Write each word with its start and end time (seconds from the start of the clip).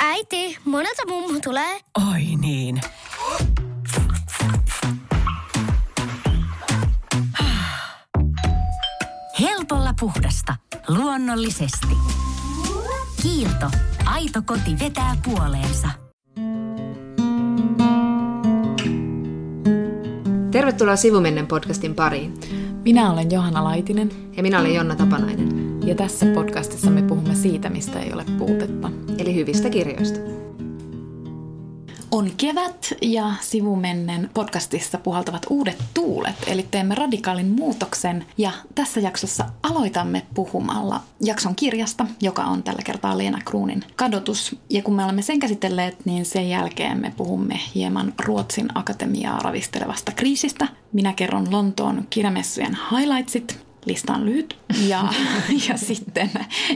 Äiti, 0.00 0.58
monelta 0.64 1.02
mummu 1.08 1.40
tulee? 1.40 1.80
Oi 2.12 2.22
niin. 2.40 2.80
Helpolla 9.40 9.94
puhdasta. 10.00 10.56
Luonnollisesti. 10.88 11.96
Kiilto. 13.22 13.70
Aito 14.04 14.42
koti 14.46 14.78
vetää 14.80 15.16
puoleensa. 15.24 15.88
Tervetuloa 20.50 20.96
Sivumennen 20.96 21.46
podcastin 21.46 21.94
pariin. 21.94 22.34
Minä 22.84 23.12
olen 23.12 23.30
Johanna 23.30 23.64
Laitinen 23.64 24.10
Ja 24.36 24.42
minä 24.42 24.60
olen 24.60 24.74
Jonna 24.74 24.96
Tapanainen, 24.96 25.48
ja 25.86 25.94
tässä 25.94 26.26
podcastissa 26.26 26.90
me 26.90 27.02
puhumme 27.02 27.34
siitä, 27.34 27.70
mistä 27.70 28.00
ei 28.00 28.12
ole 28.12 28.24
puutetta. 28.38 28.90
eli 29.18 29.34
hyvistä 29.34 29.70
kirjoista. 29.70 30.20
On 32.10 32.30
kevät 32.36 32.94
ja 33.02 33.32
sivumennen 33.40 34.30
podcastissa 34.34 34.98
puhaltavat 34.98 35.46
uudet 35.50 35.82
tuulet, 35.94 36.34
eli 36.46 36.66
teemme 36.70 36.94
radikaalin 36.94 37.46
muutoksen 37.46 38.26
ja 38.38 38.50
tässä 38.74 39.00
jaksossa 39.00 39.44
aloitamme 39.62 40.22
puhumalla 40.34 41.00
jakson 41.20 41.54
kirjasta, 41.54 42.06
joka 42.20 42.42
on 42.42 42.62
tällä 42.62 42.82
kertaa 42.84 43.18
Leena 43.18 43.40
Kruunin 43.44 43.84
kadotus. 43.96 44.56
Ja 44.70 44.82
kun 44.82 44.94
me 44.94 45.04
olemme 45.04 45.22
sen 45.22 45.38
käsitelleet, 45.38 45.96
niin 46.04 46.24
sen 46.24 46.48
jälkeen 46.48 47.00
me 47.00 47.12
puhumme 47.16 47.60
hieman 47.74 48.12
Ruotsin 48.24 48.68
akatemiaa 48.74 49.38
ravistelevasta 49.38 50.12
kriisistä. 50.12 50.68
Minä 50.92 51.12
kerron 51.12 51.52
Lontoon 51.52 52.06
kirjamessujen 52.10 52.78
highlightsit, 52.90 53.63
lista 53.84 54.12
on 54.12 54.26
lyhyt, 54.26 54.58
ja, 54.86 55.04
ja 55.68 55.76
sitten 55.76 56.30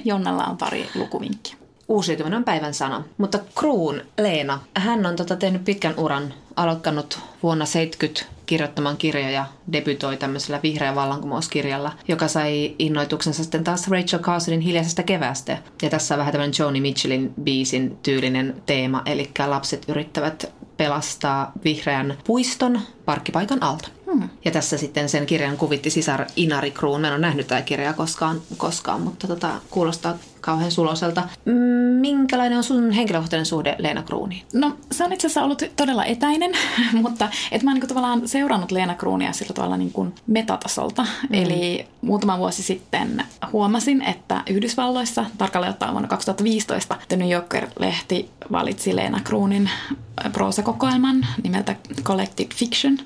Jonnalla 0.04 0.44
on 0.44 0.56
pari 0.56 0.88
lukuvinkkiä. 0.94 1.56
Uusiutuminen 1.88 2.36
on 2.36 2.44
päivän 2.44 2.74
sana. 2.74 3.04
Mutta 3.18 3.38
Kruun 3.54 4.00
Leena, 4.18 4.60
hän 4.74 5.06
on 5.06 5.16
tota 5.16 5.36
tehnyt 5.36 5.64
pitkän 5.64 5.94
uran, 5.96 6.34
aloittanut 6.56 7.20
vuonna 7.42 7.66
70 7.66 8.37
kirjoittamaan 8.48 8.96
kirjoja, 8.96 9.44
debytoi 9.72 10.16
tämmöisellä 10.16 10.60
vihreä 10.62 10.94
vallankumouskirjalla, 10.94 11.92
joka 12.08 12.28
sai 12.28 12.74
innoituksensa 12.78 13.42
sitten 13.42 13.64
taas 13.64 13.88
Rachel 13.88 14.18
Carsonin 14.20 14.60
hiljaisesta 14.60 15.02
kevästä. 15.02 15.58
Ja 15.82 15.90
tässä 15.90 16.14
on 16.14 16.18
vähän 16.18 16.32
tämmöinen 16.32 16.54
Joni 16.58 16.80
Mitchellin 16.80 17.34
biisin 17.42 17.98
tyylinen 18.02 18.62
teema, 18.66 19.02
eli 19.06 19.30
lapset 19.46 19.84
yrittävät 19.88 20.52
pelastaa 20.76 21.52
vihreän 21.64 22.18
puiston 22.26 22.80
parkkipaikan 23.04 23.62
alta. 23.62 23.88
Hmm. 24.12 24.28
Ja 24.44 24.50
tässä 24.50 24.78
sitten 24.78 25.08
sen 25.08 25.26
kirjan 25.26 25.56
kuvitti 25.56 25.90
sisar 25.90 26.26
Inari 26.36 26.70
Kruun. 26.70 27.00
Mä 27.00 27.06
en 27.06 27.12
ole 27.12 27.20
nähnyt 27.20 27.46
tätä 27.46 27.62
kirjaa 27.62 27.92
koskaan, 27.92 28.40
koskaan 28.56 29.00
mutta 29.00 29.26
tota, 29.26 29.50
kuulostaa 29.70 30.18
kauhean 30.48 30.70
suloselta. 30.70 31.22
Minkälainen 32.00 32.58
on 32.58 32.64
sun 32.64 32.90
henkilökohtainen 32.90 33.46
suhde 33.46 33.76
Leena 33.78 34.02
Kruuniin? 34.02 34.42
No 34.52 34.76
se 34.92 35.04
on 35.04 35.12
itse 35.12 35.26
asiassa 35.26 35.42
ollut 35.42 35.62
todella 35.76 36.04
etäinen, 36.04 36.52
mutta 37.02 37.28
et 37.52 37.62
mä 37.62 37.70
oon 37.70 37.80
niin 37.80 37.88
tavallaan 37.88 38.28
seurannut 38.28 38.70
Leena 38.70 38.94
Kruunia 38.94 39.32
sillä 39.32 39.54
tavalla 39.54 39.76
niin 39.76 39.92
kuin 39.92 40.14
metatasolta. 40.26 41.02
Mm. 41.02 41.34
Eli 41.34 41.86
muutama 42.00 42.38
vuosi 42.38 42.62
sitten 42.62 43.24
huomasin, 43.52 44.02
että 44.02 44.42
Yhdysvalloissa, 44.50 45.24
tarkalleen 45.38 45.72
ottaen 45.72 45.92
vuonna 45.92 46.08
2015, 46.08 46.96
The 47.08 47.16
New 47.16 47.30
Yorker-lehti 47.30 48.30
valitsi 48.52 48.96
Leena 48.96 49.20
Kruunin 49.24 49.70
proosakokoelman 50.32 51.26
nimeltä 51.42 51.76
Collected 52.02 52.46
Fiction 52.54 52.98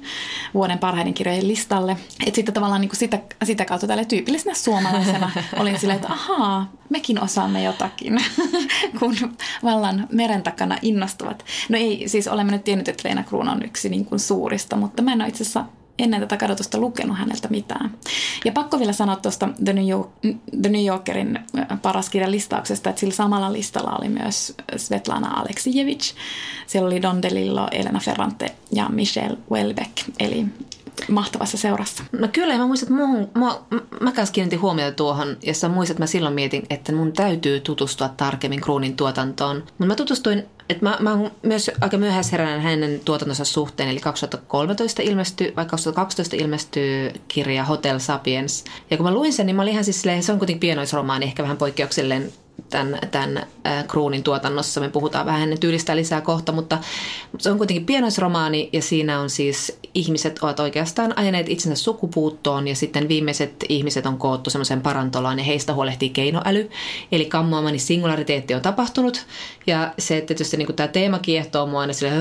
vuoden 0.55 0.79
parhaiden 0.79 1.15
kirjojen 1.15 1.49
listalle. 1.49 1.97
Et 2.27 2.35
sitten 2.35 2.55
tavallaan 2.55 2.81
niin 2.81 2.89
kuin 2.89 2.99
sitä, 2.99 3.19
sitä 3.45 3.65
kautta 3.65 3.87
tälle 3.87 4.05
tyypillisenä 4.05 4.55
suomalaisena 4.55 5.31
olin 5.61 5.79
silleen, 5.79 5.97
että 5.97 6.13
ahaa, 6.13 6.73
mekin 6.89 7.23
osaamme 7.33 7.63
jotakin, 7.63 8.25
kun 8.99 9.17
vallan 9.63 10.09
meren 10.13 10.43
takana 10.43 10.79
innostuvat. 10.83 11.45
No 11.69 11.79
ei, 11.79 12.09
siis 12.09 12.29
olemme 12.29 12.53
nyt 12.53 12.65
tiennyt, 12.65 12.89
että 12.89 13.09
Leena 13.09 13.23
Kruun 13.23 13.49
on 13.49 13.65
yksi 13.65 13.89
niin 13.89 14.05
kuin 14.05 14.19
suurista, 14.19 14.77
mutta 14.77 15.03
mä 15.03 15.13
en 15.13 15.21
ole 15.21 15.29
itse 15.29 15.43
asiassa 15.43 15.65
ennen 15.99 16.21
tätä 16.21 16.37
kadotusta 16.37 16.79
lukenut 16.79 17.19
häneltä 17.19 17.49
mitään. 17.49 17.91
Ja 18.45 18.53
pakko 18.53 18.79
vielä 18.79 18.93
sanoa 18.93 19.17
tuosta 19.17 19.49
The 19.65 19.73
New, 19.73 19.89
York, 19.89 20.11
The 20.63 20.69
New 20.69 20.85
Yorkerin 20.87 21.39
paras 21.83 22.11
kirjan 22.11 22.31
listauksesta, 22.31 22.91
että 22.91 23.01
sillä 23.01 23.15
samalla 23.15 23.53
listalla 23.53 23.97
oli 23.97 24.09
myös 24.09 24.55
Svetlana 24.77 25.41
Aleksijevich. 25.41 26.15
Siellä 26.67 26.87
oli 26.87 27.03
Don 27.03 27.23
DeLillo, 27.23 27.69
Elena 27.71 28.01
Ferrante 28.01 28.55
ja 28.73 28.89
Michelle 28.89 29.39
Welbeck, 29.51 29.93
eli 30.19 30.47
mahtavassa 31.11 31.57
seurassa. 31.59 32.05
No 32.13 32.29
kyllä, 32.33 32.55
ja 32.55 32.59
mä 32.59 32.67
muistan, 32.67 32.87
että 32.87 33.07
muuhun, 33.07 33.31
mä 34.01 34.13
kanssa 34.13 34.33
kiinnitin 34.33 34.61
huomiota 34.61 34.97
tuohon, 34.97 35.37
sä 35.53 35.69
muistat, 35.69 35.95
että 35.95 36.03
mä 36.03 36.07
silloin 36.07 36.35
mietin, 36.35 36.67
että 36.71 36.93
mun 36.93 37.13
täytyy 37.13 37.61
tutustua 37.61 38.09
tarkemmin 38.09 38.61
Kruunin 38.61 38.97
tuotantoon. 38.97 39.57
Mutta 39.57 39.87
mä 39.87 39.95
tutustuin, 39.95 40.45
että 40.69 40.85
mä, 40.85 40.97
mä 41.01 41.11
oon 41.11 41.31
myös 41.43 41.71
aika 41.81 41.97
myöhäisheräinen 41.97 42.61
hänen 42.61 43.01
tuotantonsa 43.05 43.45
suhteen, 43.45 43.89
eli 43.89 44.01
2013 44.01 45.03
ilmestyi, 45.03 45.53
vai 45.57 45.67
2012 45.67 46.37
ilmestyi 46.37 47.13
kirja 47.29 47.65
Hotel 47.65 47.99
Sapiens. 47.99 48.65
Ja 48.91 48.97
kun 48.97 49.07
mä 49.07 49.15
luin 49.15 49.33
sen, 49.33 49.47
niin 49.47 49.57
mä 49.57 49.63
olin 49.63 49.73
ihan 49.73 49.85
siis 49.85 50.01
silleen, 50.01 50.23
se 50.23 50.33
on 50.33 50.39
kuitenkin 50.39 50.61
pienoisromaani, 50.61 51.25
ehkä 51.25 51.43
vähän 51.43 51.57
poikkeuksellinen 51.57 52.33
tämän, 52.71 52.99
tämän 53.11 53.47
Kruunin 53.89 54.23
tuotannossa. 54.23 54.81
Me 54.81 54.89
puhutaan 54.89 55.27
vähän 55.27 55.41
hänen 55.41 55.61
tyylistä 55.61 55.97
lisää 55.97 56.21
kohta, 56.21 56.53
mutta 56.53 56.79
se 57.39 57.51
on 57.51 57.59
kuitenkin 57.59 57.87
pienoisromaani 57.87 58.71
ja 58.73 58.83
siinä 58.83 59.21
on 59.21 59.31
siis 59.31 59.79
ihmiset 59.95 60.39
ovat 60.43 60.61
oikeastaan 60.61 61.19
ajaneet 61.19 61.49
itsensä 61.49 61.83
sukupuuttoon 61.83 62.69
ja 62.69 62.77
sitten 62.77 63.09
viimeiset 63.09 63.65
ihmiset 63.69 64.07
on 64.07 64.19
koottu 64.19 64.51
semmoisen 64.51 64.81
parantolaan 64.81 65.39
ja 65.39 65.45
heistä 65.45 65.75
huolehtii 65.75 66.11
keinoäly. 66.11 66.71
Eli 67.13 67.25
kammoamani 67.25 67.79
singulariteetti 67.79 68.55
on 68.55 68.63
tapahtunut 68.63 69.27
ja 69.67 69.95
se 69.99 70.21
tietysti 70.21 70.57
niin 70.57 70.77
tämä 70.77 70.89
teema 70.89 71.19
kiehtoo 71.19 71.67
mua 71.67 71.81
aina 71.81 71.93
sille, 71.93 72.13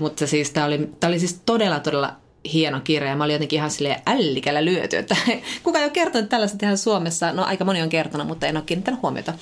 mutta 0.00 0.26
siis 0.26 0.50
tämä 0.50 0.66
oli, 0.66 0.90
tämä 1.00 1.08
oli 1.08 1.18
siis 1.18 1.40
todella 1.46 1.80
todella 1.80 2.25
hieno 2.52 2.80
kirja 2.80 3.10
ja 3.10 3.16
mä 3.16 3.24
olin 3.24 3.32
jotenkin 3.32 3.56
ihan 3.56 3.70
silleen 3.70 4.00
ällikällä 4.06 4.64
lyöty, 4.64 4.96
että 4.96 5.16
kuka 5.62 5.78
ei 5.78 5.84
ole 5.84 5.90
kertonut 5.90 6.28
tällaista 6.28 6.58
tehdä 6.58 6.76
Suomessa. 6.76 7.32
No 7.32 7.44
aika 7.44 7.64
moni 7.64 7.82
on 7.82 7.88
kertonut, 7.88 8.26
mutta 8.26 8.46
en 8.46 8.56
ole 8.56 8.64
kiinnittänyt 8.66 9.02
huomiota. 9.02 9.32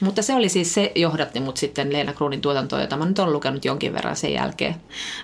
Mutta 0.00 0.22
se 0.22 0.34
oli 0.34 0.48
siis 0.48 0.74
se 0.74 0.92
johdatti 0.94 1.40
mut 1.40 1.56
sitten 1.56 1.92
Leena 1.92 2.12
Kruunin 2.12 2.40
tuotantoon, 2.40 2.82
jota 2.82 2.96
mä 2.96 3.04
nyt 3.04 3.18
olen 3.18 3.32
lukenut 3.32 3.64
jonkin 3.64 3.92
verran 3.92 4.16
sen 4.16 4.32
jälkeen. 4.32 4.74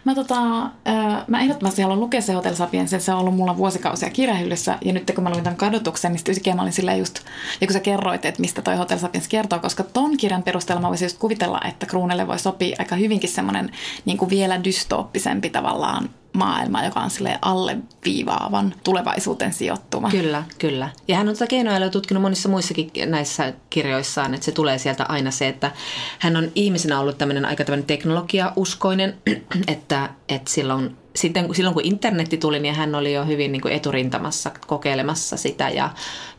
Mä, 0.04 0.14
tota, 0.14 0.62
äh, 0.62 1.24
mä 1.26 1.40
ehdottomasti 1.40 1.82
haluan 1.82 2.00
lukea 2.00 2.20
se 2.20 2.32
Hotel 2.32 2.54
Sapiens, 2.54 2.94
se 2.98 3.12
on 3.12 3.18
ollut 3.18 3.34
mulla 3.34 3.56
vuosikausia 3.56 4.10
kirjahyllyssä 4.10 4.78
ja 4.84 4.92
nyt 4.92 5.12
kun 5.14 5.24
mä 5.24 5.30
luin 5.30 5.44
tämän 5.44 5.56
kadotuksen, 5.56 6.12
niin 6.12 6.34
sitten 6.34 6.56
mä 6.56 6.62
olin 6.62 6.72
silleen 6.72 6.98
just, 6.98 7.20
ja 7.60 7.66
kun 7.66 7.74
sä 7.74 7.80
kerroit, 7.80 8.24
että 8.24 8.40
mistä 8.40 8.62
toi 8.62 8.76
Hotel 8.76 8.98
Sapiens 8.98 9.28
kertoo, 9.28 9.58
koska 9.58 9.82
ton 9.82 10.16
kirjan 10.16 10.42
perusteella 10.42 10.82
mä 10.82 10.88
voisin 10.88 11.06
just 11.06 11.18
kuvitella, 11.18 11.60
että 11.68 11.86
Kruunelle 11.86 12.26
voi 12.26 12.38
sopia 12.38 12.76
aika 12.78 12.96
hyvinkin 12.96 13.30
semmoinen 13.30 13.72
niin 14.04 14.30
vielä 14.30 14.64
dystooppisempi 14.64 15.50
tavallaan 15.50 16.10
maailma, 16.36 16.84
joka 16.84 17.00
on 17.00 17.10
sille 17.10 17.38
alleviivaavan 17.42 18.74
tulevaisuuteen 18.84 19.52
sijoittuva. 19.52 20.10
Kyllä, 20.10 20.44
kyllä. 20.58 20.88
Ja 21.08 21.16
hän 21.16 21.28
on 21.28 21.34
tätä 21.34 21.46
keinoälyä 21.46 21.90
tutkinut 21.90 22.22
monissa 22.22 22.48
muissakin 22.48 22.90
näissä 23.06 23.52
kirjoissaan, 23.70 24.34
että 24.34 24.44
se 24.44 24.52
tulee 24.52 24.78
sieltä 24.78 25.04
aina 25.08 25.30
se, 25.30 25.48
että 25.48 25.70
hän 26.18 26.36
on 26.36 26.52
ihmisenä 26.54 27.00
ollut 27.00 27.18
tämmöinen 27.18 27.44
aika 27.44 27.64
tämmöinen 27.64 27.86
teknologiauskoinen, 27.86 29.16
että, 29.68 30.10
että 30.28 30.50
silloin 30.50 30.96
sitten 31.16 31.54
silloin 31.54 31.74
kun 31.74 31.84
internetti 31.84 32.36
tuli, 32.36 32.60
niin 32.60 32.74
hän 32.74 32.94
oli 32.94 33.12
jo 33.12 33.24
hyvin 33.24 33.52
niin 33.52 33.62
kuin 33.62 33.74
eturintamassa 33.74 34.50
kokeilemassa 34.66 35.36
sitä 35.36 35.68
ja, 35.68 35.90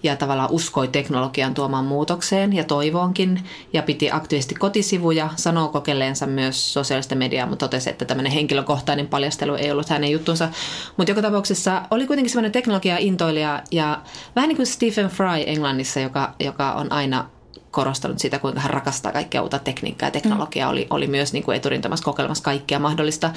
ja 0.03 0.15
tavallaan 0.15 0.51
uskoi 0.51 0.87
teknologian 0.87 1.53
tuomaan 1.53 1.85
muutokseen 1.85 2.53
ja 2.53 2.63
toivoonkin 2.63 3.43
ja 3.73 3.83
piti 3.83 4.11
aktiivisesti 4.11 4.55
kotisivuja, 4.55 5.29
sanoo 5.35 5.67
kokeilleensa 5.67 6.27
myös 6.27 6.73
sosiaalista 6.73 7.15
mediaa, 7.15 7.47
mutta 7.47 7.67
totesi, 7.67 7.89
että 7.89 8.05
tämmöinen 8.05 8.31
henkilökohtainen 8.31 9.07
paljastelu 9.07 9.55
ei 9.55 9.71
ollut 9.71 9.89
hänen 9.89 10.11
juttunsa. 10.11 10.49
Mutta 10.97 11.11
joka 11.11 11.21
tapauksessa 11.21 11.81
oli 11.91 12.07
kuitenkin 12.07 12.31
semmoinen 12.31 12.51
teknologia-intoilija 12.51 13.63
ja 13.71 14.01
vähän 14.35 14.47
niin 14.47 14.57
kuin 14.57 14.67
Stephen 14.67 15.09
Fry 15.09 15.43
Englannissa, 15.45 15.99
joka, 15.99 16.33
joka 16.39 16.73
on 16.73 16.91
aina 16.91 17.29
korostanut 17.71 18.19
sitä, 18.19 18.39
kuinka 18.39 18.59
hän 18.59 18.71
rakastaa 18.71 19.11
kaikkea 19.11 19.41
uutta 19.41 19.59
tekniikkaa 19.59 20.07
ja 20.07 20.11
teknologiaa, 20.11 20.67
mm. 20.67 20.71
oli, 20.71 20.87
oli 20.89 21.07
myös 21.07 21.33
niin 21.33 21.43
kuin 21.43 21.57
eturintamassa 21.57 22.05
kokeilemassa 22.05 22.43
kaikkea 22.43 22.79
mahdollista. 22.79 23.31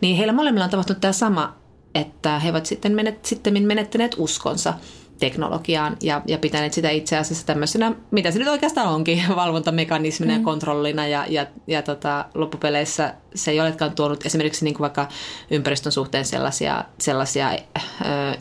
Niin 0.00 0.16
heillä 0.16 0.32
molemmilla 0.32 0.64
on 0.64 0.70
tapahtunut 0.70 1.00
tämä 1.00 1.12
sama, 1.12 1.56
että 1.94 2.38
he 2.38 2.50
ovat 2.50 2.66
sitten, 2.66 2.92
menet, 2.92 3.24
sitten 3.24 3.62
menettäneet 3.66 4.14
uskonsa 4.18 4.74
teknologiaan 5.18 5.96
ja, 6.02 6.22
ja 6.26 6.38
pitäneet 6.38 6.72
sitä 6.72 6.90
itse 6.90 7.16
asiassa 7.16 7.46
tämmöisenä, 7.46 7.92
mitä 8.10 8.30
se 8.30 8.38
nyt 8.38 8.48
oikeastaan 8.48 8.88
onkin, 8.88 9.22
valvontamekanismina 9.36 10.32
mm. 10.32 10.38
ja 10.38 10.44
kontrollina 10.44 11.06
ja, 11.06 11.24
ja, 11.28 11.46
ja 11.66 11.82
tota, 11.82 12.24
loppupeleissä 12.34 13.14
se 13.36 13.50
ei 13.50 13.60
olekaan 13.60 13.94
tuonut 13.94 14.26
esimerkiksi 14.26 14.64
niin 14.64 14.74
kuin 14.74 14.82
vaikka 14.82 15.08
ympäristön 15.50 15.92
suhteen 15.92 16.24
sellaisia, 16.24 16.84
sellaisia 17.00 17.50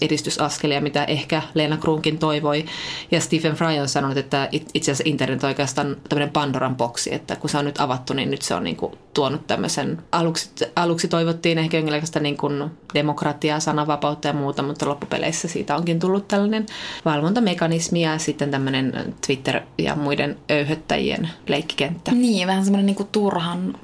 edistysaskelia, 0.02 0.82
mitä 0.82 1.04
ehkä 1.04 1.42
Leena 1.54 1.78
Kruunkin 1.78 2.18
toivoi. 2.18 2.66
Ja 3.12 3.22
Stephen 3.22 3.56
Fry 3.56 3.80
on 3.80 3.90
sanonut, 3.90 4.18
että 4.18 4.50
itse 4.52 4.92
asiassa 4.92 5.04
internet 5.06 5.44
on 5.44 5.48
oikeastaan 5.48 5.98
tämmöinen 6.10 6.34
Pandoran 6.34 6.76
boksi, 6.76 7.14
että 7.14 7.36
kun 7.36 7.50
se 7.50 7.58
on 7.58 7.66
nyt 7.66 7.80
avattu, 7.80 8.14
niin 8.14 8.32
nyt 8.32 8.42
se 8.42 8.56
on 8.56 8.64
niin 8.64 8.76
kuin 8.76 8.92
tuonut 9.14 9.48
tämmöisen, 9.48 9.98
aluksi, 10.12 10.50
aluksi 10.76 11.08
toivottiin 11.08 11.58
ehkä 11.58 11.78
jonkinlaista 11.78 12.20
niin 12.20 12.38
kuin 12.38 12.72
demokratiaa, 12.94 13.60
sananvapautta 13.60 14.28
ja 14.28 14.34
muuta, 14.34 14.64
mutta 14.64 14.90
loppupeleissä 14.90 15.48
siitä 15.48 15.76
onkin 15.76 16.00
tullut 16.00 16.28
tällainen 16.28 16.66
valvontamekanismi 17.06 18.02
ja 18.02 18.18
sitten 18.18 18.52
tämmöinen 18.52 19.16
Twitter 19.26 19.62
ja 19.78 19.96
muiden 19.96 20.38
öyhöttäjien 20.52 21.30
leikkikenttä. 21.48 22.12
Niin, 22.12 22.48
vähän 22.48 22.64
semmoinen 22.64 22.86
niin 22.86 23.08
turhan 23.12 23.78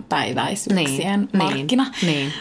päiväisyyksien 1.01 1.29
niin, 1.33 1.37
markkina. 1.37 1.85
Niin. 2.01 2.33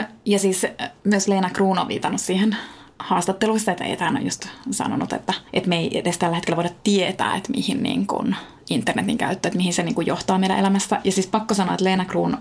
Ja 0.24 0.38
siis 0.38 0.66
myös 1.04 1.28
Leena 1.28 1.50
Kruun 1.50 1.78
on 1.78 1.88
viitannut 1.88 2.20
siihen 2.20 2.56
haastatteluissa, 2.98 3.72
että 3.72 4.04
hän 4.04 4.16
on 4.16 4.24
just 4.24 4.46
sanonut, 4.70 5.12
että, 5.12 5.34
että 5.52 5.68
me 5.68 5.78
ei 5.78 5.98
edes 5.98 6.18
tällä 6.18 6.36
hetkellä 6.36 6.56
voida 6.56 6.70
tietää, 6.84 7.36
että 7.36 7.50
mihin 7.50 7.82
niin 7.82 8.06
kuin 8.06 8.36
internetin 8.70 9.18
käyttö, 9.18 9.48
että 9.48 9.56
mihin 9.56 9.74
se 9.74 9.82
niin 9.82 9.94
kuin 9.94 10.06
johtaa 10.06 10.38
meidän 10.38 10.58
elämässä. 10.58 11.00
Ja 11.04 11.12
siis 11.12 11.26
pakko 11.26 11.54
sanoa, 11.54 11.74
että 11.74 11.84
Leena 11.84 12.04
Kruun 12.04 12.38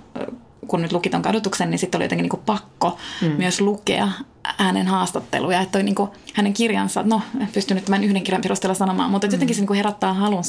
kun 0.68 0.82
nyt 0.82 0.92
luki 0.92 1.10
ton 1.10 1.22
kadotuksen, 1.22 1.70
niin 1.70 1.80
sitten 1.80 1.98
oli 1.98 2.06
jotenkin 2.06 2.24
niin 2.24 2.30
kuin 2.30 2.44
pakko 2.46 2.98
mm. 3.22 3.28
myös 3.28 3.62
lukea 3.62 4.10
hänen 4.58 4.88
haastatteluja. 4.88 5.62
Että 5.62 5.84
niin 5.84 5.96
kuin 5.96 6.10
hänen 6.34 6.54
kirjansa, 6.54 7.04
no 7.04 7.22
en 7.42 7.48
pysty 7.54 7.74
nyt 7.74 7.86
tämän 7.86 8.04
yhden 8.04 8.24
kirjan 8.24 8.42
perusteella 8.42 8.76
sanomaan, 8.76 9.12
mutta 9.12 9.28
jotenkin 9.28 9.56
se 9.56 9.62
niin 9.62 9.68
kuin 9.68 9.78
herättää 9.78 10.14
halun 10.14 10.44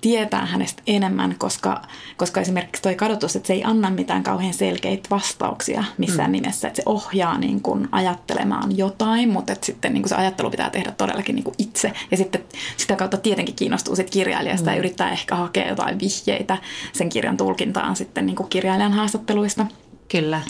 tietää 0.00 0.46
hänestä 0.46 0.82
enemmän, 0.86 1.34
koska, 1.38 1.82
koska 2.16 2.40
esimerkiksi 2.40 2.82
toi 2.82 2.94
kadotus, 2.94 3.36
että 3.36 3.46
se 3.46 3.52
ei 3.52 3.64
anna 3.64 3.90
mitään 3.90 4.22
kauhean 4.22 4.54
selkeitä 4.54 5.10
vastauksia 5.10 5.84
missään 5.98 6.30
mm. 6.30 6.32
nimessä. 6.32 6.68
Että 6.68 6.76
se 6.76 6.82
ohjaa 6.86 7.38
niin 7.38 7.60
kuin 7.60 7.88
ajattelemaan 7.92 8.78
jotain, 8.78 9.28
mutta 9.28 9.52
että 9.52 9.66
sitten 9.66 9.92
niin 9.92 10.02
kuin 10.02 10.08
se 10.08 10.14
ajattelu 10.14 10.50
pitää 10.50 10.70
tehdä 10.70 10.90
todellakin 10.90 11.34
niin 11.34 11.44
kuin 11.44 11.54
itse. 11.58 11.92
Ja 12.10 12.16
sitten 12.16 12.44
sitä 12.76 12.96
kautta 12.96 13.16
tietenkin 13.16 13.54
kiinnostuu 13.54 13.96
sit 13.96 14.10
kirjailijasta 14.10 14.70
mm. 14.70 14.74
ja 14.74 14.78
yrittää 14.78 14.93
ehkä 15.00 15.34
hakea 15.34 15.68
jotain 15.68 16.00
vihjeitä 16.00 16.58
sen 16.92 17.08
kirjan 17.08 17.36
tulkintaan 17.36 17.96
sitten 17.96 18.26
niin 18.26 18.36
kuin 18.36 18.48
kirjailijan 18.48 18.92
haastatteluista. 18.92 19.66
Kyllä. 20.08 20.40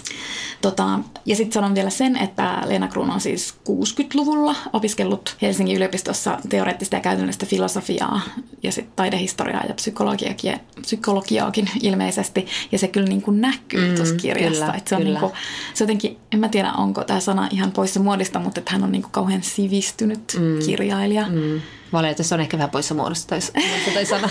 Tota, 0.61 0.99
ja 1.27 1.37
sitten 1.37 1.53
sanon 1.53 1.75
vielä 1.75 1.91
sen, 1.91 2.17
että 2.17 2.63
Leena 2.67 2.89
Kruun 2.89 3.11
on 3.11 3.21
siis 3.21 3.55
60-luvulla 3.69 4.57
opiskellut 4.73 5.37
Helsingin 5.43 5.77
yliopistossa 5.77 6.39
teoreettista 6.49 6.97
ja 6.97 7.01
käytännöllistä 7.01 7.47
filosofiaa 7.47 8.21
ja 8.63 8.73
sitten 8.73 8.93
taidehistoriaa 8.97 9.65
ja 9.69 9.75
psykologiakin, 9.75 10.61
psykologiaakin 10.81 11.69
ilmeisesti. 11.83 12.47
Ja 12.73 12.79
se 12.79 12.89
kyllä 12.89 13.07
niin 13.07 13.23
kuin 13.23 13.41
näkyy 13.41 13.89
mm, 13.89 13.95
tuossa 13.95 14.15
kirjassa. 14.15 14.65
Kyllä, 14.65 14.81
se, 14.87 14.95
on 14.95 15.03
kyllä. 15.03 15.21
Niin 15.21 15.21
kuin, 15.21 15.33
se 15.75 15.85
jotenkin, 15.85 16.17
en 16.33 16.39
mä 16.39 16.49
tiedä 16.49 16.73
onko 16.73 17.05
tämä 17.05 17.21
sana 17.21 17.49
ihan 17.51 17.73
poissa 17.73 18.01
muodista, 18.01 18.39
mutta 18.39 18.61
että 18.61 18.73
hän 18.73 18.85
on 18.85 18.93
niin 18.93 19.03
kuin 19.03 19.13
kauhean 19.13 19.43
sivistynyt 19.43 20.37
mm, 20.39 20.67
kirjailija. 20.67 21.27
Mm. 21.29 21.61
Valitettavasti 21.95 22.35
on 22.35 22.41
ehkä 22.41 22.57
vähän 22.57 22.71
poissa 22.71 22.95
muodosta 22.95 23.29
tai, 23.37 23.95
tai 23.95 24.07
sana. 24.07 24.31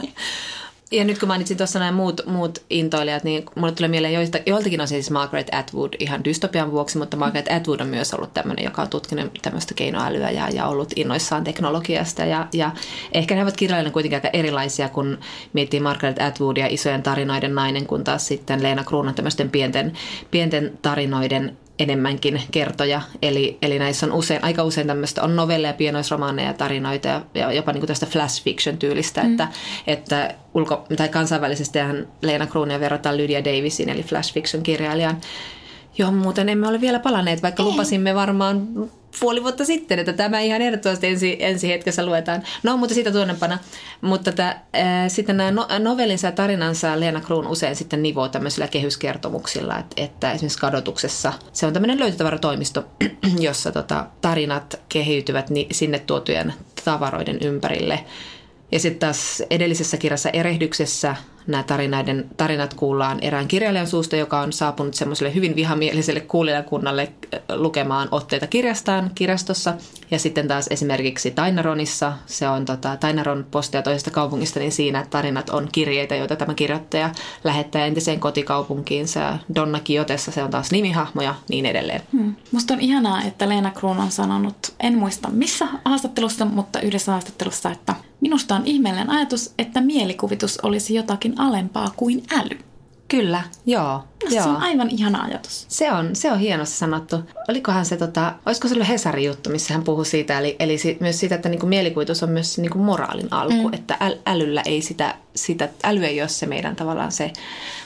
niin. 0.00 0.14
Ja 0.92 1.04
nyt 1.04 1.18
kun 1.18 1.28
mainitsin 1.28 1.56
tuossa 1.56 1.78
nämä 1.78 1.92
muut, 1.92 2.20
muut 2.26 2.62
intoilijat, 2.70 3.24
niin 3.24 3.44
mulle 3.56 3.72
tulee 3.72 3.88
mieleen 3.88 4.14
joista, 4.14 4.38
joiltakin 4.46 4.80
on 4.80 4.88
siis 4.88 5.10
Margaret 5.10 5.48
Atwood 5.52 5.92
ihan 5.98 6.24
dystopian 6.24 6.72
vuoksi, 6.72 6.98
mutta 6.98 7.16
Margaret 7.16 7.52
Atwood 7.52 7.80
on 7.80 7.86
myös 7.86 8.14
ollut 8.14 8.34
tämmöinen, 8.34 8.64
joka 8.64 8.82
on 8.82 8.88
tutkinut 8.88 9.30
tämmöistä 9.42 9.74
keinoälyä 9.74 10.30
ja, 10.30 10.48
ja 10.48 10.66
ollut 10.66 10.92
innoissaan 10.96 11.44
teknologiasta. 11.44 12.24
Ja, 12.24 12.46
ja 12.52 12.70
ehkä 13.12 13.34
ne 13.34 13.42
ovat 13.42 13.56
kirjallinen 13.56 13.92
kuitenkin 13.92 14.16
aika 14.16 14.30
erilaisia, 14.32 14.88
kun 14.88 15.18
miettii 15.52 15.80
Margaret 15.80 16.22
Atwoodia 16.22 16.66
isojen 16.66 17.02
tarinoiden 17.02 17.54
nainen, 17.54 17.86
kun 17.86 18.04
taas 18.04 18.26
sitten 18.26 18.62
Leena 18.62 18.84
Kruunan 18.84 19.14
tämmöisten 19.14 19.50
pienten, 19.50 19.92
pienten 20.30 20.78
tarinoiden 20.82 21.56
enemmänkin 21.82 22.42
kertoja. 22.50 23.02
Eli, 23.22 23.58
eli 23.62 23.78
näissä 23.78 24.06
on 24.06 24.12
usein, 24.12 24.44
aika 24.44 24.62
usein 24.62 24.86
tämmöistä, 24.86 25.22
on 25.22 25.36
novelleja, 25.36 25.74
pienoisromaaneja, 25.74 26.52
tarinoita 26.52 27.08
ja, 27.08 27.22
ja 27.34 27.52
jopa 27.52 27.72
niin 27.72 27.80
kuin 27.80 27.88
tästä 27.88 28.06
flash 28.06 28.44
fiction 28.44 28.78
tyylistä, 28.78 29.22
mm. 29.22 29.30
että, 29.30 29.48
että 29.86 30.34
ulko, 30.54 30.86
tai 30.96 31.08
kansainvälisesti 31.08 31.78
Leena 32.22 32.46
Kruunia 32.46 32.80
verrataan 32.80 33.16
Lydia 33.16 33.44
Davisin, 33.44 33.88
eli 33.88 34.02
flash 34.02 34.34
fiction 34.34 34.62
kirjailijan, 34.62 35.20
johon 35.98 36.14
muuten 36.14 36.48
emme 36.48 36.68
ole 36.68 36.80
vielä 36.80 36.98
palanneet, 36.98 37.42
vaikka 37.42 37.62
Ei. 37.62 37.68
lupasimme 37.68 38.14
varmaan 38.14 38.68
puoli 39.20 39.42
vuotta 39.42 39.64
sitten, 39.64 39.98
että 39.98 40.12
tämä 40.12 40.40
ihan 40.40 40.62
ehdottomasti 40.62 41.06
ensi, 41.06 41.36
ensi 41.40 41.68
hetkessä 41.68 42.06
luetaan. 42.06 42.42
No, 42.62 42.76
mutta 42.76 42.94
siitä 42.94 43.12
tuonnepana. 43.12 43.58
Mutta 44.00 44.32
tämä, 44.32 44.60
ää, 44.72 45.08
sitten 45.08 45.36
nämä 45.36 45.50
no, 45.50 45.66
novellinsa 45.78 46.26
ja 46.26 46.32
tarinansa 46.32 47.00
Leena 47.00 47.20
Kruun 47.20 47.46
usein 47.46 47.76
sitten 47.76 48.02
nivoo 48.02 48.28
tämmöisillä 48.28 48.68
kehyskertomuksilla, 48.68 49.78
että, 49.78 50.02
että 50.02 50.32
esimerkiksi 50.32 50.58
kadotuksessa 50.58 51.32
se 51.52 51.66
on 51.66 51.72
tämmöinen 51.72 52.00
löytötavaratoimisto, 52.00 52.84
jossa 53.38 53.72
tota, 53.72 54.06
tarinat 54.20 54.80
kehiytyvät 54.88 55.50
ni, 55.50 55.66
sinne 55.72 55.98
tuotujen 55.98 56.54
tavaroiden 56.84 57.38
ympärille. 57.42 58.04
Ja 58.72 58.80
sitten 58.80 59.00
taas 59.00 59.42
edellisessä 59.50 59.96
kirjassa 59.96 60.30
Erehdyksessä 60.30 61.16
nämä 61.46 61.62
tarinaiden, 61.62 62.30
tarinat 62.36 62.74
kuullaan 62.74 63.18
erään 63.20 63.48
kirjailijan 63.48 63.86
suusta, 63.86 64.16
joka 64.16 64.40
on 64.40 64.52
saapunut 64.52 64.94
semmoiselle 64.94 65.34
hyvin 65.34 65.56
vihamieliselle 65.56 66.20
kuulijakunnalle 66.20 67.12
äh, 67.34 67.40
lukemaan 67.54 68.08
otteita 68.10 68.46
kirjastaan 68.46 69.10
kirjastossa. 69.14 69.74
Ja 70.10 70.18
sitten 70.18 70.48
taas 70.48 70.66
esimerkiksi 70.70 71.30
Tainaronissa, 71.30 72.12
se 72.26 72.48
on 72.48 72.64
tota, 72.64 72.96
Tainaron 72.96 73.46
postia 73.50 73.82
toisesta 73.82 74.10
kaupungista, 74.10 74.60
niin 74.60 74.72
siinä 74.72 75.06
tarinat 75.10 75.50
on 75.50 75.68
kirjeitä, 75.72 76.16
joita 76.16 76.36
tämä 76.36 76.54
kirjoittaja 76.54 77.10
lähettää 77.44 77.86
entiseen 77.86 78.20
kotikaupunkiinsa. 78.20 79.38
Donna 79.54 79.80
Kiotessa 79.80 80.30
se 80.30 80.42
on 80.42 80.50
taas 80.50 80.70
nimihahmo 80.70 81.22
ja 81.22 81.34
niin 81.48 81.66
edelleen. 81.66 82.02
Hmm. 82.12 82.34
Musta 82.52 82.74
on 82.74 82.80
ihanaa, 82.80 83.22
että 83.22 83.48
Leena 83.48 83.70
Kruun 83.70 83.98
on 83.98 84.10
sanonut, 84.10 84.74
en 84.80 84.98
muista 84.98 85.30
missä 85.30 85.68
haastattelussa, 85.84 86.44
mutta 86.44 86.80
yhdessä 86.80 87.12
haastattelussa, 87.12 87.70
että 87.70 87.94
minusta 88.22 88.54
on 88.54 88.62
ihmeellinen 88.64 89.10
ajatus, 89.10 89.54
että 89.58 89.80
mielikuvitus 89.80 90.58
olisi 90.62 90.94
jotakin 90.94 91.40
alempaa 91.40 91.92
kuin 91.96 92.22
äly. 92.32 92.58
Kyllä, 93.08 93.42
joo. 93.66 94.04
Se 94.28 94.36
joo. 94.36 94.48
on 94.48 94.56
aivan 94.56 94.90
ihana 94.90 95.22
ajatus. 95.22 95.66
Se 95.68 95.92
on, 95.92 96.16
se 96.16 96.32
on 96.32 96.38
hienosti 96.38 96.76
sanottu. 96.76 97.16
Olikohan 97.48 97.86
se, 97.86 97.96
tota, 97.96 98.34
olisiko 98.46 98.68
se 98.68 98.74
ollut 98.74 98.88
Hesarin 98.88 99.24
juttu, 99.24 99.50
missä 99.50 99.74
hän 99.74 99.84
puhui 99.84 100.06
siitä, 100.06 100.38
eli, 100.38 100.56
eli 100.58 100.78
si, 100.78 100.96
myös 101.00 101.20
siitä, 101.20 101.34
että 101.34 101.48
niinku 101.48 101.66
mielikuvitus 101.66 102.22
on 102.22 102.30
myös 102.30 102.58
niinku 102.58 102.78
moraalin 102.78 103.32
alku, 103.32 103.68
mm. 103.68 103.74
että 103.74 103.96
äl, 104.00 104.14
älyllä 104.26 104.62
ei 104.64 104.82
sitä, 104.82 105.14
sitä, 105.34 105.68
äly 105.84 106.04
ei 106.04 106.20
ole 106.20 106.28
se 106.28 106.46
meidän 106.46 106.76
tavallaan 106.76 107.12
se 107.12 107.32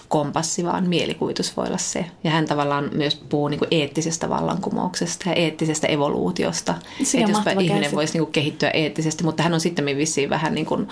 kompassi, 0.08 0.64
vaan 0.64 0.88
mielikuvitus 0.88 1.56
voi 1.56 1.66
olla 1.66 1.78
se. 1.78 2.06
Ja 2.24 2.30
hän 2.30 2.46
tavallaan 2.46 2.90
myös 2.94 3.14
puhuu 3.14 3.48
niin 3.48 3.58
kuin 3.58 3.68
eettisestä 3.70 4.28
vallankumouksesta 4.28 5.28
ja 5.28 5.34
eettisestä 5.34 5.86
evoluutiosta. 5.86 6.74
että 7.14 7.30
jospa 7.30 7.50
ihminen 7.50 7.80
käsit. 7.80 7.96
voisi 7.96 8.12
niin 8.12 8.24
kuin 8.24 8.32
kehittyä 8.32 8.70
eettisesti, 8.70 9.24
mutta 9.24 9.42
hän 9.42 9.54
on 9.54 9.60
sitten 9.60 9.84
vissiin 9.96 10.30
vähän 10.30 10.54
niin 10.54 10.66
kuin 10.66 10.88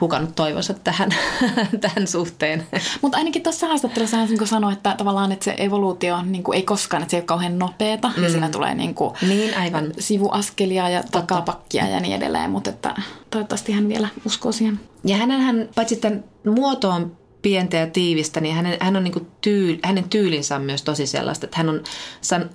hukannut 0.00 0.34
toivonsa 0.34 0.74
tähän, 0.74 1.10
tähän 1.80 2.06
suhteen. 2.06 2.66
Mutta 3.02 3.18
ainakin 3.18 3.42
tuossa 3.42 3.66
haastattelussa 3.66 4.16
hän 4.16 4.28
niin 4.28 4.46
sanoi, 4.46 4.72
että 4.72 4.94
tavallaan 4.98 5.32
että 5.32 5.44
se 5.44 5.54
evoluutio 5.58 6.22
niin 6.22 6.42
kuin 6.42 6.56
ei 6.56 6.62
koskaan, 6.62 7.02
että 7.02 7.10
se 7.10 7.16
ei 7.16 7.20
ole 7.20 7.26
kauhean 7.26 7.58
nopeata 7.58 8.10
mm. 8.16 8.22
ja 8.22 8.30
siinä 8.30 8.48
tulee 8.48 8.74
niin 8.74 8.94
kuin 8.94 9.14
niin, 9.22 9.58
aivan. 9.58 9.92
sivuaskelia 9.98 10.88
ja 10.88 11.02
Totta. 11.02 11.20
takapakkia 11.20 11.86
ja 11.86 12.00
niin 12.00 12.16
edelleen, 12.16 12.50
mutta 12.50 12.70
että 12.70 12.94
toivottavasti 13.30 13.72
hän 13.72 13.88
vielä 13.88 14.08
uskoo 14.26 14.52
siihen. 14.52 14.80
Ja 15.04 15.16
hänen 15.16 15.68
paitsi 15.74 15.96
tämän 15.96 16.24
muotoon 16.46 17.17
pientä 17.42 17.76
ja 17.76 17.86
tiivistä, 17.86 18.40
niin 18.40 18.54
hänen, 18.54 18.76
hän 18.80 18.96
on 18.96 19.04
niin 19.04 19.26
tyyl, 19.40 19.76
hänen 19.84 20.08
tyylinsä 20.08 20.56
on 20.56 20.62
myös 20.62 20.82
tosi 20.82 21.06
sellaista, 21.06 21.46
että 21.46 21.56
hän 21.56 21.68
on, 21.68 21.82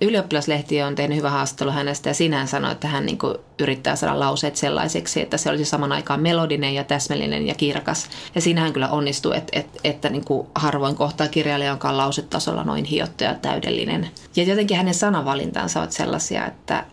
ylioppilaslehti 0.02 0.82
on 0.82 0.96
tehnyt 0.96 1.18
hyvä 1.18 1.30
haastattelu 1.30 1.72
hänestä 1.72 2.10
ja 2.10 2.14
sinä 2.14 2.38
hän 2.38 2.48
sanoi, 2.48 2.72
että 2.72 2.88
hän 2.88 3.06
niin 3.06 3.18
yrittää 3.60 3.96
saada 3.96 4.20
lauseet 4.20 4.56
sellaiseksi, 4.56 5.22
että 5.22 5.38
se 5.38 5.50
olisi 5.50 5.66
saman 5.66 5.92
aikaan 5.92 6.22
melodinen 6.22 6.76
ja 6.76 6.84
täsmällinen 6.84 7.48
ja 7.48 7.56
kirkas. 7.56 8.10
Ja 8.36 8.42
siinä 8.42 8.62
hän 8.62 8.74
kyllä 8.74 8.90
onnistuu, 8.90 9.32
että, 9.32 9.60
että, 9.60 9.80
että 9.84 10.10
niin 10.10 10.26
harvoin 10.56 10.96
kohtaa 10.96 11.28
kirjailija, 11.28 11.70
jonka 11.70 11.90
on 11.90 11.98
lausetasolla 11.98 12.64
noin 12.64 12.86
hiottu 12.86 13.24
ja 13.24 13.34
täydellinen. 13.34 14.10
Ja 14.36 14.44
jotenkin 14.44 14.78
hänen 14.78 14.94
sanavalintansa 14.94 15.80
ovat 15.80 15.92
sellaisia, 15.92 16.48
että 16.48 16.86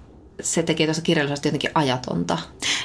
se 0.43 0.63
tekee 0.63 0.87
tuossa 0.87 1.03
kirjallisuudesta 1.03 1.49
jotenkin 1.49 1.71
ajatonta. 1.75 2.39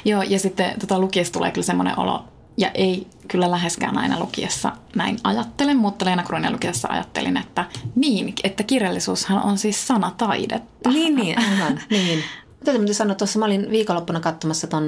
Joo, 0.04 0.22
ja 0.22 0.38
sitten 0.38 0.80
tota 0.80 0.98
lukiessa 0.98 1.32
tulee 1.32 1.50
kyllä 1.50 1.64
semmoinen 1.64 1.98
olo, 1.98 2.24
ja 2.56 2.70
ei 2.74 3.06
kyllä 3.28 3.50
läheskään 3.50 3.98
aina 3.98 4.20
lukiessa 4.20 4.72
näin 4.94 5.18
ajattele, 5.24 5.74
mutta 5.74 6.04
Leena 6.04 6.22
Kruunin 6.22 6.52
lukiessa 6.52 6.88
ajattelin, 6.88 7.36
että 7.36 7.64
niin, 7.94 8.34
että 8.44 8.62
kirjallisuushan 8.62 9.42
on 9.42 9.58
siis 9.58 9.86
sanataidetta. 9.86 10.90
Niin, 10.90 11.16
niin, 11.16 11.38
aivan, 11.38 11.80
niin. 11.90 12.24
Täytyy 12.64 12.80
muuten 12.80 12.94
sanoa, 12.94 13.14
tuossa 13.14 13.38
mä 13.38 13.44
olin 13.44 13.70
viikonloppuna 13.70 14.20
katsomassa 14.20 14.66
ton 14.66 14.84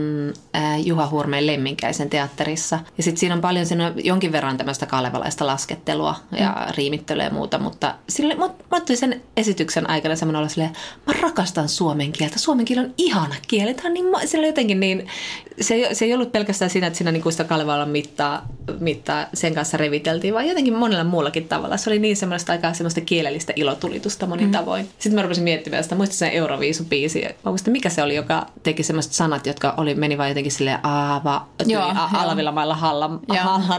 äh, 0.57 0.87
Juha 0.87 1.09
Hurmeen 1.11 1.47
Lemminkäisen 1.47 2.11
teatterissa. 2.11 2.79
Ja 2.97 3.03
sitten 3.03 3.21
siinä 3.21 3.35
on 3.35 3.41
paljon 3.41 3.67
siinä 3.67 3.87
on 3.87 3.93
jonkin 4.05 4.33
verran 4.33 4.57
tämmöistä 4.57 4.87
kalevalaista 4.87 5.47
laskettelua 5.47 6.15
ja 6.39 6.49
mm. 6.49 6.75
riimittelyä 6.77 7.25
ja 7.25 7.31
muuta. 7.31 7.59
Mutta 7.59 7.95
sille, 8.09 8.35
mä, 8.35 8.47
mä 8.47 8.81
sen 8.95 9.23
esityksen 9.37 9.91
aikana 9.91 10.17
semmoinen 10.17 10.39
olla 10.39 10.49
silleen, 10.49 10.73
mä 11.07 11.13
rakastan 11.21 11.69
suomen 11.69 12.13
kieltä. 12.13 12.39
Suomen 12.39 12.65
kieli 12.65 12.87
on 12.87 12.95
ihana 12.99 13.35
kieli. 13.49 13.75
Tämä 13.75 13.87
on 13.87 13.95
niin, 13.95 14.29
sillä 14.29 14.47
jotenkin 14.47 14.81
niin 14.81 15.07
se, 15.61 15.75
ei, 15.75 15.95
se 15.95 16.05
ei 16.05 16.15
ollut 16.15 16.33
pelkästään 16.33 16.71
siinä, 16.71 16.87
että 16.87 16.97
siinä 16.97 17.13
niin 17.13 17.33
sitä 17.33 17.45
Kalevalan 17.45 17.89
mittaa, 17.89 18.47
mittaa 18.81 19.27
sen 19.35 19.55
kanssa 19.55 19.77
reviteltiin, 19.77 20.35
vaan 20.35 20.49
jotenkin 20.49 20.75
monella 20.75 21.05
muullakin 21.05 21.49
tavalla. 21.49 21.77
Se 21.77 21.91
oli 21.91 21.99
niin 21.99 22.17
semmoista 22.17 22.53
aikaa 22.53 22.75
semmoista 22.75 23.01
kielellistä 23.01 23.53
ilotulitusta 23.57 24.27
monin 24.27 24.47
mm. 24.47 24.53
tavoin. 24.53 24.89
Sitten 24.99 25.15
mä 25.15 25.23
rupesin 25.23 25.45
miettimään 25.45 25.83
sitä, 25.83 25.95
muistin 25.95 26.19
sen 26.19 26.33
Euroviisu-biisi. 26.33 27.35
Mä 27.45 27.51
muistin, 27.51 27.73
mikä 27.73 27.91
se 27.91 28.03
oli, 28.03 28.15
joka 28.15 28.47
teki 28.63 28.83
semmoiset 28.83 29.13
sanat, 29.13 29.47
jotka 29.47 29.75
oli, 29.77 29.95
meni 29.95 30.19
vaan 30.19 30.29
jotenkin 30.29 30.53
silleen 30.53 30.87
aava, 30.87 31.47
Joo, 31.67 31.83
a. 31.83 32.11
Alvilla 32.13 32.53
mailla 32.53 32.75
Hallan, 32.75 33.21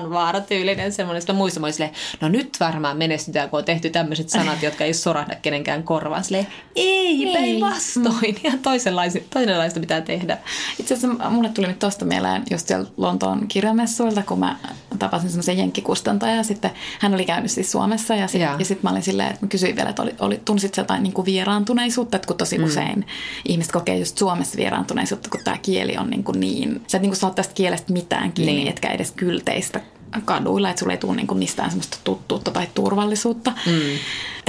vaara 0.09 0.39
tyylinen 0.39 0.91
semmoinen. 0.91 1.21
Sitten 1.21 1.36
muistin, 1.36 1.62
mä 1.62 1.65
olin 1.65 1.74
silleen, 1.74 1.93
no 2.21 2.29
nyt 2.29 2.57
varmaan 2.59 2.98
menestytään, 2.98 3.50
kun 3.50 3.59
on 3.59 3.65
tehty 3.65 3.89
tämmöiset 3.89 4.29
sanat, 4.29 4.63
jotka 4.63 4.83
ei 4.83 4.93
sorahda 4.93 5.36
kenenkään 5.36 5.83
korvaan. 5.83 6.24
Silleen, 6.24 6.48
ei, 6.75 7.27
Ei. 7.27 7.33
päinvastoin. 7.33 8.38
Ihan 8.43 8.59
toisenlaista, 8.59 9.19
toisenlaista 9.33 9.79
pitää 9.79 10.01
tehdä. 10.01 10.38
Itse 10.79 10.93
asiassa 10.93 11.29
mulle 11.29 11.50
tuli 11.50 11.68
nyt 11.69 11.79
tosta 11.79 12.05
mieleen 12.05 12.43
just 12.51 12.67
siellä 12.67 12.89
Lontoon 12.97 13.47
kirjamessuilta, 13.47 14.23
kun 14.23 14.39
mä 14.39 14.55
tapasin 14.99 15.29
semmoisen 15.29 15.57
jenkkikustantajan 15.57 16.38
ja 16.38 16.43
sitten 16.43 16.71
hän 16.99 17.13
oli 17.13 17.25
käynyt 17.25 17.51
siis 17.51 17.71
Suomessa 17.71 18.15
ja 18.15 18.27
sitten 18.27 18.59
ja 18.59 18.65
sit 18.65 18.83
mä 18.83 18.89
olin 18.89 19.03
silleen, 19.03 19.29
että 19.29 19.45
mä 19.45 19.49
kysyin 19.49 19.75
vielä, 19.75 19.89
että 19.89 20.01
oli, 20.01 20.15
oli, 20.19 20.41
tunsit 20.45 20.73
sä 20.73 20.81
jotain 20.81 21.03
niin 21.03 21.13
kuin 21.13 21.25
vieraantuneisuutta, 21.25 22.15
että 22.15 22.27
kun 22.27 22.38
tosi 22.38 22.57
mm. 22.57 22.63
usein 22.63 23.07
ihmiset 23.45 23.71
kokee 23.71 23.97
just 23.97 24.17
Suomessa 24.17 24.57
vieraantuneisuutta, 24.57 25.29
kun 25.29 25.39
tämä 25.43 25.57
kieli 25.57 25.97
on 25.97 26.09
niin, 26.09 26.23
kuin 26.23 26.39
niin 26.39 26.81
sä 26.88 26.97
et 26.97 27.01
niin 27.01 27.11
kuin 27.11 27.19
saa 27.19 27.31
tästä 27.31 27.53
kielestä 27.53 27.93
mitään 27.93 28.31
kiinni, 28.31 28.53
Niin. 28.53 28.67
etkä 28.67 28.89
edes 28.89 29.11
kylteistä 29.11 29.81
kaduilla, 30.25 30.69
että 30.69 30.79
sulla 30.79 30.93
ei 30.93 30.97
tule 30.97 31.15
niin 31.15 31.27
kuin 31.27 31.38
mistään 31.38 31.69
semmoista 31.69 31.97
tuttuutta 32.03 32.51
tai 32.51 32.67
turvallisuutta. 32.73 33.51
Mm. 33.65 33.73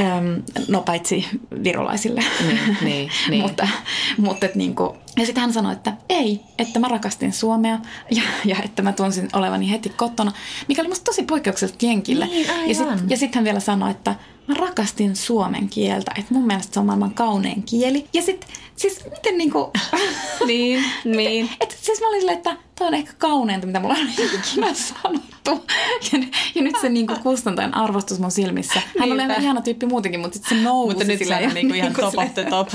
Öm, 0.00 0.42
no 0.68 0.80
paitsi 0.80 1.26
virolaisille. 1.64 2.24
Niin, 2.46 2.58
niin, 2.82 3.10
niin. 3.30 3.42
mutta, 3.42 3.68
mutta 4.16 4.46
et 4.46 4.54
niin 4.54 4.74
kuin, 4.74 4.98
ja 5.20 5.26
sitten 5.26 5.40
hän 5.40 5.52
sanoi, 5.52 5.72
että 5.72 5.92
ei, 6.08 6.40
että 6.58 6.78
mä 6.78 6.88
rakastin 6.88 7.32
Suomea 7.32 7.78
ja, 8.10 8.22
ja 8.44 8.56
että 8.64 8.82
mä 8.82 8.92
tunsin 8.92 9.28
olevani 9.32 9.70
heti 9.70 9.88
kotona, 9.88 10.32
mikä 10.68 10.82
oli 10.82 10.88
musta 10.88 11.04
tosi 11.04 11.22
poikkeuksellista 11.22 11.86
jenkille. 11.86 12.26
Niin, 12.26 12.46
ja 12.66 12.74
sitten 12.74 13.10
ja 13.10 13.16
sit 13.16 13.34
hän 13.34 13.44
vielä 13.44 13.60
sanoi, 13.60 13.90
että 13.90 14.14
mä 14.46 14.54
rakastin 14.54 15.16
suomen 15.16 15.68
kieltä, 15.68 16.12
että 16.18 16.34
mun 16.34 16.46
mielestä 16.46 16.74
se 16.74 16.80
on 16.80 16.86
maailman 16.86 17.14
kaunein 17.14 17.62
kieli. 17.62 18.06
Ja 18.12 18.22
sitten, 18.22 18.50
siis 18.76 19.04
miten 19.10 19.38
niinku... 19.38 19.70
Niin, 20.46 20.84
niin. 21.16 21.50
Et, 21.60 21.78
siis 21.82 22.00
mä 22.00 22.08
olin 22.08 22.20
silleen, 22.20 22.36
että 22.36 22.56
toi 22.78 22.86
on 22.88 22.94
ehkä 22.94 23.12
kauneinta, 23.18 23.66
mitä 23.66 23.80
mulla 23.80 23.94
on 23.94 24.08
ikinä 24.24 24.74
sanottu. 24.74 25.66
Ja, 26.12 26.18
ja 26.54 26.62
nyt 26.62 26.74
se 26.80 26.88
niinku 26.88 27.14
kustantajan 27.22 27.74
arvostus 27.74 28.18
mun 28.18 28.30
silmissä. 28.30 28.82
Hän 28.98 29.12
oli 29.12 29.16
Niinpä. 29.16 29.32
ihan 29.32 29.44
ihana 29.44 29.60
tyyppi 29.60 29.86
muutenkin, 29.86 30.20
mutta 30.20 30.34
sitten 30.34 30.58
se 30.58 30.64
nousi 30.64 30.94
Mutta 30.96 31.04
nyt 31.04 31.28
se 31.28 31.34
on 31.34 31.54
niinku 31.54 31.74
ihan 31.74 31.92
top 31.92 32.18
of 32.18 32.34
the 32.34 32.44
top. 32.44 32.68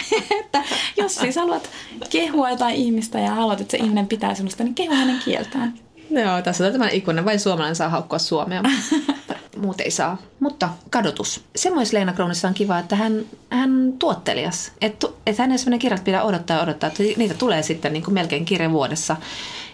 että 0.40 0.62
jos 0.96 1.14
siis 1.14 1.36
haluat 1.36 1.70
kehua 2.10 2.50
jotain 2.50 2.76
ihmistä 2.76 3.18
ja 3.18 3.30
haluat, 3.30 3.60
että 3.60 3.70
se 3.70 3.76
ihminen 3.76 4.06
pitää 4.06 4.34
semmoista, 4.34 4.64
niin 4.64 4.74
kehu 4.74 4.94
hänen 4.94 5.18
kieltään. 5.24 5.74
Joo, 6.10 6.42
tässä 6.42 6.66
on 6.66 6.72
tämä 6.72 6.88
ikuinen. 6.88 7.24
Vain 7.24 7.40
suomalainen 7.40 7.76
saa 7.76 7.88
haukkua 7.88 8.18
Suomea. 8.18 8.62
Muut 9.56 9.80
ei 9.80 9.90
saa. 9.90 10.18
Mutta 10.40 10.68
kadotus. 10.90 11.44
Semmois 11.56 11.92
Leena 11.92 12.12
Kroonissa 12.12 12.48
on 12.48 12.54
kiva, 12.54 12.78
että 12.78 12.96
hän, 12.96 13.24
hän 13.50 13.92
tuottelias. 13.98 14.72
Että 14.80 15.06
et 15.26 15.38
hänen 15.38 15.58
semmoinen 15.58 15.78
kirjat 15.78 16.04
pitää 16.04 16.22
odottaa 16.22 16.56
ja 16.56 16.62
odottaa, 16.62 16.88
että 16.88 17.02
niitä 17.16 17.34
tulee 17.34 17.62
sitten 17.62 17.92
niin 17.92 18.04
kuin 18.04 18.14
melkein 18.14 18.44
kirja 18.44 18.70
vuodessa. 18.70 19.16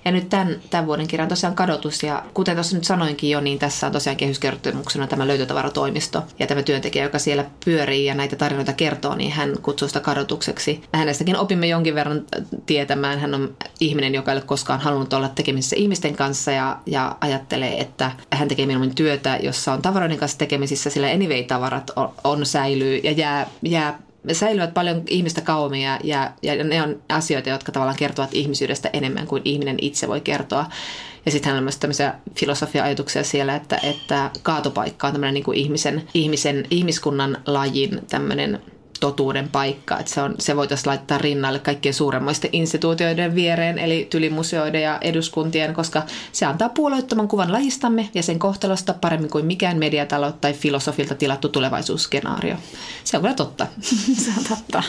Ja 0.05 0.11
nyt 0.11 0.29
tämän, 0.29 0.57
tämän 0.71 0.87
vuoden 0.87 1.07
kirja 1.07 1.23
on 1.23 1.29
tosiaan 1.29 1.55
kadotus. 1.55 2.03
Ja 2.03 2.23
kuten 2.35 2.57
tuossa 2.57 2.77
nyt 2.77 2.85
sanoinkin 2.85 3.31
jo, 3.31 3.41
niin 3.41 3.59
tässä 3.59 3.87
on 3.87 3.93
tosiaan 3.93 4.17
kehyskertomuksena 4.17 5.07
tämä 5.07 5.27
löytötavaratoimisto. 5.27 6.23
Ja 6.39 6.47
tämä 6.47 6.63
työntekijä, 6.63 7.05
joka 7.05 7.19
siellä 7.19 7.45
pyörii 7.65 8.05
ja 8.05 8.15
näitä 8.15 8.37
tarinoita 8.37 8.73
kertoo, 8.73 9.15
niin 9.15 9.33
hän 9.33 9.55
kutsuu 9.63 9.89
sitä 9.89 10.01
kadotukseksi. 10.01 10.83
Hänestäkin 10.93 11.37
opimme 11.37 11.67
jonkin 11.67 11.95
verran 11.95 12.23
tietämään. 12.67 13.19
Hän 13.19 13.35
on 13.35 13.57
ihminen, 13.81 14.15
joka 14.15 14.33
ei 14.33 14.37
ole 14.37 14.45
koskaan 14.47 14.81
halunnut 14.81 15.13
olla 15.13 15.29
tekemisissä 15.29 15.77
ihmisten 15.77 16.17
kanssa 16.17 16.53
ja, 16.53 16.79
ja 16.87 17.17
ajattelee, 17.21 17.81
että 17.81 18.11
hän 18.33 18.49
tekee 18.49 18.67
mieluummin 18.67 18.95
työtä, 18.95 19.39
jossa 19.43 19.73
on 19.73 19.83
tavaroiden 19.83 20.19
kanssa 20.19 20.39
tekemisissä, 20.39 20.91
sillä 20.91 21.07
anyway-tavarat 21.07 21.91
on, 21.97 22.13
on 22.25 22.47
säilyy 22.47 22.97
ja 22.97 23.13
jää, 23.13 23.47
jää 23.63 23.99
säilyvät 24.35 24.75
paljon 24.75 25.03
ihmistä 25.09 25.41
kauemmin 25.41 25.83
ja, 25.83 26.01
ja, 26.05 26.33
ja 26.43 26.65
ne 26.65 26.83
on 26.83 27.03
asioita, 27.09 27.49
jotka 27.49 27.73
tavallaan 27.73 27.99
kertovat 27.99 28.35
ihmisyydestä 28.35 28.91
enemmän 28.93 29.27
kuin 29.27 29.43
ihminen 29.45 29.77
itse 29.81 30.09
voi 30.09 30.21
kertoa. 30.21 30.67
Ja 31.27 31.33
sitten 31.33 31.49
hänellä 31.51 31.61
on 31.61 31.65
myös 31.65 31.77
tämmöisiä 31.77 32.15
filosofia-ajatuksia 32.35 33.25
siellä, 33.25 33.55
että, 33.55 33.79
että 33.83 34.31
kaatopaikka 34.43 35.07
on 35.07 35.13
tämmöinen 35.13 35.35
niin 35.35 35.55
ihmisen, 35.55 36.09
ihmisen, 36.15 36.67
ihmiskunnan 36.71 37.37
lajin 37.47 38.01
tämmöinen 38.11 38.63
totuuden 39.01 39.49
paikka. 39.49 39.99
Että 39.99 40.15
se, 40.15 40.23
on, 40.23 40.35
se 40.39 40.57
voitaisiin 40.57 40.89
laittaa 40.89 41.19
rinnalle 41.19 41.59
kaikkien 41.59 41.95
suuremmoisten 41.95 42.51
instituutioiden 42.53 43.35
viereen, 43.35 43.79
eli 43.79 44.07
tylimuseoiden 44.11 44.83
ja 44.83 44.99
eduskuntien, 45.01 45.75
koska 45.75 46.03
se 46.33 46.47
antaa 46.47 46.69
puolueettoman 46.69 47.29
kuvan 47.29 47.53
lajistamme 47.53 48.09
ja 48.15 48.23
sen 48.23 48.39
kohtalosta 48.39 48.95
paremmin 48.95 49.31
kuin 49.31 49.47
mikään 49.47 49.79
mediatalo 49.79 50.33
tai 50.33 50.53
filosofilta 50.53 51.15
tilattu 51.15 51.49
tulevaisuusskenaario. 51.49 52.57
Se 53.05 53.17
on 53.17 53.23
kyllä 53.23 53.35
totta. 53.35 53.67
Se 54.25 54.31
on 54.39 54.45
totta. 54.49 54.83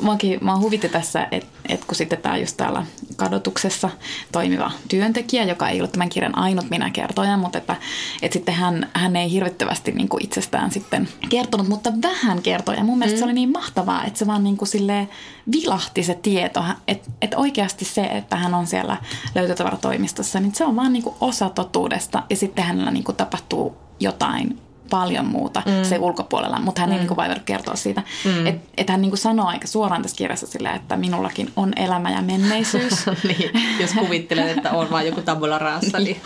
Muakin, 0.00 0.38
mua 0.42 0.58
huvitti 0.58 0.88
tässä, 0.88 1.28
että 1.30 1.48
et 1.68 1.84
kun 1.84 1.94
sitten 1.94 2.18
tämä 2.18 2.36
just 2.36 2.56
täällä 2.56 2.86
kadotuksessa 3.16 3.90
toimiva 4.32 4.70
työntekijä, 4.88 5.44
joka 5.44 5.68
ei 5.68 5.80
ollut 5.80 5.92
tämän 5.92 6.08
kirjan 6.08 6.38
ainut 6.38 6.70
minä 6.70 6.90
kertoja, 6.90 7.36
mutta 7.36 7.58
että, 7.58 7.76
että 8.22 8.32
sitten 8.32 8.54
hän, 8.54 8.90
hän 8.92 9.16
ei 9.16 9.30
hirvittävästi 9.30 9.92
niin 9.92 10.08
kuin 10.08 10.24
itsestään 10.24 10.70
sitten 10.70 11.08
kertonut, 11.28 11.68
mutta 11.68 11.92
vähän 12.02 12.42
kertoi. 12.42 12.76
Ja 12.76 12.84
mun 12.92 12.98
mielestä 12.98 13.16
mm. 13.16 13.18
se 13.18 13.24
oli 13.24 13.32
niin 13.32 13.52
mahtavaa, 13.52 14.04
että 14.04 14.18
se 14.18 14.26
vaan 14.26 14.44
niin 14.44 14.56
kuin 14.56 14.68
silleen 14.68 15.08
vilahti 15.52 16.02
se 16.02 16.14
tieto, 16.14 16.64
että, 16.88 17.10
että 17.22 17.36
oikeasti 17.36 17.84
se, 17.84 18.02
että 18.02 18.36
hän 18.36 18.54
on 18.54 18.66
siellä 18.66 18.96
löytötavaratoimistossa, 19.34 20.40
niin 20.40 20.54
se 20.54 20.64
on 20.64 20.76
vaan 20.76 20.92
niin 20.92 21.02
kuin 21.02 21.14
osa 21.20 21.50
totuudesta 21.50 22.22
ja 22.30 22.36
sitten 22.36 22.64
hänellä 22.64 22.90
niin 22.90 23.04
kuin 23.04 23.16
tapahtuu 23.16 23.76
jotain 24.00 24.58
paljon 24.92 25.26
muuta 25.26 25.62
mm. 25.66 25.84
se 25.84 25.98
ulkopuolella, 25.98 26.60
mutta 26.60 26.80
hän 26.80 26.92
ei 26.92 26.98
mm. 26.98 27.06
niin 27.06 27.16
vaivannut 27.16 27.44
kertoa 27.44 27.76
siitä. 27.76 28.02
Mm. 28.24 28.46
Että 28.46 28.68
et 28.76 28.88
hän 28.88 29.02
niin 29.02 29.16
sanoo 29.16 29.46
aika 29.46 29.66
suoraan 29.66 30.02
tässä 30.02 30.16
kirjassa 30.16 30.46
silleen, 30.46 30.76
että 30.76 30.96
minullakin 30.96 31.52
on 31.56 31.72
elämä 31.76 32.10
ja 32.10 32.22
menneisyys. 32.22 33.06
niin, 33.28 33.50
jos 33.80 33.92
kuvittelet, 33.92 34.56
että 34.56 34.70
on 34.70 34.90
vaan 34.90 35.06
joku 35.06 35.20
tabula 35.22 35.58
raassa. 35.58 35.98
Niin. 36.02 36.20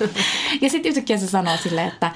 ja 0.61 0.71
sitten 0.71 0.91
yhtäkkiä 0.91 1.19
se 1.19 1.27
sanoo 1.27 1.57
silleen, 1.57 1.89
että 1.89 2.11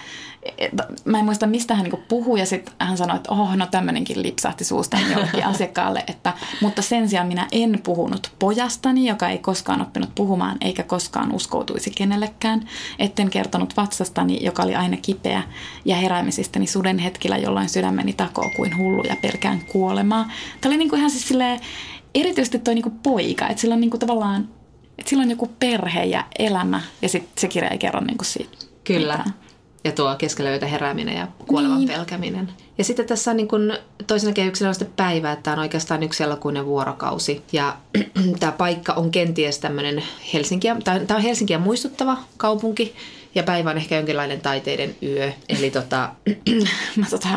et, 0.58 0.72
mä 1.04 1.18
en 1.18 1.24
muista 1.24 1.46
mistä 1.46 1.74
hän 1.74 1.84
niinku 1.84 2.02
puhuu 2.08 2.36
ja 2.36 2.46
sitten 2.46 2.74
hän 2.78 2.96
sanoi, 2.96 3.16
että 3.16 3.32
oho, 3.32 3.56
no 3.56 3.66
tämmöinenkin 3.66 4.22
lipsahti 4.22 4.64
suustaan 4.64 5.10
jollekin 5.12 5.46
asiakkaalle, 5.54 6.04
että 6.06 6.32
mutta 6.60 6.82
sen 6.82 7.08
sijaan 7.08 7.26
minä 7.26 7.46
en 7.52 7.80
puhunut 7.82 8.32
pojastani, 8.38 9.08
joka 9.08 9.28
ei 9.28 9.38
koskaan 9.38 9.82
oppinut 9.82 10.14
puhumaan 10.14 10.56
eikä 10.60 10.82
koskaan 10.82 11.34
uskoutuisi 11.34 11.90
kenellekään. 11.90 12.68
Etten 12.98 13.30
kertonut 13.30 13.76
vatsastani, 13.76 14.44
joka 14.44 14.62
oli 14.62 14.74
aina 14.74 14.96
kipeä 14.96 15.42
ja 15.84 15.96
heräämisistäni 16.40 16.66
suden 16.66 16.98
hetkillä, 16.98 17.36
jolloin 17.36 17.68
sydämeni 17.68 18.12
takoo 18.12 18.50
kuin 18.56 18.76
hullu 18.76 19.02
ja 19.04 19.16
pelkään 19.22 19.60
kuolemaa. 19.72 20.30
Tämä 20.60 20.70
oli 20.70 20.78
niinku 20.78 20.96
ihan 20.96 21.10
siis 21.10 21.28
silleen, 21.28 21.60
erityisesti 22.14 22.58
toi 22.58 22.74
niinku 22.74 22.92
poika, 23.02 23.48
että 23.48 23.60
sillä 23.60 23.74
on 23.74 23.80
niinku 23.80 23.98
tavallaan, 23.98 24.48
että 24.98 25.10
sillä 25.10 25.22
on 25.22 25.30
joku 25.30 25.50
perhe 25.60 26.04
ja 26.04 26.24
elämä 26.38 26.80
ja 27.02 27.08
sitten 27.08 27.32
se 27.38 27.48
kirja 27.48 27.70
ei 27.70 27.78
kerro 27.78 28.00
niinku 28.00 28.24
siitä 28.24 28.56
Kyllä. 28.84 29.16
mitään. 29.16 29.34
Ja 29.84 29.92
tuo 29.92 30.14
keskellä 30.16 30.50
yötä 30.50 30.66
herääminen 30.66 31.16
ja 31.16 31.28
kuolevan 31.46 31.78
niin. 31.78 31.88
pelkäminen. 31.88 32.48
Ja 32.78 32.84
sitten 32.84 33.06
tässä 33.06 33.30
on 33.30 33.36
niin 33.36 33.48
kuin 33.48 33.72
toisena 34.06 34.32
kehyksenä 34.32 34.68
on 34.68 34.74
sitten 34.74 34.94
päivä, 34.96 35.32
että 35.32 35.42
tämä 35.42 35.54
on 35.54 35.60
oikeastaan 35.60 36.02
yksi 36.02 36.22
elokuinen 36.22 36.66
vuorokausi. 36.66 37.42
Ja 37.52 37.76
tämä 38.40 38.52
paikka 38.52 38.92
on 38.92 39.10
kenties 39.10 39.58
tämmöinen 39.58 40.02
Helsinkiä, 40.32 40.76
tämä 40.84 41.16
on 41.16 41.22
Helsinkiä 41.22 41.58
muistuttava 41.58 42.16
kaupunki. 42.36 42.94
Ja 43.34 43.42
päivä 43.42 43.70
on 43.70 43.76
ehkä 43.76 43.96
jonkinlainen 43.96 44.40
taiteiden 44.40 44.94
yö. 45.02 45.32
Eli 45.48 45.70
tota, 45.70 46.10
Mä 46.96 47.06
tota, 47.10 47.28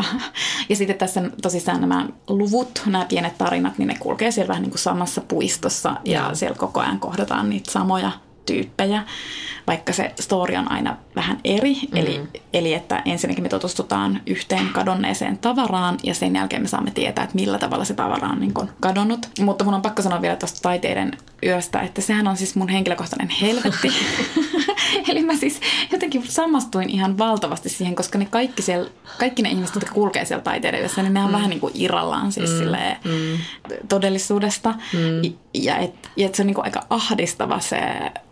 ja 0.69 0.75
sitten 0.75 0.97
tässä 0.97 1.21
tosissaan 1.41 1.81
nämä 1.81 2.07
luvut, 2.27 2.81
nämä 2.85 3.05
pienet 3.05 3.37
tarinat, 3.37 3.77
niin 3.77 3.87
ne 3.87 3.95
kulkee 3.99 4.31
siellä 4.31 4.47
vähän 4.47 4.61
niin 4.61 4.71
kuin 4.71 4.79
samassa 4.79 5.21
puistossa 5.21 5.95
ja 6.05 6.21
Joo. 6.21 6.35
siellä 6.35 6.57
koko 6.57 6.79
ajan 6.79 6.99
kohdataan 6.99 7.49
niitä 7.49 7.71
samoja 7.71 8.11
tyyppejä, 8.45 9.03
vaikka 9.67 9.93
se 9.93 10.11
story 10.19 10.55
on 10.55 10.71
aina 10.71 10.97
vähän 11.15 11.39
eri. 11.43 11.73
Mm. 11.73 11.97
Eli, 11.97 12.21
eli 12.53 12.73
että 12.73 13.01
ensinnäkin 13.05 13.43
me 13.43 13.49
tutustutaan 13.49 14.21
yhteen 14.27 14.69
kadonneeseen 14.69 15.37
tavaraan 15.37 15.97
ja 16.03 16.13
sen 16.15 16.35
jälkeen 16.35 16.61
me 16.61 16.67
saamme 16.67 16.91
tietää, 16.91 17.23
että 17.23 17.35
millä 17.35 17.59
tavalla 17.59 17.85
se 17.85 17.93
tavara 17.93 18.27
on 18.27 18.39
niin 18.39 18.53
kuin 18.53 18.69
kadonnut. 18.79 19.29
Mutta 19.39 19.65
mun 19.65 19.73
on 19.73 19.81
pakko 19.81 20.01
sanoa 20.01 20.21
vielä 20.21 20.35
tuosta 20.35 20.61
taiteiden 20.61 21.11
yöstä, 21.43 21.81
että 21.81 22.01
sehän 22.01 22.27
on 22.27 22.37
siis 22.37 22.55
mun 22.55 22.69
henkilökohtainen 22.69 23.35
helvetti. 23.41 23.91
eli 25.09 25.23
mä 25.23 25.35
siis 25.35 25.61
jotenkin 25.91 26.23
samastuin 26.27 26.89
ihan 26.89 27.17
valtavasti 27.17 27.69
siihen, 27.69 27.95
koska 27.95 28.17
ne 28.19 28.25
kaikki, 28.25 28.61
siellä, 28.61 28.89
kaikki 29.19 29.41
ne 29.41 29.49
ihmiset, 29.49 29.75
jotka 29.75 29.93
kulkee 29.93 30.25
siellä 30.25 30.43
taiteiden 30.43 30.79
yössä, 30.79 31.03
niin 31.03 31.13
ne 31.13 31.19
on 31.19 31.29
mm. 31.29 31.33
vähän 31.33 31.49
niin 31.49 31.59
kuin 31.59 31.73
irrallaan 31.75 32.31
siis 32.31 32.49
mm. 32.49 32.57
silleen, 32.57 32.97
mm. 33.05 33.37
todellisuudesta. 33.89 34.73
Mm. 34.93 35.33
Ja 35.53 35.77
että 35.77 36.03
ja 36.15 36.25
et 36.25 36.35
se 36.35 36.41
on 36.41 36.47
niin 36.47 36.55
kuin 36.55 36.65
aika 36.65 36.85
ahdistava 36.89 37.59
se, 37.59 37.81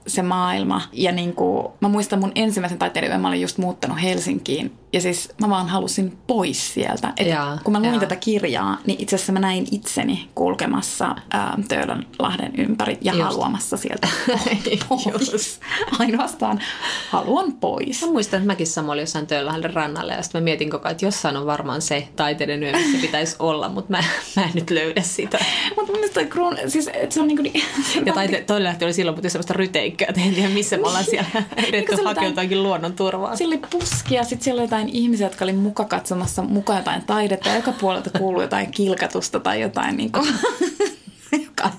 se 0.07 0.21
maailma. 0.21 0.81
Ja 0.93 1.11
niin 1.11 1.20
kuin, 1.35 1.67
mä 1.81 1.87
muistan 1.87 2.19
mun 2.19 2.31
ensimmäisen 2.35 2.79
taiteilijan, 2.79 3.21
mä 3.21 3.27
olin 3.27 3.41
just 3.41 3.57
muuttanut 3.57 4.01
Helsinkiin 4.01 4.80
Ja 4.93 5.01
siis 5.01 5.29
mä 5.41 5.49
vaan 5.49 5.67
halusin 5.69 6.17
pois 6.27 6.73
sieltä. 6.73 7.13
Et 7.17 7.27
Jaa, 7.27 7.57
kun 7.63 7.71
mä 7.73 7.79
luin 7.79 7.91
jaa. 7.91 7.99
tätä 7.99 8.15
kirjaa, 8.15 8.77
niin 8.85 9.01
itse 9.01 9.15
asiassa 9.15 9.33
mä 9.33 9.39
näin 9.39 9.67
itseni 9.71 10.29
kulkemassa 10.35 11.15
ää, 11.31 11.57
Töölönlahden 11.67 12.51
ympäri 12.57 12.97
ja 13.01 13.13
Just. 13.13 13.23
haluamassa 13.25 13.77
sieltä 13.77 14.07
pois. 14.89 15.59
Ainoastaan 15.99 16.59
haluan 17.09 17.53
pois. 17.53 18.01
Mä 18.01 18.07
muistan, 18.11 18.37
että 18.37 18.47
mäkin 18.47 18.67
sama 18.67 18.91
oli 18.91 19.01
jossain 19.01 19.27
Töölöhälle 19.27 19.67
rannalle 19.67 20.13
ja 20.13 20.21
sitten 20.21 20.41
mä 20.41 20.43
mietin 20.43 20.69
koko 20.69 20.83
ajan, 20.85 20.91
että 20.91 21.05
jossain 21.05 21.37
on 21.37 21.45
varmaan 21.45 21.81
se 21.81 22.07
taiteiden 22.15 22.63
yö, 22.63 22.71
missä 22.71 22.97
pitäisi 23.01 23.35
olla, 23.39 23.69
mutta 23.69 23.91
mä, 23.91 24.03
mä 24.35 24.43
en 24.43 24.51
nyt 24.53 24.69
löydä 24.69 25.01
sitä. 25.01 25.39
Mutta 25.75 25.91
mun 25.91 25.99
mielestä 25.99 26.25
Kruun, 26.25 26.57
siis 26.67 26.89
se 27.09 27.21
on 27.21 27.27
niinku... 27.27 27.43
Niin, 27.43 27.63
Ja 28.05 28.13
taite, 28.13 28.43
toinen 28.47 28.63
lähti 28.63 28.85
oli 28.85 28.93
silloin, 28.93 29.15
mutta 29.17 29.29
semmoista 29.29 29.53
ryteikkää, 29.53 30.07
että 30.09 30.21
en 30.21 30.33
tiedä 30.33 30.49
missä 30.49 30.77
me 30.77 30.87
ollaan 30.87 31.03
siellä 31.05 31.25
yritetty 31.57 31.95
se 31.95 32.01
oli 32.01 32.07
hakea 32.07 32.23
jotain- 32.23 32.27
jotakin 32.27 32.63
luonnon 32.63 32.93
turvaa. 32.93 33.35
Siellä 33.35 33.53
oli 33.53 33.61
puski 33.79 34.15
ja 34.15 34.23
sitten 34.23 34.43
siellä 34.43 34.59
oli 34.59 34.65
jotain 34.65 34.80
ihmisiä, 34.89 35.27
jotka 35.27 35.45
oli 35.45 35.53
muka 35.53 35.85
katsomassa 35.85 36.41
mukaan 36.41 36.79
jotain 36.79 37.05
taidetta 37.05 37.49
ja 37.49 37.55
joka 37.55 37.71
puolelta 37.71 38.19
kuului 38.19 38.43
jotain 38.43 38.71
kilkatusta 38.71 39.39
tai 39.39 39.61
jotain 39.61 39.97
niin 39.97 40.11
kuin, 40.11 40.27
joka, 41.45 41.71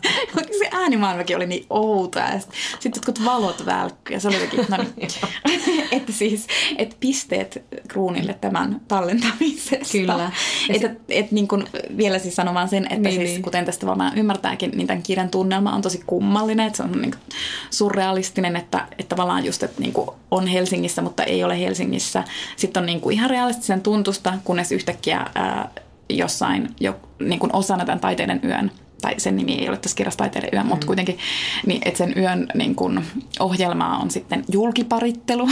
äänimaailmakin 0.82 1.36
oli 1.36 1.46
niin 1.46 1.66
outo 1.70 2.18
ja 2.18 2.40
sitten 2.40 2.58
sit 2.80 2.96
jotkut 2.96 3.24
valot 3.24 3.66
välkkyi 3.66 4.16
ja 4.16 4.20
se 4.20 4.28
oli 4.28 4.34
jotenkin, 4.34 4.66
no 4.68 4.76
niin, 4.76 5.08
että 5.96 6.12
siis, 6.12 6.46
että 6.78 6.96
pisteet 7.00 7.64
kruunille 7.88 8.34
tämän 8.40 8.80
tallentamisesta. 8.88 9.92
Kyllä. 9.92 10.12
Ja 10.12 10.30
Että 10.68 10.86
et, 10.86 10.98
et, 11.08 11.32
niin 11.32 11.48
kuin, 11.48 11.64
vielä 11.96 12.18
siis 12.18 12.36
sanon 12.36 12.54
vaan 12.54 12.68
sen, 12.68 12.84
että 12.84 13.08
Niin, 13.08 13.14
siis, 13.14 13.30
niin. 13.30 13.42
kuten 13.42 13.64
tästä 13.64 13.86
varmaan 13.86 14.18
ymmärtääkin, 14.18 14.70
niin 14.74 14.86
tämän 14.86 15.02
kirjan 15.02 15.30
tunnelma 15.30 15.74
on 15.74 15.82
tosi 15.82 16.02
kummallinen, 16.06 16.66
että 16.66 16.76
se 16.76 16.82
on 16.82 16.92
niin 16.92 17.10
kuin 17.10 17.22
surrealistinen, 17.70 18.56
että, 18.56 18.86
että 18.98 19.08
tavallaan 19.08 19.44
just, 19.44 19.62
että 19.62 19.80
niin 19.80 19.92
kuin 19.92 20.08
on 20.30 20.46
Helsingissä, 20.46 21.02
mutta 21.02 21.24
ei 21.24 21.44
ole 21.44 21.60
Helsingissä. 21.60 22.24
Sitten 22.56 22.80
on 22.80 22.86
niin 22.86 23.00
kuin 23.00 23.14
ihan 23.14 23.30
realistisen 23.30 23.80
tuntusta, 23.80 24.34
kunnes 24.44 24.72
yhtäkkiä 24.72 25.26
ää, 25.34 25.68
jossain 26.08 26.68
jo, 26.80 27.00
niin 27.20 27.38
kuin 27.38 27.54
osana 27.54 27.84
tämän 27.84 28.00
taiteiden 28.00 28.40
yön 28.44 28.70
tai 29.02 29.14
sen 29.18 29.36
nimi 29.36 29.52
ei 29.52 29.68
ole 29.68 29.76
tässä 29.76 29.96
kirjassa 29.96 30.18
taiteiden 30.18 30.50
yö, 30.52 30.64
mutta 30.64 30.86
kuitenkin, 30.86 31.18
niin 31.66 31.82
että 31.84 31.98
sen 31.98 32.14
yön 32.16 32.48
niin 32.54 32.74
kun, 32.74 33.04
ohjelmaa 33.40 33.98
on 33.98 34.10
sitten 34.10 34.44
julkiparittelu. 34.52 35.48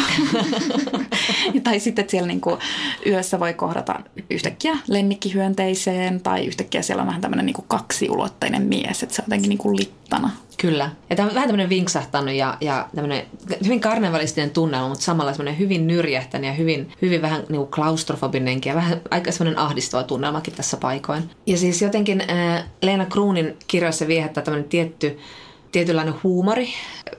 tai 1.64 1.80
sitten, 1.80 2.02
että 2.02 2.10
siellä 2.10 2.26
niin 2.26 2.40
kun, 2.40 2.58
yössä 3.06 3.40
voi 3.40 3.54
kohdata 3.54 4.00
yhtäkkiä 4.30 4.78
lemmikkihyönteiseen 4.88 6.20
tai 6.20 6.46
yhtäkkiä 6.46 6.82
siellä 6.82 7.00
on 7.00 7.06
vähän 7.06 7.20
tämmöinen 7.20 7.46
niin 7.46 7.56
kaksiulotteinen 7.68 8.62
mies, 8.62 9.02
että 9.02 9.14
se 9.14 9.22
on 9.22 9.26
jotenkin 9.26 9.48
niin 9.48 9.58
kuin 9.58 9.76
littana. 9.76 10.30
Kyllä. 10.60 10.90
Ja 11.10 11.16
tämä 11.16 11.28
on 11.28 11.34
vähän 11.34 11.48
tämmöinen 11.48 11.68
vinksahtanut 11.68 12.34
ja, 12.34 12.56
ja 12.60 12.88
tämmöinen 12.94 13.26
hyvin 13.64 13.80
karnevalistinen 13.80 14.50
tunnelma, 14.50 14.88
mutta 14.88 15.04
samalla 15.04 15.32
semmoinen 15.32 15.58
hyvin 15.58 15.86
nyrjähtänyt 15.86 16.48
ja 16.48 16.54
hyvin, 16.54 16.92
hyvin 17.02 17.22
vähän 17.22 17.40
niin 17.48 17.58
kuin 17.58 17.70
klaustrofobinenkin 17.70 18.70
ja 18.70 18.76
vähän 18.76 19.00
aika 19.10 19.32
semmoinen 19.32 19.58
ahdistava 19.58 20.02
tunnelmakin 20.02 20.54
tässä 20.54 20.76
paikoin. 20.76 21.30
Ja 21.46 21.56
siis 21.56 21.82
jotenkin 21.82 22.22
äh, 22.30 22.64
Leena 22.82 23.06
Kruunin 23.06 23.56
kirjoissa 23.66 24.06
viehättää 24.06 24.42
tämmöinen 24.44 24.68
tietty 24.68 25.18
tietynlainen 25.72 26.14
huumori, 26.22 26.68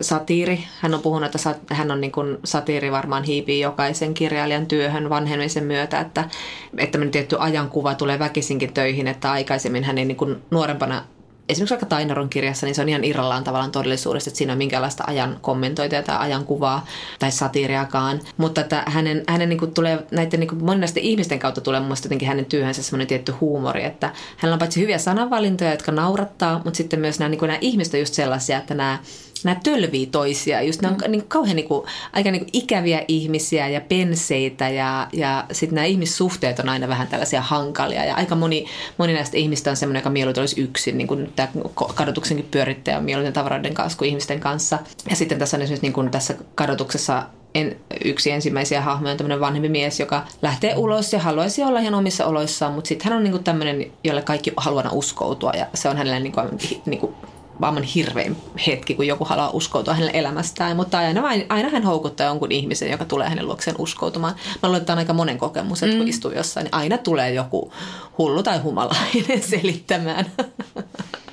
satiiri. 0.02 0.64
Hän 0.80 0.94
on 0.94 1.02
puhunut, 1.02 1.36
että 1.36 1.76
hän 1.76 1.92
on 1.92 2.02
niin 2.02 2.12
kuin 2.12 2.38
satiiri 2.44 2.92
varmaan 2.92 3.24
hiipii 3.24 3.60
jokaisen 3.60 4.14
kirjailijan 4.14 4.66
työhön 4.66 5.10
vanhenemisen 5.10 5.64
myötä, 5.64 6.00
että, 6.00 6.30
että 6.78 7.00
tietty 7.12 7.36
ajankuva 7.40 7.96
tulee 7.96 8.20
väkisinkin 8.20 8.74
töihin, 8.74 9.08
että 9.08 9.32
aikaisemmin 9.32 9.84
hän 9.84 9.98
ei 9.98 10.06
niin 10.06 10.18
kuin 10.18 10.36
nuorempana 10.52 11.04
esimerkiksi 11.52 11.74
vaikka 11.74 11.86
Tainaron 11.86 12.30
kirjassa, 12.30 12.66
niin 12.66 12.76
se 12.76 12.82
on 12.82 12.90
ihan 12.90 13.04
irrallaan 13.04 13.44
tavallaan 13.44 13.72
todellisuudesta, 13.72 14.30
että 14.30 14.38
siinä 14.38 14.52
on 14.54 14.58
minkäänlaista 14.58 15.04
ajan 15.08 15.38
kommentointia 15.42 16.04
tai 16.04 16.18
ajankuvaa 16.20 16.86
tai 17.20 17.32
satiiriakaan. 17.32 18.20
Mutta 18.38 18.62
että 18.62 18.84
hänen, 18.88 19.24
hänen 19.28 19.50
niin 19.50 19.60
kuin 19.60 19.74
tulee, 19.74 20.06
näiden 20.12 20.40
niin 20.40 20.48
kuin 20.48 20.64
moninaisten 20.64 21.04
ihmisten 21.04 21.40
kautta 21.40 21.62
tulee 21.62 21.80
mun 21.80 21.96
jotenkin 22.04 22.28
hänen 22.28 22.46
työhönsä 22.46 22.84
semmoinen 22.84 23.08
tietty 23.08 23.32
huumori, 23.32 23.84
että 23.84 24.12
hänellä 24.38 24.56
on 24.56 24.60
paitsi 24.60 24.82
hyviä 24.82 24.98
sananvalintoja, 24.98 25.72
jotka 25.72 25.92
naurattaa, 25.92 26.62
mutta 26.66 26.78
sitten 26.78 27.00
myös 27.00 27.20
nämä, 27.20 27.30
niin 27.30 27.40
kuin 27.40 27.48
nämä 27.48 27.60
ihmiset 27.62 27.94
on 27.94 28.00
just 28.00 28.14
sellaisia, 28.14 28.58
että 28.58 28.74
nämä 28.74 29.00
nämä 29.44 29.60
tölvii 29.64 30.06
toisia. 30.06 30.62
Just 30.62 30.82
nämä 30.82 30.96
on 31.06 31.12
niin 31.12 31.28
kauhean 31.28 31.56
niin 31.56 31.68
kuin, 31.68 31.86
aika 32.14 32.32
niin 32.32 32.42
kuin 32.42 32.50
ikäviä 32.54 33.06
ihmisiä 33.08 33.68
ja 33.68 33.82
penseitä 33.82 34.70
ja, 34.70 35.08
ja 35.14 35.46
sitten 35.52 35.76
nämä 35.76 35.86
ihmissuhteet 35.86 36.60
on 36.60 36.70
aina 36.70 36.88
vähän 36.88 37.08
tällaisia 37.08 37.42
hankalia. 37.42 38.06
Ja 38.06 38.16
aika 38.16 38.36
moni, 38.36 38.66
moni 38.98 39.14
näistä 39.14 39.38
ihmistä 39.38 39.70
on 39.70 39.78
semmoinen, 39.78 40.00
joka 40.00 40.10
mieluiten 40.10 40.42
olisi 40.42 40.62
yksin, 40.62 40.98
niin 40.98 41.08
kuin 41.08 41.34
tämä 41.36 41.48
kadotuksenkin 41.96 42.48
pyörittäjä 42.52 42.98
on 42.98 43.04
mieluiten 43.04 43.34
tavaroiden 43.34 43.74
kanssa 43.74 43.98
kuin 43.98 44.10
ihmisten 44.10 44.40
kanssa. 44.40 44.80
Ja 45.10 45.16
sitten 45.16 45.40
tässä 45.40 45.58
on 45.58 45.62
esimerkiksi 45.62 45.86
niin 45.86 45.94
kuin 45.94 46.12
tässä 46.12 46.36
kadotuksessa 46.56 47.24
en, 47.56 47.76
yksi 48.06 48.32
ensimmäisiä 48.32 48.82
hahmoja 48.82 49.12
on 49.12 49.18
tämmöinen 49.18 49.40
vanhempi 49.40 49.70
mies, 49.70 50.00
joka 50.00 50.26
lähtee 50.42 50.76
ulos 50.76 51.14
ja 51.14 51.20
haluaisi 51.20 51.64
olla 51.64 51.80
ihan 51.80 51.94
omissa 51.94 52.26
oloissaan, 52.26 52.74
mutta 52.74 52.88
sitten 52.88 53.10
hän 53.10 53.18
on 53.18 53.24
niin 53.24 53.32
kuin 53.32 53.44
tämmöinen, 53.44 53.92
jolle 54.04 54.22
kaikki 54.22 54.54
haluaa 54.58 54.92
uskoutua 54.92 55.52
ja 55.58 55.68
se 55.74 55.90
on 55.90 55.98
hänelle 55.98 56.20
niin 56.20 56.34
kuin, 56.34 56.48
niin 56.86 57.00
kuin 57.00 57.16
maailman 57.60 57.84
hirvein 57.84 58.38
hetki, 58.68 58.96
kun 58.96 59.08
joku 59.08 59.26
haluaa 59.26 59.50
uskoutua 59.50 59.94
hänen 59.94 60.16
elämästään. 60.16 60.76
Mutta 60.76 60.98
aina, 60.98 61.22
vain- 61.22 61.46
aina 61.50 61.70
hän 61.70 61.84
houkuttaa 61.84 62.28
jonkun 62.28 62.52
ihmisen, 62.52 62.92
joka 62.92 63.06
tulee 63.06 63.30
hänen 63.30 63.46
luokseen 63.48 63.76
uskoutumaan. 63.80 64.36
Mä 64.64 64.68
luulen, 64.68 64.82
että 64.82 64.94
on 64.94 65.00
aika 65.00 65.14
monen 65.14 65.38
kokemus, 65.38 65.84
että 65.84 65.98
kun 65.98 66.08
istuu 66.08 66.32
jossain, 66.32 66.64
niin 66.64 66.74
aina 66.74 66.98
tulee 66.98 67.34
joku 67.34 67.74
hullu 68.18 68.44
tai 68.44 68.60
humalainen 68.60 69.44
selittämään. 69.50 70.26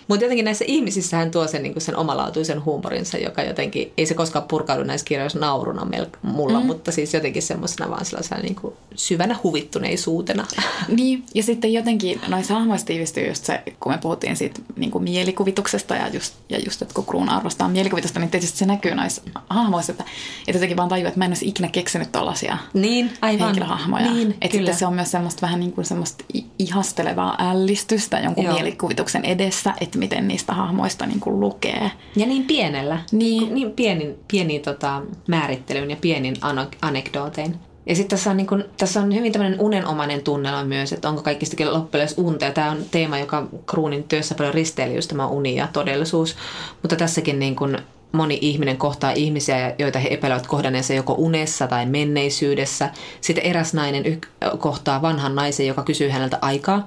Mutta 0.09 0.25
jotenkin 0.25 0.45
näissä 0.45 0.65
ihmisissä 0.69 1.17
hän 1.17 1.31
tuo 1.31 1.47
sen, 1.47 1.63
niin 1.63 1.81
sen 1.81 1.97
omalaatuisen 1.97 2.65
huumorinsa, 2.65 3.19
joka 3.19 3.43
jotenkin, 3.43 3.93
ei 3.97 4.07
se 4.07 4.15
koskaan 4.15 4.45
purkaudu 4.49 4.85
näissä 4.85 5.05
kirjoissa 5.05 5.39
nauruna 5.39 5.83
mel- 5.83 6.19
mulla, 6.23 6.61
mm. 6.61 6.67
mutta 6.67 6.93
siis 6.93 7.15
jotenkin 7.15 7.43
semmoisena 7.43 7.91
vaan 7.91 8.05
sellaisena 8.05 8.41
niin 8.41 8.55
kuin 8.55 8.75
syvänä 8.95 9.37
huvittuneisuutena. 9.43 10.47
Niin, 10.89 11.25
ja 11.35 11.43
sitten 11.43 11.73
jotenkin 11.73 12.21
noissa 12.29 12.55
hahmoissa 12.55 12.87
tiivistyy 12.87 13.29
just 13.29 13.45
se, 13.45 13.63
kun 13.81 13.93
me 13.93 13.99
puhuttiin 13.99 14.37
siitä 14.37 14.61
niin 14.77 14.91
kuin 14.91 15.05
mielikuvituksesta 15.05 15.95
ja 15.95 16.09
just, 16.09 16.35
ja 16.49 16.59
just, 16.59 16.83
että 16.83 16.95
kun 16.95 17.07
Kruun 17.07 17.29
arvostaa 17.29 17.69
mielikuvitusta, 17.69 18.21
niin 18.21 18.31
tietysti 18.31 18.59
se 18.59 18.67
näkyy 18.67 18.95
noissa 18.95 19.23
hahmoissa, 19.51 19.93
että, 19.93 20.05
että 20.41 20.57
jotenkin 20.57 20.77
vaan 20.77 20.89
tajuu, 20.89 21.07
että 21.07 21.19
mä 21.19 21.25
en 21.25 21.31
olisi 21.31 21.49
ikinä 21.49 21.69
keksinyt 21.69 22.13
tollaisia 22.13 22.59
Niin, 22.75 23.11
aivan. 23.23 23.47
henkilöhahmoja. 23.47 24.13
Niin, 24.13 24.31
että 24.31 24.49
kyllä. 24.49 24.53
sitten 24.53 24.79
se 24.79 24.87
on 24.87 24.95
myös 24.95 25.11
semmoista 25.11 25.43
vähän 25.43 25.61
niin 25.61 25.73
kuin 25.73 25.85
semmoista 25.85 26.25
ihastelevaa 26.59 27.37
ällistystä 27.51 28.21
jonkun 28.21 28.45
Joo. 28.45 28.55
mielikuvituksen 28.55 29.25
edessä, 29.25 29.75
että 29.81 29.98
miten 29.99 30.29
niistä 30.29 30.53
hahmoista 30.53 31.07
niin 31.07 31.21
kuin 31.21 31.41
lukee. 31.41 31.91
Ja 32.17 32.27
niin 32.27 32.45
pienellä. 32.45 32.99
Niin. 33.13 33.55
Niin 33.55 33.73
pienin, 33.73 34.19
pienin 34.31 34.61
tota, 34.61 35.03
määrittelyyn 35.29 35.91
ja 35.91 35.97
pienin 36.01 36.37
anekdootein. 36.83 37.55
Ja 37.87 37.97
sitten 37.97 38.11
tässä 38.19 38.31
on, 38.31 38.37
niin 38.37 38.47
kun, 38.47 38.65
tässä 38.77 39.01
on 39.01 39.15
hyvin 39.15 39.33
tämmöinen 39.33 39.61
unenomainen 39.61 40.23
tunnelma 40.23 40.65
myös, 40.65 40.93
että 40.93 41.09
onko 41.09 41.23
kaikki 41.23 41.47
sitten 41.47 41.73
loppujen 41.73 42.09
unta. 42.17 42.45
Ja 42.45 42.53
tämä 42.53 42.71
on 42.71 42.79
teema, 42.91 43.19
joka 43.19 43.49
Kruunin 43.67 44.05
työssä 44.05 44.35
paljon 44.35 44.55
risteilee, 44.55 44.97
just 44.97 45.09
tämä 45.09 45.27
uni 45.27 45.57
ja 45.57 45.69
todellisuus. 45.73 46.37
Mutta 46.83 46.97
tässäkin 46.97 47.39
niin 47.39 47.57
kun 47.57 47.79
moni 48.13 48.39
ihminen 48.41 48.77
kohtaa 48.77 49.11
ihmisiä, 49.11 49.75
joita 49.79 49.99
he 49.99 50.09
epäilevät 50.11 50.47
kohdanneensa 50.47 50.95
joko 50.95 51.15
unessa 51.19 51.67
tai 51.67 51.87
menneisyydessä. 51.87 52.91
Sitten 53.21 53.45
eräs 53.45 53.75
nainen 53.75 54.21
kohtaa 54.59 55.03
vanhan 55.03 55.35
naisen, 55.35 55.67
joka 55.67 55.83
kysyy 55.83 56.09
häneltä 56.09 56.39
aikaa. 56.43 56.87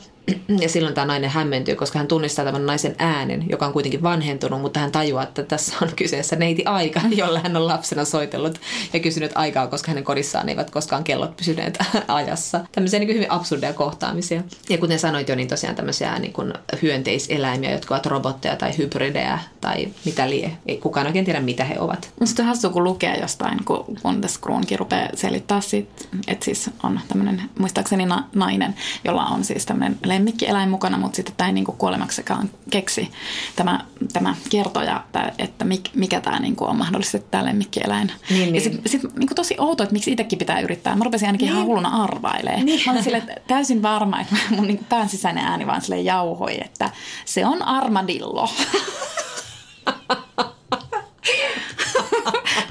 Ja 0.60 0.70
silloin 0.70 0.96
tämä 0.96 1.08
nainen 1.08 1.30
hämmentyy, 1.30 1.76
koska 1.76 2.00
hän 2.00 2.08
tunnistaa 2.08 2.46
tämän 2.46 2.66
naisen 2.66 2.96
äänen, 3.00 3.46
joka 3.50 3.66
on 3.66 3.74
kuitenkin 3.74 4.04
vanhentunut, 4.04 4.62
mutta 4.62 4.80
hän 4.80 4.92
tajuaa, 4.92 5.24
että 5.24 5.44
tässä 5.44 5.76
on 5.82 5.90
kyseessä 5.96 6.36
neiti 6.36 6.66
aika, 6.66 7.02
jolle 7.22 7.40
hän 7.40 7.58
on 7.58 7.68
lapsena 7.68 8.06
soitellut 8.06 8.62
ja 8.94 9.00
kysynyt 9.00 9.32
aikaa, 9.36 9.68
koska 9.68 9.92
hänen 9.92 10.04
kodissaan 10.04 10.50
eivät 10.50 10.70
koskaan 10.70 11.04
kellot 11.04 11.38
pysyneet 11.38 11.78
ajassa. 12.08 12.66
Tämmöisiä 12.72 13.00
niin 13.00 13.16
hyvin 13.16 13.32
absurdeja 13.32 13.74
kohtaamisia. 13.74 14.44
Ja 14.70 14.78
kuten 14.78 15.00
sanoit 15.00 15.30
jo, 15.30 15.36
niin 15.36 15.48
tosiaan 15.48 15.76
tämmöisiä 15.76 16.20
niin 16.20 16.34
kuin 16.34 16.54
hyönteiseläimiä, 16.82 17.72
jotka 17.72 17.96
ovat 17.96 18.06
robotteja 18.06 18.56
tai 18.56 18.78
hybridejä 18.78 19.40
tai 19.62 19.88
mitä 20.06 20.30
lie. 20.30 20.58
Ei 20.66 20.78
kukaan 20.78 21.08
oikein 21.08 21.26
tiedä, 21.26 21.42
mitä 21.42 21.64
he 21.64 21.80
ovat. 21.80 22.12
Musta 22.20 22.42
on 22.42 22.48
hassua, 22.48 22.72
kun 22.72 22.84
lukee 22.84 23.20
jostain, 23.20 23.66
kun, 23.66 23.86
kun 24.02 24.22
tässä 24.22 24.40
Kruunkin 24.42 24.80
rupeaa 24.80 25.10
selittää 25.14 25.62
siitä, 25.62 25.92
että 26.28 26.46
siis 26.46 26.70
on 26.84 27.00
tämmöinen, 27.08 27.42
muistaakseni 27.60 28.06
na, 28.06 28.24
nainen, 28.36 28.76
jolla 29.06 29.26
on 29.26 29.44
siis 29.44 29.66
tämmöinen 29.66 29.98
lemmikkieläin 30.22 30.70
mukana, 30.70 30.98
mutta 30.98 31.16
sitten 31.16 31.36
tämä 31.38 31.48
ei 31.48 31.54
niinku 31.54 31.72
kuolemaksekaan 31.72 32.50
keksi 32.70 33.12
tämä, 33.56 33.86
tämä 34.14 34.36
kertoja, 34.50 35.04
että 35.38 35.66
mik, 35.66 35.90
mikä 35.96 36.22
tämä 36.22 36.40
niinku 36.40 36.66
on 36.66 36.78
mahdollisesti 36.78 37.28
tämä 37.32 37.46
lemmikkieläin. 37.46 38.12
Niin, 38.30 38.46
ja 38.46 38.52
niin. 38.52 38.62
sitten 38.62 38.92
sit, 38.92 39.02
niinku 39.16 39.36
tosi 39.36 39.56
outo, 39.58 39.84
että 39.84 39.94
miksi 39.94 40.12
itsekin 40.12 40.40
pitää 40.40 40.60
yrittää. 40.60 40.96
Mä 40.96 41.04
rupesin 41.04 41.28
ainakin 41.28 41.46
niin. 41.46 41.56
ihan 41.56 41.68
hulluna 41.68 42.04
arvailemaan. 42.04 42.66
Niin. 42.66 42.82
Mä 42.86 42.92
olin 42.92 43.04
sille, 43.04 43.24
täysin 43.48 43.82
varma, 43.82 44.22
että 44.22 44.36
mun 44.50 44.68
niinku 44.68 44.86
pään 44.90 45.10
sisäinen 45.10 45.46
ääni 45.46 45.68
vaan 45.68 45.82
sille 45.82 46.00
jauhoi, 46.00 46.58
että 46.66 46.90
se 47.26 47.46
on 47.46 47.64
armadillo. 47.64 48.50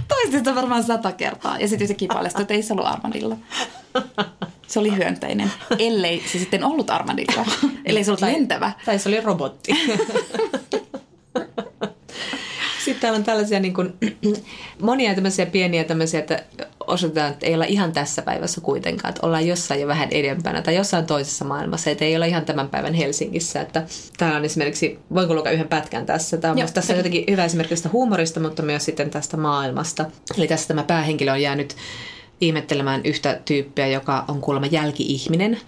Toistin 0.08 0.38
sitä 0.38 0.54
varmaan 0.54 0.84
sata 0.84 1.12
kertaa. 1.12 1.58
Ja 1.58 1.68
sitten 1.68 1.84
yhtäkkiä 1.84 2.08
paljastui, 2.14 2.42
että 2.42 2.54
ei 2.54 2.62
se 2.62 2.72
ollut 2.72 2.86
armadillo. 2.86 3.36
Se 4.70 4.78
oli 4.78 4.96
hyönteinen. 4.96 5.52
Ellei 5.78 6.22
se 6.32 6.38
sitten 6.38 6.64
ollut 6.64 6.90
armadillo. 6.90 7.44
Ellei 7.86 8.04
se 8.04 8.10
ollut 8.10 8.20
lentävä. 8.20 8.72
Tai 8.84 8.98
se 8.98 9.08
oli 9.08 9.20
robotti. 9.20 9.72
Sitten 9.74 10.00
sitten 12.84 13.00
täällä 13.00 13.16
on 13.16 13.24
tällaisia 13.24 13.60
niin 13.60 13.74
kuin, 13.74 13.94
monia 14.82 15.14
tämmöisiä 15.14 15.46
pieniä 15.46 15.84
tämmöisiä, 15.84 16.20
että 16.20 16.42
osoitetaan, 16.86 17.30
että 17.30 17.46
ei 17.46 17.54
olla 17.54 17.64
ihan 17.64 17.92
tässä 17.92 18.22
päivässä 18.22 18.60
kuitenkaan, 18.60 19.08
että 19.08 19.26
ollaan 19.26 19.46
jossain 19.46 19.80
jo 19.80 19.86
vähän 19.86 20.08
edempänä 20.10 20.62
tai 20.62 20.76
jossain 20.76 21.06
toisessa 21.06 21.44
maailmassa, 21.44 21.90
että 21.90 22.04
ei 22.04 22.16
olla 22.16 22.26
ihan 22.26 22.44
tämän 22.44 22.68
päivän 22.68 22.94
Helsingissä. 22.94 23.60
Että 23.60 23.82
täällä 24.18 24.36
on 24.36 24.44
esimerkiksi, 24.44 24.98
voinko 25.14 25.34
lukea 25.34 25.52
yhden 25.52 25.68
pätkän 25.68 26.06
tässä? 26.06 26.36
Tämä 26.36 26.52
on 26.52 26.58
Joo, 26.58 26.68
tässä 26.74 26.92
on 26.92 26.96
jotenkin 26.96 27.24
hyvä 27.30 27.44
esimerkki 27.44 27.74
tästä 27.74 27.88
huumorista, 27.92 28.40
mutta 28.40 28.62
myös 28.62 28.84
sitten 28.84 29.10
tästä 29.10 29.36
maailmasta. 29.36 30.04
Eli 30.38 30.48
tässä 30.48 30.68
tämä 30.68 30.82
päähenkilö 30.82 31.32
on 31.32 31.42
jäänyt 31.42 31.76
ihmettelemään 32.40 33.00
yhtä 33.04 33.40
tyyppiä, 33.44 33.86
joka 33.86 34.24
on 34.28 34.40
kuulemma 34.40 34.66
jälki-ihminen. 34.66 35.58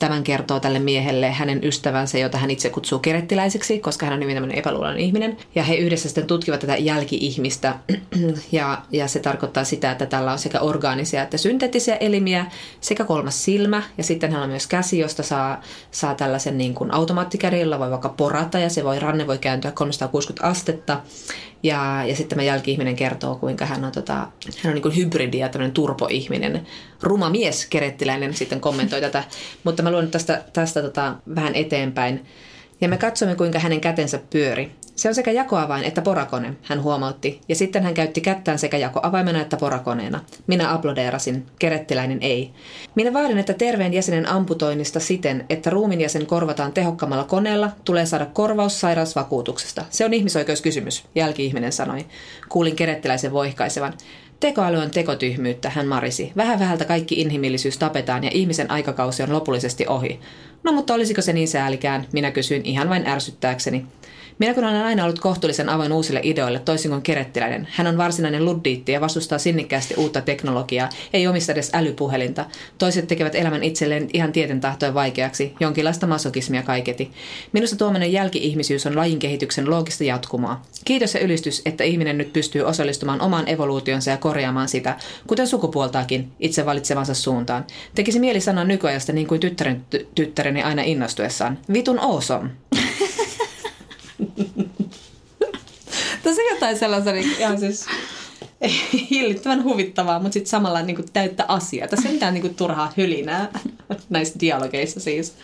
Tämän 0.00 0.24
kertoo 0.24 0.60
tälle 0.60 0.78
miehelle 0.78 1.30
hänen 1.30 1.64
ystävänsä, 1.64 2.18
jota 2.18 2.38
hän 2.38 2.50
itse 2.50 2.70
kutsuu 2.70 2.98
kerettiläiseksi, 2.98 3.78
koska 3.78 4.06
hän 4.06 4.12
on 4.12 4.22
hyvin 4.22 4.36
tämmöinen 4.36 4.98
ihminen. 4.98 5.36
Ja 5.54 5.62
he 5.62 5.74
yhdessä 5.74 6.08
sitten 6.08 6.26
tutkivat 6.26 6.60
tätä 6.60 6.76
jälki-ihmistä. 6.76 7.74
ja, 8.52 8.82
ja 8.92 9.08
se 9.08 9.20
tarkoittaa 9.20 9.64
sitä, 9.64 9.92
että 9.92 10.06
tällä 10.06 10.32
on 10.32 10.38
sekä 10.38 10.60
orgaanisia 10.60 11.22
että 11.22 11.36
synteettisiä 11.38 11.96
elimiä, 11.96 12.46
sekä 12.80 13.04
kolmas 13.04 13.44
silmä. 13.44 13.82
Ja 13.98 14.04
sitten 14.04 14.32
hän 14.32 14.42
on 14.42 14.48
myös 14.48 14.66
käsi, 14.66 14.98
josta 14.98 15.22
saa, 15.22 15.60
saa 15.90 16.14
tällaisen 16.14 16.58
niin 16.58 16.74
kuin 16.74 16.94
automaattikärjellä, 16.94 17.78
voi 17.78 17.90
vaikka 17.90 18.08
porata 18.08 18.58
ja 18.58 18.70
se 18.70 18.84
voi, 18.84 18.98
ranne 18.98 19.26
voi 19.26 19.38
kääntyä 19.38 19.70
360 19.70 20.46
astetta. 20.48 21.00
Ja, 21.62 22.04
ja 22.06 22.16
sitten 22.16 22.28
tämä 22.28 22.42
jälki-ihminen 22.42 22.96
kertoo, 22.96 23.36
kuinka 23.36 23.66
hän 23.66 23.84
on, 23.84 23.92
tota, 23.92 24.14
hän 24.14 24.28
on 24.64 24.74
niin 24.74 24.82
kuin 24.82 24.96
hybridi 24.96 25.38
ja 25.38 25.48
tämmöinen 25.48 25.74
turpoihminen. 25.74 26.66
Ruma 27.02 27.30
mies, 27.30 27.66
kerettiläinen, 27.66 28.34
sitten 28.34 28.60
kommentoi 28.60 29.00
tätä. 29.00 29.24
Mutta 29.64 29.82
mä 29.82 29.90
nyt 29.90 30.10
tästä, 30.10 30.44
tästä 30.52 30.82
tota, 30.82 31.14
vähän 31.34 31.54
eteenpäin. 31.54 32.26
Ja 32.80 32.88
me 32.88 32.96
katsomme, 32.96 33.34
kuinka 33.34 33.58
hänen 33.58 33.80
kätensä 33.80 34.20
pyöri. 34.30 34.72
Se 35.00 35.08
on 35.08 35.14
sekä 35.14 35.30
jakoavain 35.30 35.84
että 35.84 36.02
porakone, 36.02 36.54
hän 36.62 36.82
huomautti, 36.82 37.40
ja 37.48 37.54
sitten 37.54 37.82
hän 37.82 37.94
käytti 37.94 38.20
kättään 38.20 38.58
sekä 38.58 38.76
jakoavaimena 38.76 39.40
että 39.40 39.56
porakoneena. 39.56 40.20
Minä 40.46 40.74
aplodeerasin, 40.74 41.46
kerettiläinen 41.58 42.18
ei. 42.22 42.50
Minä 42.94 43.12
vaadin, 43.12 43.38
että 43.38 43.54
terveen 43.54 43.94
jäsenen 43.94 44.28
amputoinnista 44.28 45.00
siten, 45.00 45.46
että 45.50 45.70
ruumin 45.70 46.00
jäsen 46.00 46.26
korvataan 46.26 46.72
tehokkaammalla 46.72 47.24
koneella, 47.24 47.70
tulee 47.84 48.06
saada 48.06 48.26
korvaus 48.26 48.80
sairausvakuutuksesta. 48.80 49.84
Se 49.90 50.04
on 50.04 50.14
ihmisoikeuskysymys, 50.14 51.04
jälki-ihminen 51.14 51.72
sanoi. 51.72 52.06
Kuulin 52.48 52.76
kerettiläisen 52.76 53.32
voihkaisevan. 53.32 53.94
Tekoäly 54.40 54.76
on 54.76 54.90
tekotyhmyyttä, 54.90 55.70
hän 55.70 55.86
marisi. 55.86 56.32
Vähän 56.36 56.58
vähältä 56.58 56.84
kaikki 56.84 57.20
inhimillisyys 57.20 57.78
tapetaan 57.78 58.24
ja 58.24 58.30
ihmisen 58.34 58.70
aikakausi 58.70 59.22
on 59.22 59.32
lopullisesti 59.32 59.86
ohi. 59.86 60.20
No 60.62 60.72
mutta 60.72 60.94
olisiko 60.94 61.22
se 61.22 61.32
niin 61.32 61.48
säälikään, 61.48 62.06
minä 62.12 62.30
kysyin 62.30 62.64
ihan 62.64 62.88
vain 62.88 63.06
ärsyttääkseni. 63.06 63.86
Minä 64.40 64.54
kun 64.54 64.64
olen 64.64 64.82
aina 64.82 65.04
ollut 65.04 65.18
kohtuullisen 65.18 65.68
avoin 65.68 65.92
uusille 65.92 66.20
ideoille, 66.22 66.58
toisin 66.58 66.90
kuin 66.90 67.02
kerettiläinen. 67.02 67.68
Hän 67.70 67.86
on 67.86 67.96
varsinainen 67.96 68.44
luddiitti 68.44 68.92
ja 68.92 69.00
vastustaa 69.00 69.38
sinnikkäästi 69.38 69.94
uutta 69.96 70.20
teknologiaa, 70.20 70.88
ei 71.12 71.26
omista 71.26 71.52
edes 71.52 71.70
älypuhelinta. 71.74 72.44
Toiset 72.78 73.08
tekevät 73.08 73.34
elämän 73.34 73.62
itselleen 73.62 74.08
ihan 74.12 74.32
tieten 74.32 74.60
tahtoen 74.60 74.94
vaikeaksi, 74.94 75.54
jonkinlaista 75.60 76.06
masokismia 76.06 76.62
kaiketi. 76.62 77.10
Minusta 77.52 77.76
tuommoinen 77.76 78.12
jälki-ihmisyys 78.12 78.86
on 78.86 78.96
lajin 78.96 79.18
kehityksen 79.18 79.70
loogista 79.70 80.04
jatkumoa. 80.04 80.60
Kiitos 80.84 81.14
ja 81.14 81.20
ylistys, 81.20 81.62
että 81.64 81.84
ihminen 81.84 82.18
nyt 82.18 82.32
pystyy 82.32 82.62
osallistumaan 82.62 83.20
omaan 83.20 83.48
evoluutionsa 83.48 84.10
ja 84.10 84.16
korjaamaan 84.16 84.68
sitä, 84.68 84.96
kuten 85.26 85.46
sukupuoltaakin, 85.46 86.32
itse 86.38 86.66
valitsevansa 86.66 87.14
suuntaan. 87.14 87.64
Tekisi 87.94 88.20
mieli 88.20 88.40
sanoa 88.40 88.64
nykyajasta 88.64 89.12
niin 89.12 89.26
kuin 89.26 89.40
tyttären, 89.40 89.84
ty- 89.96 90.06
tyttäreni 90.14 90.62
aina 90.62 90.82
innostuessaan. 90.82 91.58
Vitun 91.72 91.98
awesome. 91.98 92.50
Tässä 96.22 96.42
on 96.42 96.48
jotain 96.50 96.78
sellaista 96.78 97.12
niin, 97.12 97.30
ihan 97.38 97.60
siis 97.60 97.86
hillittävän 99.10 99.64
huvittavaa, 99.64 100.18
mutta 100.18 100.32
sitten 100.32 100.50
samalla 100.50 100.82
niin 100.82 100.96
kuin, 100.96 101.12
täyttä 101.12 101.44
asiaa. 101.48 101.88
Tässä 101.88 102.08
ei 102.08 102.14
mitään 102.14 102.34
niin 102.34 102.42
kuin, 102.42 102.54
turhaa 102.54 102.92
hylinää 102.96 103.48
näissä 104.08 104.40
dialogeissa 104.40 105.00
siis. 105.00 105.34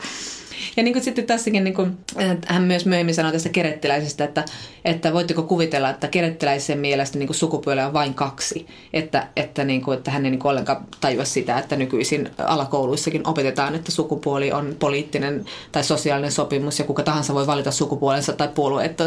Ja 0.76 0.82
niin 0.82 0.92
kuin 0.92 1.04
sitten 1.04 1.26
tässäkin, 1.26 1.64
niin 1.64 1.74
kuin, 1.74 1.98
hän 2.46 2.62
myös 2.62 2.86
myöhemmin 2.86 3.14
sanoi 3.14 3.32
tästä 3.32 3.48
kerettiläisestä, 3.48 4.24
että, 4.24 4.44
että 4.84 5.12
voitteko 5.12 5.42
kuvitella, 5.42 5.90
että 5.90 6.08
kerettiläisen 6.08 6.78
mielestä 6.78 7.18
niin 7.18 7.26
kuin 7.26 7.36
sukupuolia 7.36 7.86
on 7.86 7.92
vain 7.92 8.14
kaksi. 8.14 8.66
Että, 8.92 9.28
että, 9.36 9.64
niin 9.64 9.82
kuin, 9.82 9.98
että 9.98 10.10
hän 10.10 10.24
ei 10.24 10.30
niin 10.30 10.38
kuin 10.38 10.50
ollenkaan 10.50 10.86
tajua 11.00 11.24
sitä, 11.24 11.58
että 11.58 11.76
nykyisin 11.76 12.30
alakouluissakin 12.38 13.26
opetetaan, 13.26 13.74
että 13.74 13.92
sukupuoli 13.92 14.52
on 14.52 14.76
poliittinen 14.78 15.44
tai 15.72 15.84
sosiaalinen 15.84 16.32
sopimus 16.32 16.78
ja 16.78 16.84
kuka 16.84 17.02
tahansa 17.02 17.34
voi 17.34 17.46
valita 17.46 17.70
sukupuolensa 17.70 18.32
tai 18.32 18.48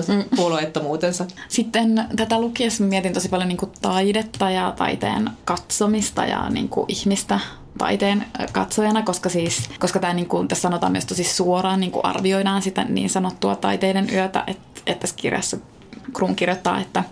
mm. 0.07 0.23
puolueettomuutensa. 0.35 1.25
Sitten 1.47 2.05
tätä 2.15 2.41
lukiessa 2.41 2.83
mietin 2.83 3.13
tosi 3.13 3.29
paljon 3.29 3.47
niin 3.47 3.57
kuin 3.57 3.71
taidetta 3.81 4.49
ja 4.49 4.73
taiteen 4.77 5.29
katsomista 5.45 6.25
ja 6.25 6.49
niin 6.49 6.69
kuin 6.69 6.85
ihmistä 6.87 7.39
taiteen 7.79 8.25
katsojana, 8.51 9.01
koska, 9.01 9.29
siis, 9.29 9.69
koska 9.79 9.99
tämä, 9.99 10.13
niin 10.13 10.27
kuin, 10.27 10.47
tässä 10.47 10.61
sanotaan 10.61 10.91
myös 10.91 11.05
tosi 11.05 11.23
suoraan, 11.23 11.79
niin 11.79 11.91
kuin 11.91 12.05
arvioidaan 12.05 12.61
sitä 12.61 12.83
niin 12.83 13.09
sanottua 13.09 13.55
taiteiden 13.55 14.07
yötä, 14.13 14.43
että, 14.47 14.81
että 14.85 15.01
tässä 15.01 15.15
kirjassa 15.15 15.57
Kruun 16.13 16.35
kirjoittaa, 16.35 16.79
että 16.79 17.03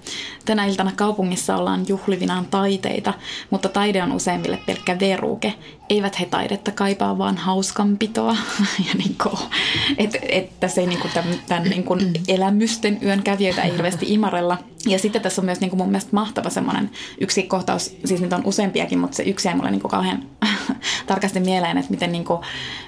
tänä 0.45 0.65
iltana 0.65 0.91
kaupungissa 0.95 1.57
ollaan 1.57 1.85
juhlivinaan 1.87 2.45
taiteita, 2.45 3.13
mutta 3.49 3.69
taide 3.69 4.03
on 4.03 4.11
useimmille 4.11 4.59
pelkkä 4.65 4.99
veruke. 4.99 5.53
Eivät 5.89 6.19
he 6.19 6.25
taidetta 6.25 6.71
kaipaa, 6.71 7.17
vaan 7.17 7.37
hauskanpitoa. 7.37 8.37
ja 8.87 8.93
niin 8.97 9.15
kuin, 9.23 9.37
että 9.97 10.19
et 10.29 10.59
tässä 10.59 10.81
ei 10.81 10.87
niin 10.87 10.99
kuin 10.99 11.11
tämän, 11.13 11.35
tämän 11.47 11.63
niin 11.63 11.83
kuin 11.83 12.13
elämysten 12.27 12.99
yön 13.03 13.23
kävijöitä 13.23 13.61
hirveästi 13.61 14.05
imarella. 14.13 14.57
Ja 14.87 14.99
sitten 14.99 15.21
tässä 15.21 15.41
on 15.41 15.45
myös 15.45 15.59
niin 15.59 15.69
kuin 15.69 15.77
mun 15.77 15.89
mielestä 15.89 16.09
mahtava 16.11 16.49
semmoinen 16.49 16.91
yksi 17.21 17.43
kohtaus, 17.43 17.95
siis 18.05 18.21
niitä 18.21 18.35
on 18.35 18.45
useampiakin, 18.45 18.99
mutta 18.99 19.17
se 19.17 19.23
yksi 19.23 19.47
jäi 19.47 19.55
mulle 19.55 19.71
niin 19.71 19.81
kuin 19.81 19.91
kauhean 19.91 20.23
tarkasti 21.07 21.39
mieleen, 21.39 21.77
että 21.77 21.91
miten, 21.91 22.11
niin 22.11 22.25
kuin, 22.25 22.41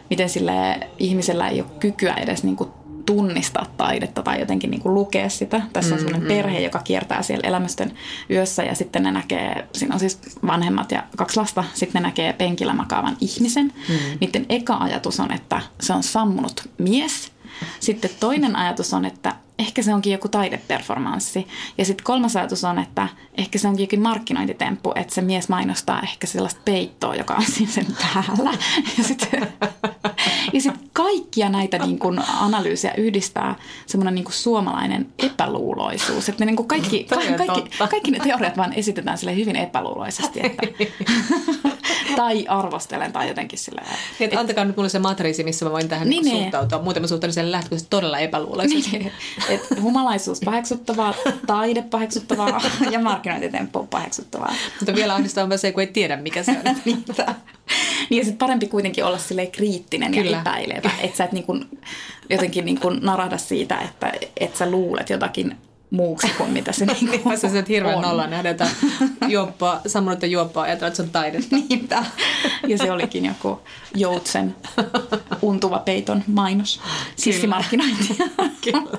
miten 0.09 0.29
sille 0.29 0.79
ihmisellä 0.99 1.47
ei 1.47 1.61
ole 1.61 1.69
kykyä 1.79 2.13
edes 2.13 2.43
niin 2.43 2.55
kuin 2.55 2.69
tunnistaa 3.05 3.65
taidetta 3.77 4.21
tai 4.21 4.39
jotenkin 4.39 4.71
niin 4.71 4.81
kuin 4.81 4.93
lukea 4.93 5.29
sitä. 5.29 5.61
Tässä 5.73 5.95
on 5.95 5.99
sellainen 5.99 6.21
mm, 6.21 6.27
perhe, 6.27 6.59
joka 6.59 6.79
kiertää 6.79 7.23
siellä 7.23 7.47
elämysten 7.47 7.93
yössä 8.29 8.63
ja 8.63 8.75
sitten 8.75 9.03
ne 9.03 9.11
näkee, 9.11 9.67
siinä 9.73 9.93
on 9.93 9.99
siis 9.99 10.19
vanhemmat 10.47 10.91
ja 10.91 11.03
kaksi 11.17 11.39
lasta, 11.39 11.63
sitten 11.73 12.01
ne 12.01 12.07
näkee 12.07 12.33
penkillä 12.33 12.73
makaavan 12.73 13.17
ihmisen. 13.21 13.73
Mm. 13.89 13.95
Niiden 14.21 14.45
eka 14.49 14.77
ajatus 14.77 15.19
on, 15.19 15.31
että 15.31 15.61
se 15.81 15.93
on 15.93 16.03
sammunut 16.03 16.69
mies. 16.77 17.31
Sitten 17.79 18.11
toinen 18.19 18.55
ajatus 18.55 18.93
on, 18.93 19.05
että 19.05 19.35
ehkä 19.59 19.81
se 19.81 19.93
onkin 19.93 20.13
joku 20.13 20.27
taideperformanssi. 20.27 21.47
Ja 21.77 21.85
sitten 21.85 22.03
kolmas 22.03 22.35
ajatus 22.35 22.63
on, 22.63 22.79
että 22.79 23.07
ehkä 23.37 23.59
se 23.59 23.67
onkin 23.67 23.83
jokin 23.83 24.01
markkinointitemppu, 24.01 24.91
että 24.95 25.15
se 25.15 25.21
mies 25.21 25.49
mainostaa 25.49 26.01
ehkä 26.01 26.27
sellaista 26.27 26.61
peittoa, 26.65 27.15
joka 27.15 27.33
on 27.33 27.45
siinä 27.45 27.71
sen 27.71 27.87
päällä. 28.01 28.51
Ja 28.97 29.03
sitten 29.03 29.47
ja 30.53 30.61
sit 30.61 30.73
kaikkia 30.93 31.49
näitä 31.49 31.77
niin 31.77 31.99
kun 31.99 32.21
analyysiä 32.39 32.93
yhdistää 32.97 33.55
semmoinen 33.85 34.15
niin 34.15 34.25
suomalainen 34.29 35.07
epäluuloisuus. 35.19 36.29
Että 36.29 36.45
ne 36.45 36.51
niin 36.51 36.67
kaikki, 36.67 37.03
ka- 37.03 37.45
kaikki, 37.47 37.77
kaikki 37.89 38.11
ne 38.11 38.19
teoriat 38.19 38.57
vaan 38.57 38.73
esitetään 38.73 39.17
sille 39.17 39.35
hyvin 39.35 39.55
epäluuloisesti. 39.55 40.39
Että 40.43 40.67
tai 42.15 42.47
arvostelen 42.47 43.13
tai 43.13 43.27
jotenkin 43.27 43.59
sillä 43.59 43.81
niin, 44.19 44.37
antakaa 44.37 44.65
nyt 44.65 44.75
mulle 44.75 44.89
se 44.89 44.99
matriisi, 44.99 45.43
missä 45.43 45.65
mä 45.65 45.71
voin 45.71 45.89
tähän 45.89 46.09
niin, 46.09 46.25
niin 46.25 46.43
suhtautua. 46.43 46.81
Muuten 46.81 47.03
mä 47.03 47.07
suhtaudun 47.07 47.33
sen 47.33 47.51
lähtökohtaisesti 47.51 47.89
todella 47.89 48.19
epäluuloisesti. 48.19 48.97
Niin, 48.97 49.11
että 49.49 49.81
humalaisuus 49.81 50.39
paheksuttavaa, 50.45 51.13
taide 51.47 51.81
paheksuttavaa 51.81 52.61
ja 52.91 52.99
markkinointitemppu 52.99 53.87
paheksuttavaa. 53.87 54.53
Mutta 54.79 54.95
vielä 54.95 55.15
ahdistavaa 55.15 55.57
se, 55.57 55.71
kun 55.71 55.81
ei 55.81 55.87
tiedä, 55.87 56.17
mikä 56.17 56.43
se 56.43 56.51
on. 56.51 56.75
niin, 56.85 57.05
ja 58.09 58.23
sitten 58.23 58.37
parempi 58.37 58.67
kuitenkin 58.67 59.05
olla 59.05 59.17
sille 59.17 59.45
kriittinen 59.45 60.11
Kyllä. 60.11 60.31
ja 60.31 60.41
epäilevä. 60.41 60.91
Että 60.99 61.17
sä 61.17 61.23
et 61.23 61.31
niin 61.31 61.43
kun, 61.43 61.69
jotenkin 62.29 62.65
niin 62.65 62.79
kun 62.79 62.99
narahda 63.01 63.37
siitä, 63.37 63.77
että 63.81 64.13
et 64.39 64.55
sä 64.55 64.71
luulet 64.71 65.09
jotakin 65.09 65.57
muuksi 65.91 66.27
kuin 66.37 66.51
mitä 66.51 66.71
se 66.71 66.85
niin 66.85 67.19
kuin 67.23 67.37
Sä 67.37 67.47
hirveän 67.69 67.95
on. 67.95 68.01
nolla 68.01 68.27
nähdä 68.27 68.49
jotain 68.49 68.71
juoppaa, 69.27 69.81
sammunutta 69.87 70.25
juoppaa 70.25 70.67
ja 70.67 70.73
että 70.73 70.93
se 70.93 71.01
on 71.01 71.09
taidetta. 71.09 71.55
Niinpä. 71.69 72.05
Ja 72.67 72.77
se 72.77 72.91
olikin 72.91 73.25
joku 73.25 73.61
joutsen 73.95 74.55
untuva 75.41 75.79
peiton 75.79 76.23
mainos. 76.27 76.81
Sissimarkkinointia. 77.15 78.25
Kyllä. 78.63 78.97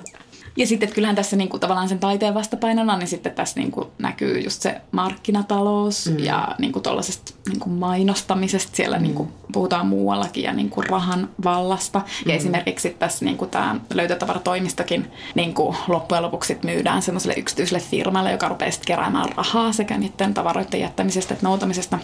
Ja 0.56 0.66
sitten 0.66 0.86
että 0.86 0.94
kyllähän 0.94 1.16
tässä 1.16 1.36
niinku, 1.36 1.58
tavallaan 1.58 1.88
sen 1.88 1.98
taiteen 1.98 2.34
vastapainona, 2.34 2.96
niin 2.96 3.08
sitten 3.08 3.32
tässä 3.32 3.60
niinku, 3.60 3.90
näkyy 3.98 4.38
just 4.38 4.62
se 4.62 4.80
markkinatalous 4.92 6.10
mm. 6.10 6.18
ja 6.18 6.54
niinku, 6.58 6.80
tuollaisesta 6.80 7.34
niinku, 7.48 7.70
mainostamisesta. 7.70 8.76
Siellä 8.76 8.96
mm. 8.96 9.02
niinku, 9.02 9.28
puhutaan 9.52 9.86
muuallakin 9.86 10.44
ja 10.44 10.52
niinku, 10.52 10.82
rahan 10.82 11.28
vallasta. 11.44 11.98
Mm. 11.98 12.30
Ja 12.30 12.36
esimerkiksi 12.36 12.90
tässä 12.90 13.24
niinku, 13.24 13.46
tämä 13.46 13.76
löytötavaratoimistokin 13.94 15.10
niinku, 15.34 15.76
loppujen 15.88 16.22
lopuksi 16.22 16.58
myydään 16.64 17.02
semmoiselle 17.02 17.34
yksityiselle 17.36 17.80
firmalle, 17.80 18.32
joka 18.32 18.48
rupeaa 18.48 18.70
keräämään 18.86 19.28
rahaa 19.36 19.72
sekä 19.72 19.98
niiden 19.98 20.34
tavaroiden 20.34 20.80
jättämisestä 20.80 21.34
että 21.34 21.46
noutamisesta 21.46 21.98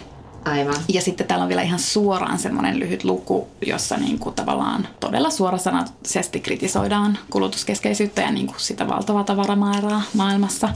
Aivan. 0.47 0.75
Ja 0.87 1.01
sitten 1.01 1.27
täällä 1.27 1.43
on 1.43 1.49
vielä 1.49 1.61
ihan 1.61 1.79
suoraan 1.79 2.39
semmoinen 2.39 2.79
lyhyt 2.79 3.03
luku, 3.03 3.47
jossa 3.65 3.97
niin 3.97 4.19
kuin 4.19 4.35
tavallaan 4.35 4.87
todella 4.99 5.29
suorasanaisesti 5.29 6.39
kritisoidaan 6.39 7.17
kulutuskeskeisyyttä 7.29 8.21
ja 8.21 8.31
niin 8.31 8.47
kuin 8.47 8.59
sitä 8.59 8.87
valtavaa 8.87 9.23
tavaramäärää 9.23 10.01
maailmassa. 10.13 10.69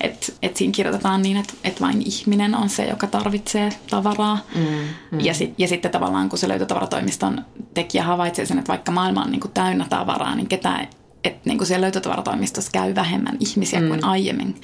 Et, 0.00 0.36
et 0.42 0.56
siinä 0.56 0.72
kirjoitetaan 0.72 1.22
niin, 1.22 1.36
että 1.36 1.54
et 1.64 1.80
vain 1.80 2.02
ihminen 2.02 2.54
on 2.54 2.68
se, 2.68 2.84
joka 2.84 3.06
tarvitsee 3.06 3.70
tavaraa. 3.90 4.38
Mm, 4.54 4.62
mm. 5.10 5.20
Ja, 5.20 5.34
sit, 5.34 5.54
ja 5.58 5.68
sitten 5.68 5.90
tavallaan 5.90 6.28
kun 6.28 6.38
se 6.38 6.48
löytötavaratoimiston 6.48 7.44
tekijä 7.74 8.04
havaitsee 8.04 8.46
sen, 8.46 8.58
että 8.58 8.72
vaikka 8.72 8.92
maailma 8.92 9.22
on 9.22 9.30
niin 9.30 9.40
kuin 9.40 9.52
täynnä 9.52 9.86
tavaraa, 9.88 10.34
niin 10.34 10.48
ketään 10.48 10.88
että 11.24 11.40
niin 11.44 11.58
kuin 11.58 11.68
siellä 11.68 11.84
löytötavaratoimistossa 11.84 12.70
käy 12.72 12.94
vähemmän 12.94 13.36
ihmisiä 13.40 13.80
mm. 13.80 13.88
kuin 13.88 14.04
aiemmin. 14.04 14.60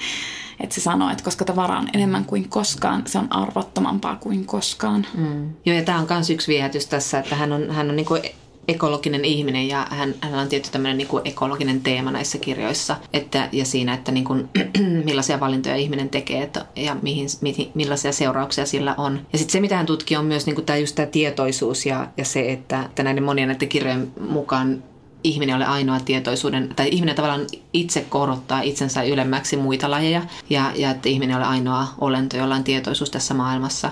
Että 0.59 0.75
se 0.75 0.81
sanoo, 0.81 1.09
että 1.09 1.23
koska 1.23 1.45
tavara 1.45 1.79
on 1.79 1.89
enemmän 1.93 2.25
kuin 2.25 2.49
koskaan, 2.49 3.03
se 3.05 3.19
on 3.19 3.33
arvottomampaa 3.33 4.15
kuin 4.15 4.45
koskaan. 4.45 5.05
Mm. 5.17 5.49
Joo, 5.65 5.77
ja 5.77 5.83
tämä 5.83 5.99
on 5.99 6.07
myös 6.09 6.29
yksi 6.29 6.51
viehätys 6.51 6.87
tässä, 6.87 7.19
että 7.19 7.35
hän 7.35 7.51
on, 7.51 7.71
hän 7.71 7.89
on 7.89 7.95
niin 7.95 8.05
kuin 8.05 8.21
ekologinen 8.67 9.25
ihminen 9.25 9.67
ja 9.67 9.87
hän, 9.89 10.15
hänellä 10.21 10.41
on 10.41 10.47
tietty 10.47 10.69
tämmöinen 10.71 10.97
niin 10.97 11.07
ekologinen 11.25 11.81
teema 11.81 12.11
näissä 12.11 12.37
kirjoissa 12.37 12.95
että, 13.13 13.49
ja 13.51 13.65
siinä, 13.65 13.93
että 13.93 14.11
niin 14.11 14.25
kuin, 14.25 14.49
millaisia 15.05 15.39
valintoja 15.39 15.75
ihminen 15.75 16.09
tekee 16.09 16.43
että, 16.43 16.65
ja 16.75 16.95
mihin, 17.01 17.27
mihin, 17.41 17.71
millaisia 17.73 18.11
seurauksia 18.11 18.65
sillä 18.65 18.95
on. 18.97 19.27
Ja 19.33 19.37
sitten 19.37 19.51
se, 19.53 19.59
mitä 19.59 19.77
hän 19.77 19.85
tutkii, 19.85 20.17
on 20.17 20.25
myös 20.25 20.45
niin 20.45 20.55
kuin 20.55 20.65
tämä, 20.65 20.77
just 20.77 20.95
tämä 20.95 21.05
tietoisuus 21.05 21.85
ja, 21.85 22.07
ja 22.17 22.25
se, 22.25 22.51
että, 22.51 22.83
että 22.83 23.03
näiden 23.03 23.23
monien 23.23 23.47
näiden 23.47 23.69
kirjojen 23.69 24.11
mukaan 24.29 24.83
ihminen 25.25 25.55
ole 25.55 25.65
ainoa 25.65 25.99
tietoisuuden, 25.99 26.69
tai 26.75 26.89
ihminen 26.91 27.15
tavallaan 27.15 27.47
itse 27.73 28.01
korottaa 28.09 28.61
itsensä 28.61 29.03
ylemmäksi 29.03 29.57
muita 29.57 29.91
lajeja, 29.91 30.21
ja, 30.49 30.71
ja 30.75 30.91
että 30.91 31.09
ihminen 31.09 31.37
ole 31.37 31.45
ainoa 31.45 31.87
olento, 32.01 32.37
jolla 32.37 32.55
on 32.55 32.63
tietoisuus 32.63 33.09
tässä 33.09 33.33
maailmassa. 33.33 33.91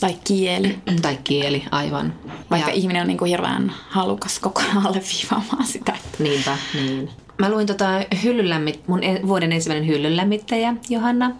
Tai 0.00 0.16
kieli. 0.24 0.78
tai 1.02 1.18
kieli, 1.24 1.62
aivan. 1.70 2.14
Vaikka 2.50 2.70
ja, 2.70 2.76
ihminen 2.76 3.02
on 3.02 3.08
niin 3.08 3.18
kuin 3.18 3.28
hirveän 3.28 3.72
halukas 3.88 4.38
koko 4.38 4.60
ajan 4.60 4.86
alleviivaamaan 4.86 5.66
sitä. 5.66 5.92
Niinpä, 6.18 6.58
niin. 6.74 7.10
Mä 7.38 7.50
luin 7.50 7.66
tota 7.66 7.86
hyllylämmit, 8.22 8.88
mun 8.88 9.04
e- 9.04 9.20
vuoden 9.26 9.52
ensimmäinen 9.52 9.88
hyllynlämmittäjä, 9.88 10.74
Johanna. 10.88 11.30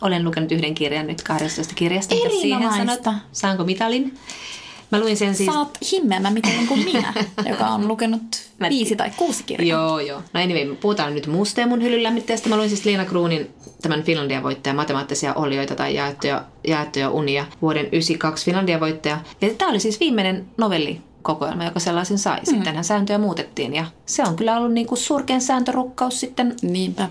Olen 0.00 0.24
lukenut 0.24 0.52
yhden 0.52 0.74
kirjan 0.74 1.06
nyt 1.06 1.22
12 1.22 1.74
kirjasta. 1.74 2.14
Siihen 2.40 2.72
sanot, 2.72 3.14
saanko 3.32 3.64
mitalin? 3.64 4.18
Mä 4.90 5.00
luin 5.00 5.16
sen 5.16 5.34
siis... 5.34 5.52
Saat 5.52 5.78
himmeämä 5.92 6.30
miten 6.30 6.66
kuin 6.68 6.84
minä, 6.84 7.14
joka 7.50 7.66
on 7.66 7.88
lukenut 7.88 8.22
Mä... 8.58 8.68
viisi 8.68 8.96
tai 8.96 9.10
kuusi 9.16 9.44
kirjaa. 9.44 9.80
Joo, 9.80 10.00
joo. 10.00 10.22
No 10.32 10.40
anyway, 10.40 10.76
puhutaan 10.76 11.14
nyt 11.14 11.26
muusta 11.26 11.66
mun 11.66 11.82
hyllylämmittäjästä. 11.82 12.48
Mä 12.48 12.56
luin 12.56 12.68
siis 12.68 12.84
Leena 12.84 13.04
Kruunin 13.04 13.50
tämän 13.82 14.02
Finlandia 14.02 14.42
voittaja 14.42 14.74
matemaattisia 14.74 15.34
olioita 15.34 15.74
tai 15.74 15.94
jaettuja, 15.94 16.44
jaettuja 16.66 17.10
unia 17.10 17.46
vuoden 17.62 17.86
92 17.86 18.44
Finlandia 18.44 18.80
voittaja. 18.80 19.18
Ja 19.40 19.54
tämä 19.54 19.70
oli 19.70 19.80
siis 19.80 20.00
viimeinen 20.00 20.46
novelli 20.56 21.00
kokoelma, 21.22 21.64
joka 21.64 21.80
sellaisen 21.80 22.18
sai. 22.18 22.40
Mm. 22.40 22.44
Sittenhän 22.44 22.84
sääntöjä 22.84 23.18
muutettiin 23.18 23.74
ja 23.74 23.84
se 24.06 24.22
on 24.22 24.36
kyllä 24.36 24.56
ollut 24.56 24.72
niinku 24.72 24.96
surkein 24.96 25.40
sääntörukkaus 25.40 26.20
sitten. 26.20 26.56
Niinpä 26.62 27.08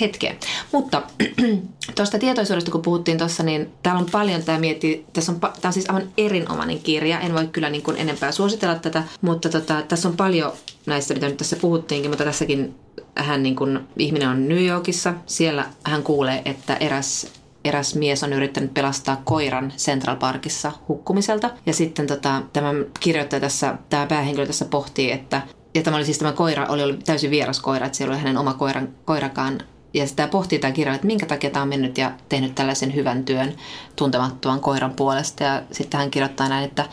hetkeä. 0.00 0.34
Mutta 0.72 1.02
tuosta 1.96 2.18
tietoisuudesta, 2.18 2.70
kun 2.70 2.82
puhuttiin 2.82 3.18
tuossa, 3.18 3.42
niin 3.42 3.70
täällä 3.82 4.00
on 4.00 4.10
paljon 4.12 4.42
tämä 4.42 4.58
miettii, 4.58 5.06
tässä 5.12 5.32
on, 5.32 5.40
tämä 5.40 5.52
on 5.64 5.72
siis 5.72 5.90
aivan 5.90 6.08
erinomainen 6.18 6.78
kirja, 6.78 7.20
en 7.20 7.34
voi 7.34 7.46
kyllä 7.46 7.70
niin 7.70 7.82
kuin 7.82 7.96
enempää 7.96 8.32
suositella 8.32 8.74
tätä, 8.74 9.04
mutta 9.20 9.48
tota, 9.48 9.82
tässä 9.82 10.08
on 10.08 10.16
paljon 10.16 10.52
näistä, 10.86 11.14
mitä 11.14 11.28
nyt 11.28 11.36
tässä 11.36 11.56
puhuttiinkin, 11.56 12.10
mutta 12.10 12.24
tässäkin 12.24 12.74
hän 13.16 13.42
niin 13.42 13.56
kuin, 13.56 13.80
ihminen 13.98 14.28
on 14.28 14.48
New 14.48 14.66
Yorkissa, 14.66 15.14
siellä 15.26 15.66
hän 15.84 16.02
kuulee, 16.02 16.42
että 16.44 16.76
eräs 16.76 17.26
eräs 17.64 17.94
mies 17.94 18.22
on 18.22 18.32
yrittänyt 18.32 18.74
pelastaa 18.74 19.22
koiran 19.24 19.72
Central 19.76 20.16
Parkissa 20.16 20.72
hukkumiselta. 20.88 21.50
Ja 21.66 21.72
sitten 21.72 22.06
tota, 22.06 22.42
tämä 22.52 22.70
kirjoittaja 23.00 23.40
tässä, 23.40 23.78
tämä 23.90 24.06
päähenkilö 24.06 24.46
tässä 24.46 24.64
pohtii, 24.64 25.12
että 25.12 25.42
ja 25.74 25.82
tämä 25.82 25.96
oli 25.96 26.04
siis 26.04 26.18
tämä 26.18 26.32
koira, 26.32 26.66
oli 26.66 26.82
ollut 26.82 27.04
täysin 27.04 27.30
vieras 27.30 27.60
koira, 27.60 27.86
että 27.86 27.98
siellä 27.98 28.12
oli 28.12 28.20
hänen 28.20 28.36
oma 28.36 28.54
koiran, 28.54 28.88
koirakaan 29.04 29.60
ja 29.94 30.06
sitä 30.06 30.28
pohtii 30.28 30.58
tämä 30.58 30.72
kirja, 30.72 30.94
että 30.94 31.06
minkä 31.06 31.26
takia 31.26 31.50
tämä 31.50 31.62
on 31.62 31.68
mennyt 31.68 31.98
ja 31.98 32.12
tehnyt 32.28 32.54
tällaisen 32.54 32.94
hyvän 32.94 33.24
työn 33.24 33.54
tuntemattoman 33.96 34.60
koiran 34.60 34.92
puolesta. 34.92 35.44
Ja 35.44 35.62
sitten 35.72 36.00
hän 36.00 36.10
kirjoittaa 36.10 36.48
näin, 36.48 36.64
että 36.64 36.84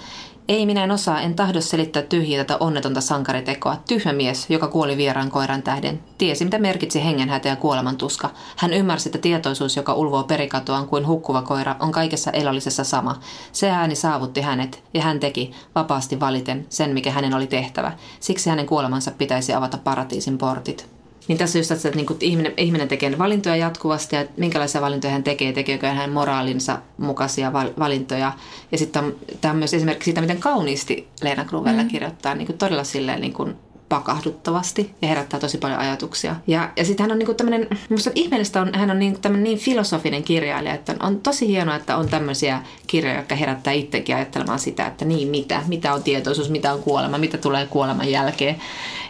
ei 0.48 0.66
minä 0.66 0.84
en 0.84 0.92
osaa, 0.92 1.22
en 1.22 1.36
tahdo 1.36 1.62
selittää 1.62 2.04
tyhjiä 2.04 2.44
tätä 2.44 2.58
onnetonta 2.60 3.02
sankaritekoa. 3.02 3.78
Tyhmä 3.88 4.14
mies, 4.14 4.50
joka 4.50 4.68
kuoli 4.68 4.98
vieraan 4.98 5.32
koiran 5.32 5.64
tähden. 5.64 6.04
Tiesi, 6.18 6.46
mitä 6.46 6.60
merkitsi 6.60 7.04
hengenhätä 7.04 7.50
ja 7.50 7.56
kuolemantuska. 7.56 8.30
Hän 8.56 8.74
ymmärsi, 8.74 9.10
että 9.10 9.20
tietoisuus, 9.20 9.76
joka 9.76 9.94
ulvoo 9.94 10.24
perikatoaan 10.24 10.88
kuin 10.88 11.08
hukkuva 11.08 11.42
koira, 11.42 11.76
on 11.80 11.92
kaikessa 11.92 12.32
elollisessa 12.32 12.84
sama. 12.84 13.20
Se 13.52 13.70
ääni 13.70 13.96
saavutti 13.96 14.42
hänet, 14.42 14.84
ja 14.94 15.02
hän 15.02 15.20
teki, 15.20 15.52
vapaasti 15.76 16.20
valiten, 16.20 16.66
sen, 16.70 16.94
mikä 16.94 17.12
hänen 17.12 17.34
oli 17.34 17.48
tehtävä. 17.48 17.92
Siksi 18.20 18.50
hänen 18.50 18.66
kuolemansa 18.66 19.12
pitäisi 19.12 19.54
avata 19.54 19.78
paratiisin 19.78 20.38
portit. 20.38 21.01
Niin 21.32 21.38
tässä 21.38 21.60
just 21.60 21.72
että 21.72 21.90
niin 21.90 22.08
ihminen, 22.20 22.54
ihminen 22.58 22.88
tekee 22.88 23.18
valintoja 23.18 23.56
jatkuvasti 23.56 24.16
ja 24.16 24.26
minkälaisia 24.38 24.82
valintoja 24.82 25.14
hän 25.14 25.24
tekee, 25.24 25.54
tekeekö 25.54 25.88
hän 25.88 26.10
moraalinsa 26.10 26.80
mukaisia 26.98 27.54
valintoja. 27.54 28.34
Ja 28.72 28.78
sitten 28.78 29.16
tämä 29.42 29.52
on 29.52 29.58
myös 29.58 29.74
esimerkiksi 29.74 30.06
siitä, 30.06 30.22
miten 30.22 30.40
kauniisti 30.40 31.08
Leena 31.22 31.46
Gruvella 31.46 31.84
mm. 31.84 31.88
kirjoittaa 31.88 32.36
niin 32.36 32.46
kuin 32.46 32.58
todella 32.58 32.84
silleen 32.84 33.22
niin 33.22 33.34
kuin 33.34 33.56
pakahduttavasti 33.92 34.96
ja 35.02 35.08
herättää 35.08 35.40
tosi 35.40 35.58
paljon 35.58 35.80
ajatuksia. 35.80 36.36
Ja, 36.48 36.70
ja 36.76 36.86
sitten 36.86 37.04
hän 37.04 37.12
on 37.12 37.20
niinku 37.20 37.34
tämmöinen, 37.34 37.68
minusta 37.90 38.12
ihmeellistä 38.16 38.62
on, 38.62 38.72
hän 38.74 38.92
on 38.92 39.00
niin, 39.00 39.22
tämmöinen 39.22 39.44
niin 39.44 39.58
filosofinen 39.58 40.24
kirjailija, 40.24 40.74
että 40.74 40.92
on, 40.92 41.06
on 41.06 41.20
tosi 41.20 41.48
hienoa, 41.48 41.76
että 41.76 41.98
on 41.98 42.10
tämmöisiä 42.10 42.62
kirjoja, 42.88 43.18
jotka 43.18 43.36
herättää 43.36 43.74
itsekin 43.74 44.16
ajattelemaan 44.16 44.60
sitä, 44.60 44.88
että 44.88 45.06
niin 45.06 45.28
mitä, 45.28 45.62
mitä 45.68 45.94
on 45.94 46.04
tietoisuus, 46.04 46.50
mitä 46.50 46.74
on 46.74 46.84
kuolema, 46.84 47.18
mitä 47.18 47.38
tulee 47.38 47.68
kuoleman 47.68 48.12
jälkeen. 48.12 48.56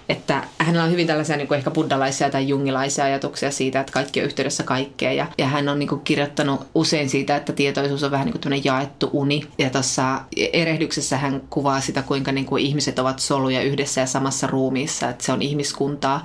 Että 0.09 0.43
hänellä 0.57 0.83
on 0.83 0.91
hyvin 0.91 1.07
tällaisia 1.07 1.37
niin 1.37 1.47
kuin 1.47 1.57
ehkä 1.57 1.71
buddalaisia 1.71 2.29
tai 2.29 2.47
jungilaisia 2.47 3.05
ajatuksia 3.05 3.51
siitä, 3.51 3.79
että 3.79 3.93
kaikki 3.93 4.19
on 4.19 4.25
yhteydessä 4.25 4.63
kaikkeen. 4.63 5.17
Ja, 5.17 5.27
ja 5.37 5.47
hän 5.47 5.69
on 5.69 5.79
niin 5.79 5.89
kuin 5.89 6.01
kirjoittanut 6.01 6.67
usein 6.75 7.09
siitä, 7.09 7.35
että 7.35 7.53
tietoisuus 7.53 8.03
on 8.03 8.11
vähän 8.11 8.25
niin 8.25 8.41
kuin 8.41 8.61
jaettu 8.63 9.09
uni. 9.13 9.47
Ja 9.57 9.69
tuossa 9.69 10.21
erehdyksessä 10.53 11.17
hän 11.17 11.41
kuvaa 11.49 11.81
sitä, 11.81 12.01
kuinka 12.01 12.31
niin 12.31 12.45
kuin 12.45 12.65
ihmiset 12.65 12.99
ovat 12.99 13.19
soluja 13.19 13.61
yhdessä 13.61 14.01
ja 14.01 14.07
samassa 14.07 14.47
ruumiissa, 14.71 15.09
että 15.09 15.23
se 15.23 15.31
on 15.31 15.41
ihmiskuntaa. 15.41 16.23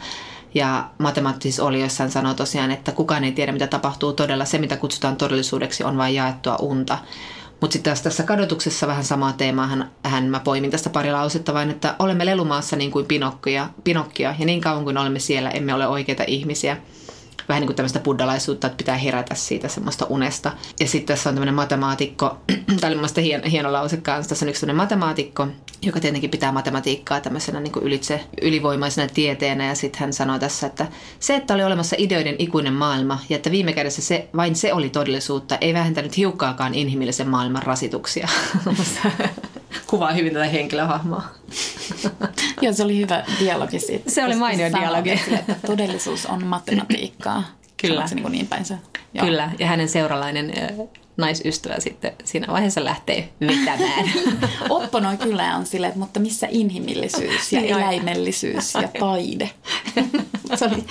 Ja 0.54 0.90
matemaattisissa 0.98 1.64
olioissa 1.64 2.02
hän 2.04 2.10
sanoo 2.10 2.34
tosiaan, 2.34 2.70
että 2.70 2.92
kukaan 2.92 3.24
ei 3.24 3.32
tiedä, 3.32 3.52
mitä 3.52 3.66
tapahtuu 3.66 4.12
todella. 4.12 4.44
Se, 4.44 4.58
mitä 4.58 4.76
kutsutaan 4.76 5.16
todellisuudeksi, 5.16 5.84
on 5.84 5.96
vain 5.96 6.14
jaettua 6.14 6.56
unta. 6.60 6.98
Mutta 7.60 7.72
sitten 7.72 7.90
taas 7.90 8.02
tässä 8.02 8.22
kadotuksessa 8.22 8.86
vähän 8.86 9.04
samaa 9.04 9.32
teemaa 9.32 9.66
hän, 9.66 9.90
hän 10.04 10.24
mä 10.24 10.40
poimin 10.40 10.70
tästä 10.70 10.90
pari 10.90 11.12
lausetta 11.12 11.54
vain, 11.54 11.70
että 11.70 11.96
olemme 11.98 12.26
lelumaassa 12.26 12.76
niin 12.76 12.90
kuin 12.90 13.06
Pinokkia, 13.06 13.68
Pinokkia 13.84 14.34
ja 14.38 14.46
niin 14.46 14.60
kauan 14.60 14.84
kuin 14.84 14.98
olemme 14.98 15.18
siellä, 15.18 15.50
emme 15.50 15.74
ole 15.74 15.86
oikeita 15.86 16.24
ihmisiä 16.26 16.76
vähän 17.48 17.60
niin 17.60 17.66
kuin 17.66 17.76
tämmöistä 17.76 18.00
buddalaisuutta, 18.00 18.66
että 18.66 18.76
pitää 18.76 18.96
herätä 18.96 19.34
siitä 19.34 19.68
semmoista 19.68 20.06
unesta. 20.08 20.52
Ja 20.80 20.88
sitten 20.88 21.16
tässä 21.16 21.30
on 21.30 21.34
tämmöinen 21.34 21.54
matemaatikko, 21.54 22.38
tämä 22.80 22.86
oli 22.86 22.94
mielestäni 22.94 23.26
hieno, 23.26 23.44
hieno 23.50 23.72
lause 23.72 23.96
kanssa, 23.96 24.28
tässä 24.28 24.44
on 24.44 24.48
yksi 24.48 24.60
tämmöinen 24.60 24.76
matemaatikko, 24.76 25.48
joka 25.82 26.00
tietenkin 26.00 26.30
pitää 26.30 26.52
matematiikkaa 26.52 27.20
tämmöisenä 27.20 27.60
niin 27.60 27.72
kuin 27.72 27.84
ylitse, 27.84 28.20
ylivoimaisena 28.42 29.08
tieteenä. 29.14 29.66
Ja 29.66 29.74
sitten 29.74 30.00
hän 30.00 30.12
sanoi 30.12 30.38
tässä, 30.38 30.66
että 30.66 30.86
se, 31.20 31.36
että 31.36 31.54
oli 31.54 31.64
olemassa 31.64 31.96
ideoiden 31.98 32.36
ikuinen 32.38 32.72
maailma 32.72 33.18
ja 33.28 33.36
että 33.36 33.50
viime 33.50 33.72
kädessä 33.72 34.02
se, 34.02 34.28
vain 34.36 34.56
se 34.56 34.72
oli 34.72 34.90
todellisuutta, 34.90 35.58
ei 35.60 35.74
vähentänyt 35.74 36.16
hiukkaakaan 36.16 36.74
inhimillisen 36.74 37.28
maailman 37.28 37.62
rasituksia. 37.62 38.28
Kuvaa 39.86 40.12
hyvin 40.12 40.32
tätä 40.32 40.44
henkilöhahmoa. 40.44 41.22
Joo, 42.62 42.72
se 42.72 42.84
oli 42.84 42.98
hyvä 42.98 43.24
dialogi 43.40 43.78
siitä. 43.78 44.10
Se 44.10 44.24
oli 44.24 44.36
mainio 44.36 44.72
dialogi. 44.72 45.10
että 45.10 45.54
todellisuus 45.66 46.26
on 46.26 46.46
matematiikkaa. 46.46 47.44
Kyllä. 47.76 48.06
Se 48.06 48.14
niin, 48.14 48.32
niin 48.32 48.46
päin 48.46 48.64
se. 48.64 48.78
Joo. 49.14 49.26
Kyllä, 49.26 49.50
ja 49.58 49.66
hänen 49.66 49.88
seuralainen 49.88 50.52
naisystävä 51.16 51.80
sitten 51.80 52.12
siinä 52.24 52.46
vaiheessa 52.52 52.84
lähtee 52.84 53.32
vetämään. 53.40 54.12
Opponoi 54.70 55.16
kyllä 55.16 55.56
on 55.56 55.66
silleen, 55.66 55.88
että 55.88 56.00
mutta 56.00 56.20
missä 56.20 56.46
inhimillisyys 56.50 57.52
ja 57.52 57.60
eläimellisyys 57.60 58.74
ja 58.74 58.88
taide. 58.98 59.50
se 60.54 60.64
oli, 60.64 60.84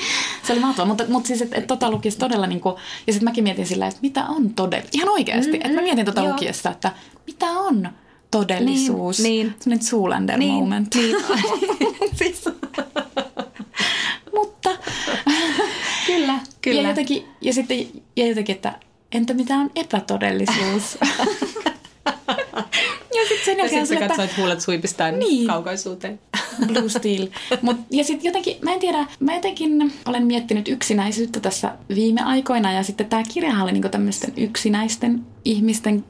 se 0.44 0.54
oli 0.54 0.60
mahtavaa, 0.60 0.88
mutta, 0.88 1.04
mutta 1.08 1.28
siis, 1.28 1.42
että 1.42 1.56
et, 1.58 1.68
tota 1.68 1.92
lukisi 1.92 2.18
todella 2.18 2.48
niin 2.48 2.62
kuin, 2.62 2.76
ja 3.08 3.14
sitten 3.14 3.30
mäkin 3.30 3.44
mietin 3.44 3.68
sillä, 3.68 3.88
että 3.88 4.00
mitä 4.02 4.26
on 4.26 4.54
todella, 4.54 4.88
ihan 4.92 5.10
oikeasti, 5.10 5.52
mm-hmm. 5.52 5.66
että 5.66 5.76
mä 5.76 5.82
mietin 5.82 6.06
tota 6.06 6.24
lukiessa, 6.24 6.72
että 6.72 6.92
mitä 7.28 7.46
on 7.46 7.90
todellisuus. 8.40 9.20
Niin, 9.20 9.48
niin. 9.48 9.56
Sellainen 9.60 9.88
Zoolander 9.88 10.38
niin, 10.38 10.54
moment. 10.54 10.96
Niin. 10.96 11.16
siis. 12.20 12.46
Mutta. 14.34 14.70
kyllä, 16.08 16.40
kyllä. 16.62 16.82
Ja, 16.82 16.90
jotenkin, 16.90 17.26
ja 17.42 17.54
sitten 17.54 17.88
ja 18.16 18.28
jotenkin, 18.28 18.56
että 18.56 18.80
entä 19.12 19.34
mitä 19.34 19.54
on 19.56 19.72
epätodellisuus? 19.76 20.98
ja 23.16 23.22
sitten 23.28 23.46
sen 23.46 23.58
jälkeen... 23.58 23.80
Ja 23.80 23.86
sitten 23.86 24.08
katsoit 24.08 24.38
huulet 24.38 24.62
suipistaan 24.62 25.20
niin. 25.20 25.48
kaukaisuuteen. 25.48 26.20
Blue 26.68 26.90
Steel. 26.90 27.28
Mut, 27.62 27.78
ja 27.92 28.04
sitten 28.04 28.26
jotenkin, 28.26 28.58
mä 28.62 28.74
en 28.74 28.80
tiedä, 28.80 29.06
mä 29.20 29.36
jotenkin 29.36 29.94
olen 30.06 30.28
miettinyt 30.28 30.68
yksinäisyyttä 30.68 31.40
tässä 31.40 31.76
viime 31.96 32.22
aikoina 32.22 32.72
ja 32.72 32.84
sitten 32.84 33.06
tämä 33.06 33.24
kirjahan 33.34 33.64
oli 33.64 33.72
niinku 33.72 33.90
tämmöisten 33.90 34.34
yksinäisten 34.38 35.26
ihmisten 35.46 36.06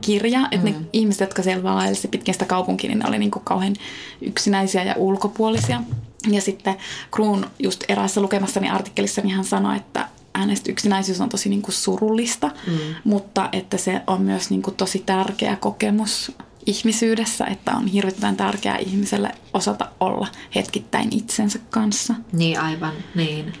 kirja, 0.00 0.48
että 0.50 0.70
mm. 0.70 0.72
ne 0.72 0.86
ihmiset, 0.92 1.20
jotka 1.20 1.42
siellä 1.42 1.62
vaelsi 1.62 2.08
pitkin 2.08 2.34
sitä 2.34 2.44
kaupunkia, 2.44 2.88
niin 2.88 2.98
ne 2.98 3.08
oli 3.08 3.18
niin 3.18 3.30
kuin 3.30 3.44
kauhean 3.44 3.76
yksinäisiä 4.20 4.82
ja 4.82 4.94
ulkopuolisia. 4.96 5.82
Ja 6.30 6.40
sitten 6.40 6.76
Kruun 7.10 7.46
just 7.58 7.84
eräässä 7.88 8.20
lukemassani 8.20 8.70
artikkelissa 8.70 9.20
niin 9.20 9.36
hän 9.36 9.44
sanoi, 9.44 9.76
että 9.76 10.08
hänestä 10.36 10.72
yksinäisyys 10.72 11.20
on 11.20 11.28
tosi 11.28 11.48
niin 11.48 11.62
kuin 11.62 11.74
surullista, 11.74 12.50
mm. 12.66 12.78
mutta 13.04 13.48
että 13.52 13.76
se 13.76 14.00
on 14.06 14.22
myös 14.22 14.50
niin 14.50 14.62
kuin 14.62 14.76
tosi 14.76 15.02
tärkeä 15.06 15.56
kokemus 15.56 16.32
ihmisyydessä, 16.66 17.44
että 17.44 17.72
on 17.72 17.86
hirvittävän 17.86 18.36
tärkeää 18.36 18.78
ihmiselle 18.78 19.30
osata 19.54 19.88
olla 20.00 20.28
hetkittäin 20.54 21.08
itsensä 21.10 21.58
kanssa. 21.70 22.14
Niin 22.32 22.60
aivan, 22.60 22.92
niin. 23.14 23.52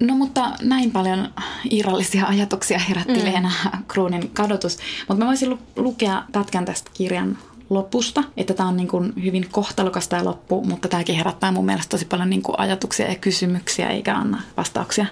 No 0.00 0.14
mutta 0.14 0.50
näin 0.62 0.90
paljon 0.90 1.28
irrallisia 1.70 2.26
ajatuksia 2.26 2.78
herätti 2.78 3.18
mm. 3.18 3.24
Leena 3.24 3.50
Kruunin 3.88 4.30
kadotus. 4.30 4.78
Mutta 5.08 5.24
mä 5.24 5.28
voisin 5.28 5.50
lu- 5.50 5.58
lukea 5.76 6.22
pätkän 6.32 6.64
tästä 6.64 6.90
kirjan 6.94 7.38
lopusta, 7.70 8.24
että 8.36 8.54
tämä 8.54 8.68
on 8.68 8.76
niin 8.76 8.88
kuin 8.88 9.12
hyvin 9.24 9.48
kohtalokas 9.52 10.08
tämä 10.08 10.24
loppu, 10.24 10.64
mutta 10.64 10.88
tämäkin 10.88 11.14
herättää 11.14 11.52
mun 11.52 11.66
mielestä 11.66 11.90
tosi 11.90 12.04
paljon 12.04 12.30
niin 12.30 12.42
kuin 12.42 12.60
ajatuksia 12.60 13.08
ja 13.08 13.14
kysymyksiä 13.14 13.88
eikä 13.88 14.16
anna 14.16 14.42
vastauksia. 14.56 15.06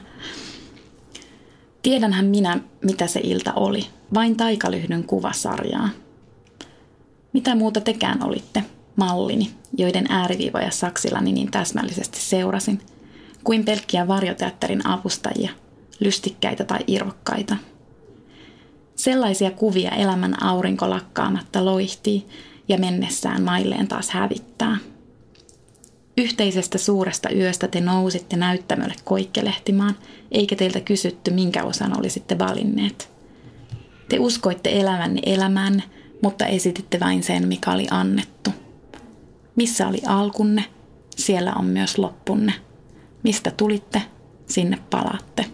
Tiedänhän 1.82 2.26
minä, 2.26 2.60
mitä 2.84 3.06
se 3.06 3.20
ilta 3.22 3.52
oli. 3.52 3.86
Vain 4.14 4.36
taikalyhdyn 4.36 5.04
kuvasarjaa. 5.04 5.88
Mitä 7.32 7.54
muuta 7.54 7.80
tekään 7.80 8.22
olitte, 8.24 8.64
mallini, 8.96 9.50
joiden 9.78 10.06
ääriviivoja 10.08 10.70
saksillani 10.70 11.32
niin 11.32 11.50
täsmällisesti 11.50 12.20
seurasin, 12.20 12.80
kuin 13.46 13.64
pelkkiä 13.64 14.08
varjoteatterin 14.08 14.86
avustajia, 14.86 15.50
lystikkäitä 16.00 16.64
tai 16.64 16.78
irvokkaita. 16.86 17.56
Sellaisia 18.96 19.50
kuvia 19.50 19.90
elämän 19.90 20.42
aurinko 20.42 20.90
lakkaamatta 20.90 21.64
loihtii 21.64 22.26
ja 22.68 22.78
mennessään 22.78 23.42
mailleen 23.42 23.88
taas 23.88 24.10
hävittää. 24.10 24.76
Yhteisestä 26.18 26.78
suuresta 26.78 27.30
yöstä 27.30 27.68
te 27.68 27.80
nousitte 27.80 28.36
näyttämölle 28.36 28.94
koikkelehtimaan, 29.04 29.96
eikä 30.32 30.56
teiltä 30.56 30.80
kysytty, 30.80 31.30
minkä 31.30 31.64
osan 31.64 31.98
olisitte 31.98 32.38
valinneet. 32.38 33.10
Te 34.08 34.18
uskoitte 34.18 34.80
elävänne 34.80 35.20
elämänne, 35.26 35.82
mutta 36.22 36.46
esititte 36.46 37.00
vain 37.00 37.22
sen, 37.22 37.48
mikä 37.48 37.72
oli 37.72 37.86
annettu. 37.90 38.50
Missä 39.56 39.88
oli 39.88 40.02
alkunne, 40.06 40.64
siellä 41.16 41.52
on 41.52 41.64
myös 41.64 41.98
loppunne. 41.98 42.65
Mistä 43.26 43.50
tulitte, 43.50 44.02
sinne 44.48 44.78
palaatte. 44.90 45.44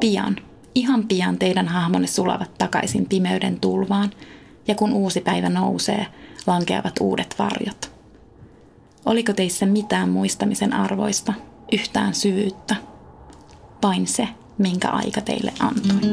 Pian, 0.00 0.36
ihan 0.74 1.04
pian 1.08 1.38
teidän 1.38 1.68
hahmonne 1.68 2.06
sulavat 2.06 2.58
takaisin 2.58 3.06
pimeyden 3.06 3.60
tulvaan, 3.60 4.10
ja 4.68 4.74
kun 4.74 4.92
uusi 4.92 5.20
päivä 5.20 5.48
nousee, 5.48 6.06
lankeavat 6.46 6.92
uudet 7.00 7.34
varjot. 7.38 7.92
Oliko 9.06 9.32
teissä 9.32 9.66
mitään 9.66 10.08
muistamisen 10.08 10.72
arvoista, 10.72 11.32
yhtään 11.72 12.14
syvyyttä? 12.14 12.76
Vain 13.82 14.06
se, 14.06 14.28
minkä 14.58 14.88
aika 14.88 15.20
teille 15.20 15.52
antoi. 15.60 16.10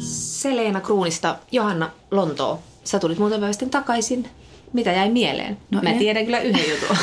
Selena 0.00 0.80
Kruunista 0.80 1.36
Johanna 1.52 1.90
Lontoo. 2.10 2.60
Sä 2.88 2.98
tulit 2.98 3.18
muuten 3.18 3.40
päivä 3.40 3.52
sitten 3.52 3.70
takaisin. 3.70 4.28
Mitä 4.72 4.92
jäi 4.92 5.10
mieleen? 5.10 5.58
No 5.70 5.80
Mä 5.82 5.90
en. 5.90 5.98
tiedän 5.98 6.24
kyllä 6.24 6.40
yhden 6.40 6.64
jutun. 6.70 6.96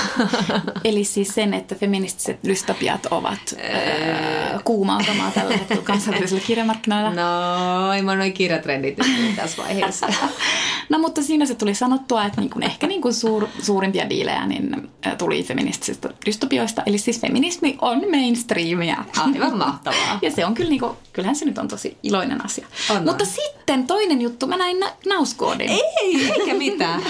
Eli 0.83 1.03
siis 1.03 1.27
sen, 1.27 1.53
että 1.53 1.75
feministiset 1.75 2.39
dystopiat 2.47 3.05
ovat 3.11 3.39
öö, 3.63 4.59
kuumautamaa 4.63 5.31
tällä 5.31 5.51
hetkellä 5.57 5.83
kansainvälisillä 5.83 6.41
kirjamarkkinoilla. 6.47 7.09
No, 7.09 7.93
ei 7.93 8.01
mä 8.01 8.15
noin 8.15 8.33
kirjatrendit 8.33 8.97
tässä 9.35 9.63
vaiheessa. 9.63 10.07
no 10.89 10.99
mutta 10.99 11.21
siinä 11.21 11.45
se 11.45 11.55
tuli 11.55 11.75
sanottua, 11.75 12.25
että 12.25 12.41
niin 12.41 12.49
kuin 12.51 12.63
ehkä 12.63 12.87
niin 12.87 13.01
kuin 13.01 13.13
suur, 13.13 13.47
suurimpia 13.61 14.09
diilejä 14.09 14.45
niin 14.47 14.89
tuli 15.17 15.43
feministisistä 15.43 16.09
dystopioista. 16.25 16.83
Eli 16.85 16.97
siis 16.97 17.21
feminismi 17.21 17.77
on 17.81 18.01
mainstreamia. 18.11 19.03
Aivan 19.17 19.57
mahtavaa. 19.57 20.19
ja 20.21 20.31
se 20.31 20.45
on 20.45 20.53
kyllä 20.53 20.69
niin 20.69 20.79
kuin, 20.79 20.91
kyllähän 21.13 21.35
se 21.35 21.45
nyt 21.45 21.57
on 21.57 21.67
tosi 21.67 21.97
iloinen 22.03 22.45
asia. 22.45 22.67
On 22.89 23.03
mutta 23.05 23.23
on. 23.23 23.29
sitten 23.29 23.87
toinen 23.87 24.21
juttu, 24.21 24.47
mä 24.47 24.57
näin 24.57 24.77
nauskoodin. 25.05 25.69
Ei, 25.69 26.31
eikä 26.39 26.53
mitään. 26.53 27.01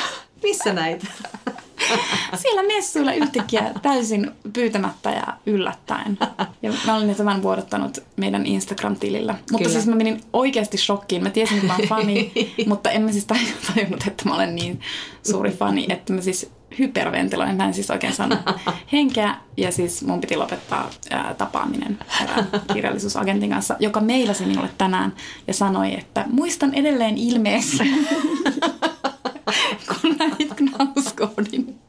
Missä 0.45 0.73
näitä? 0.73 1.07
Siellä 2.41 2.63
messuilla 2.63 3.13
yhtäkkiä 3.13 3.71
täysin 3.81 4.31
pyytämättä 4.53 5.09
ja 5.09 5.27
yllättäen. 5.45 6.17
Ja 6.61 6.73
mä 6.85 6.95
olin 6.95 7.15
tämän 7.15 7.43
vuodottanut 7.43 7.97
meidän 8.15 8.45
Instagram-tilillä. 8.45 9.33
Mutta 9.33 9.57
Kyllä. 9.57 9.71
siis 9.71 9.87
mä 9.87 9.95
menin 9.95 10.21
oikeasti 10.33 10.77
shokkiin. 10.77 11.23
Mä 11.23 11.29
tiesin, 11.29 11.57
että 11.57 11.67
mä 11.67 11.75
oon 11.75 11.87
fani, 11.87 12.31
mutta 12.67 12.89
en 12.89 13.01
mä 13.01 13.11
siis 13.11 13.25
tajunnut, 13.25 14.07
että 14.07 14.29
mä 14.29 14.35
olen 14.35 14.55
niin 14.55 14.79
suuri 15.31 15.51
fani, 15.51 15.85
että 15.89 16.13
mä 16.13 16.21
siis 16.21 16.51
hyperventiloin. 16.79 17.55
Mä 17.55 17.65
en 17.65 17.73
siis 17.73 17.91
oikein 17.91 18.13
saanut 18.13 18.39
henkeä 18.91 19.35
ja 19.57 19.71
siis 19.71 20.03
mun 20.03 20.21
piti 20.21 20.37
lopettaa 20.37 20.89
ää, 21.09 21.33
tapaaminen 21.33 21.99
erään 22.23 22.47
kirjallisuusagentin 22.73 23.49
kanssa, 23.49 23.75
joka 23.79 24.01
meilasi 24.01 24.45
minulle 24.45 24.69
tänään 24.77 25.13
ja 25.47 25.53
sanoi, 25.53 25.93
että 25.93 26.25
muistan 26.27 26.73
edelleen 26.73 27.17
ilmeessä 27.17 27.83
Knauskoodin. 31.35 31.79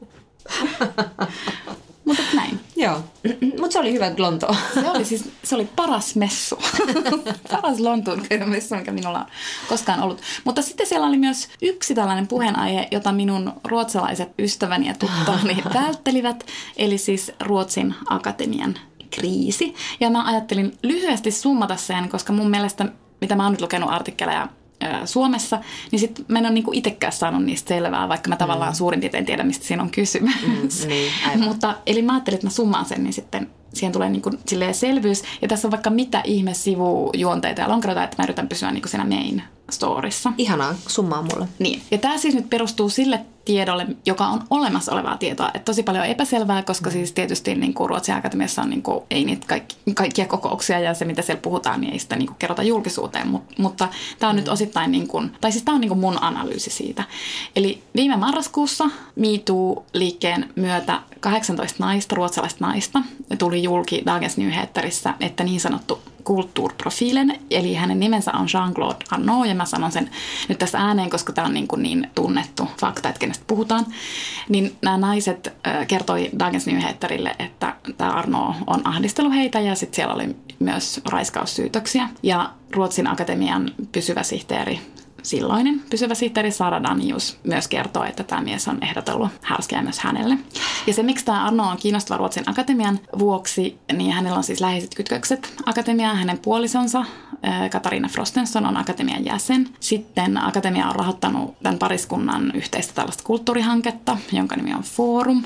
Mutta 2.05 2.23
näin. 2.35 2.59
Joo, 2.75 3.03
mutta 3.59 3.71
se 3.71 3.79
oli 3.79 3.93
hyvä 3.93 4.11
Lonto. 4.17 4.55
se 4.73 4.89
oli 4.89 5.05
siis, 5.05 5.29
se 5.43 5.55
oli 5.55 5.67
paras 5.75 6.15
messu. 6.15 6.59
paras 7.51 7.79
Lontoon 7.79 8.21
messu, 8.45 8.75
mikä 8.75 8.91
minulla 8.91 9.19
on 9.19 9.25
koskaan 9.69 9.99
ollut. 9.99 10.21
Mutta 10.43 10.61
sitten 10.61 10.87
siellä 10.87 11.07
oli 11.07 11.17
myös 11.17 11.49
yksi 11.61 11.95
tällainen 11.95 12.27
puheenaihe, 12.27 12.87
jota 12.91 13.11
minun 13.11 13.53
ruotsalaiset 13.63 14.29
ystäväni 14.39 14.87
ja 14.87 14.93
tuttavani 14.93 15.63
välttelivät. 15.73 16.45
Eli 16.77 16.97
siis 16.97 17.31
Ruotsin 17.43 17.95
akatemian 18.09 18.75
kriisi. 19.09 19.75
Ja 19.99 20.09
mä 20.09 20.27
ajattelin 20.27 20.77
lyhyesti 20.83 21.31
summata 21.31 21.75
sen, 21.75 22.09
koska 22.09 22.33
mun 22.33 22.49
mielestä, 22.49 22.85
mitä 23.21 23.35
mä 23.35 23.43
oon 23.43 23.51
nyt 23.51 23.61
lukenut 23.61 23.89
artikkeleja 23.91 24.47
Suomessa, 25.05 25.59
niin 25.91 25.99
sitten 25.99 26.25
mä 26.27 26.39
en 26.39 26.45
ole 26.45 26.53
niinku 26.53 26.71
itsekään 26.73 27.13
saanut 27.13 27.43
niistä 27.43 27.67
selvää, 27.67 28.09
vaikka 28.09 28.29
mä 28.29 28.35
mm. 28.35 28.39
tavallaan 28.39 28.75
suurin 28.75 28.99
piirtein 28.99 29.25
tiedän, 29.25 29.47
mistä 29.47 29.65
siinä 29.65 29.83
on 29.83 29.89
kysymys. 29.89 30.35
Mm, 30.47 30.87
niin, 30.87 31.11
Mutta, 31.47 31.75
eli 31.85 32.01
mä 32.01 32.13
ajattelin, 32.13 32.35
että 32.35 32.47
mä 32.47 32.51
summaan 32.51 32.85
sen, 32.85 33.03
niin 33.03 33.13
sitten 33.13 33.49
siihen 33.73 33.93
tulee 33.93 34.09
niinku 34.09 34.31
selvyys. 34.71 35.23
Ja 35.41 35.47
tässä 35.47 35.67
on 35.67 35.71
vaikka 35.71 35.89
mitä 35.89 36.21
ihme 36.23 36.53
sivujuonteita 36.53 37.61
ja 37.61 37.69
lonkeroita, 37.69 38.03
että 38.03 38.15
mä 38.17 38.23
yritän 38.23 38.49
pysyä 38.49 38.71
niinku 38.71 38.87
siinä 38.87 39.05
main 39.05 39.43
storissa. 39.71 40.33
Ihanaa, 40.37 40.75
summaa 40.87 41.21
mulle. 41.21 41.47
Niin. 41.59 41.81
Ja 41.91 41.97
tämä 41.97 42.17
siis 42.17 42.35
nyt 42.35 42.49
perustuu 42.49 42.89
sille 42.89 43.25
tiedolle, 43.47 43.87
joka 44.05 44.27
on 44.27 44.43
olemassa 44.49 44.91
olevaa 44.91 45.17
tietoa. 45.17 45.51
Et 45.53 45.65
tosi 45.65 45.83
paljon 45.83 46.05
epäselvää, 46.05 46.63
koska 46.63 46.89
mm. 46.89 46.93
siis 46.93 47.11
tietysti 47.11 47.55
niin 47.55 47.73
kuin 47.73 47.89
Ruotsin 47.89 48.15
akatemiassa 48.15 48.61
on 48.61 48.69
niin 48.69 48.81
kuin, 48.81 49.03
ei 49.09 49.25
niitä 49.25 49.47
kaikki, 49.47 49.75
kaikkia 49.95 50.25
kokouksia 50.25 50.79
ja 50.79 50.93
se, 50.93 51.05
mitä 51.05 51.21
siellä 51.21 51.41
puhutaan, 51.41 51.81
niin 51.81 51.93
ei 51.93 51.99
sitä 51.99 52.15
niin 52.15 52.27
kuin 52.27 52.37
kerrota 52.39 52.63
julkisuuteen. 52.63 53.27
Mut, 53.27 53.43
mutta 53.57 53.87
tämä 54.19 54.29
on 54.29 54.35
mm. 54.35 54.39
nyt 54.39 54.47
osittain, 54.47 54.91
niin 54.91 55.07
kuin, 55.07 55.31
tai 55.41 55.51
siis 55.51 55.63
tämä 55.63 55.75
on 55.75 55.81
niin 55.81 55.89
kuin 55.89 55.99
mun 55.99 56.23
analyysi 56.23 56.69
siitä. 56.69 57.03
Eli 57.55 57.83
viime 57.95 58.15
marraskuussa 58.15 58.85
MeToo-liikkeen 59.15 60.49
myötä 60.55 61.01
18 61.19 61.83
naista, 61.83 62.15
ruotsalaista 62.15 62.67
naista, 62.67 63.01
tuli 63.37 63.56
julki 63.63 64.03
Dagens 64.05 64.37
Nyheterissä, 64.37 65.13
että 65.19 65.43
niin 65.43 65.59
sanottu 65.59 66.01
kulttuurprofiilen, 66.23 67.39
eli 67.51 67.73
hänen 67.73 67.99
nimensä 67.99 68.31
on 68.31 68.47
Jean-Claude 68.47 69.05
Arnaud, 69.11 69.47
ja 69.47 69.55
mä 69.55 69.65
sanon 69.65 69.91
sen 69.91 70.09
nyt 70.49 70.57
tässä 70.57 70.77
ääneen, 70.79 71.09
koska 71.09 71.33
tämä 71.33 71.47
on 71.47 71.53
niin, 71.53 71.67
kuin 71.67 71.83
niin 71.83 72.09
tunnettu 72.15 72.67
fakta, 72.79 73.09
että 73.09 73.19
kenestä 73.19 73.43
puhutaan. 73.47 73.85
Niin 74.49 74.75
nämä 74.81 74.97
naiset 74.97 75.53
kertoi 75.87 76.29
Dagens 76.39 76.67
Nyheterille, 76.67 77.35
että 77.39 77.75
tämä 77.97 78.11
Arnaud 78.11 78.55
on 78.67 78.87
ahdistellut 78.87 79.33
heitä, 79.33 79.59
ja 79.59 79.75
sitten 79.75 79.95
siellä 79.95 80.13
oli 80.13 80.35
myös 80.59 81.01
raiskaussyytöksiä. 81.11 82.09
Ja 82.23 82.49
Ruotsin 82.71 83.07
akatemian 83.07 83.71
pysyvä 83.91 84.23
sihteeri 84.23 84.79
silloinen 85.27 85.81
pysyvä 85.89 86.15
sihteeri 86.15 86.51
Sara 86.51 86.83
Danius 86.83 87.37
myös 87.43 87.67
kertoo, 87.67 88.03
että 88.03 88.23
tämä 88.23 88.41
mies 88.41 88.67
on 88.67 88.83
ehdotellut 88.83 89.29
härskeä 89.41 89.81
myös 89.81 89.99
hänelle. 89.99 90.37
Ja 90.87 90.93
se, 90.93 91.03
miksi 91.03 91.25
tämä 91.25 91.45
Arno 91.45 91.69
on 91.69 91.77
kiinnostava 91.77 92.17
Ruotsin 92.17 92.49
akatemian 92.49 92.99
vuoksi, 93.19 93.77
niin 93.93 94.11
hänellä 94.11 94.37
on 94.37 94.43
siis 94.43 94.61
läheiset 94.61 94.95
kytkökset 94.95 95.53
akatemiaan. 95.65 96.17
Hänen 96.17 96.37
puolisonsa 96.37 97.05
Katariina 97.71 98.07
Frostenson 98.07 98.65
on 98.65 98.77
akatemian 98.77 99.25
jäsen. 99.25 99.69
Sitten 99.79 100.37
akatemia 100.37 100.87
on 100.87 100.95
rahoittanut 100.95 101.55
tämän 101.63 101.79
pariskunnan 101.79 102.51
yhteistä 102.55 102.93
tällaista 102.93 103.23
kulttuurihanketta, 103.23 104.17
jonka 104.31 104.55
nimi 104.55 104.73
on 104.73 104.83
Forum. 104.83 105.43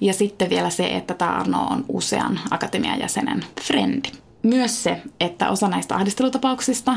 Ja 0.00 0.12
sitten 0.14 0.50
vielä 0.50 0.70
se, 0.70 0.86
että 0.86 1.14
tämä 1.14 1.30
Arno 1.30 1.66
on 1.70 1.84
usean 1.88 2.40
akatemian 2.50 3.00
jäsenen 3.00 3.44
frendi. 3.62 4.08
Myös 4.42 4.82
se, 4.82 5.02
että 5.20 5.50
osa 5.50 5.68
näistä 5.68 5.94
ahdistelutapauksista 5.96 6.96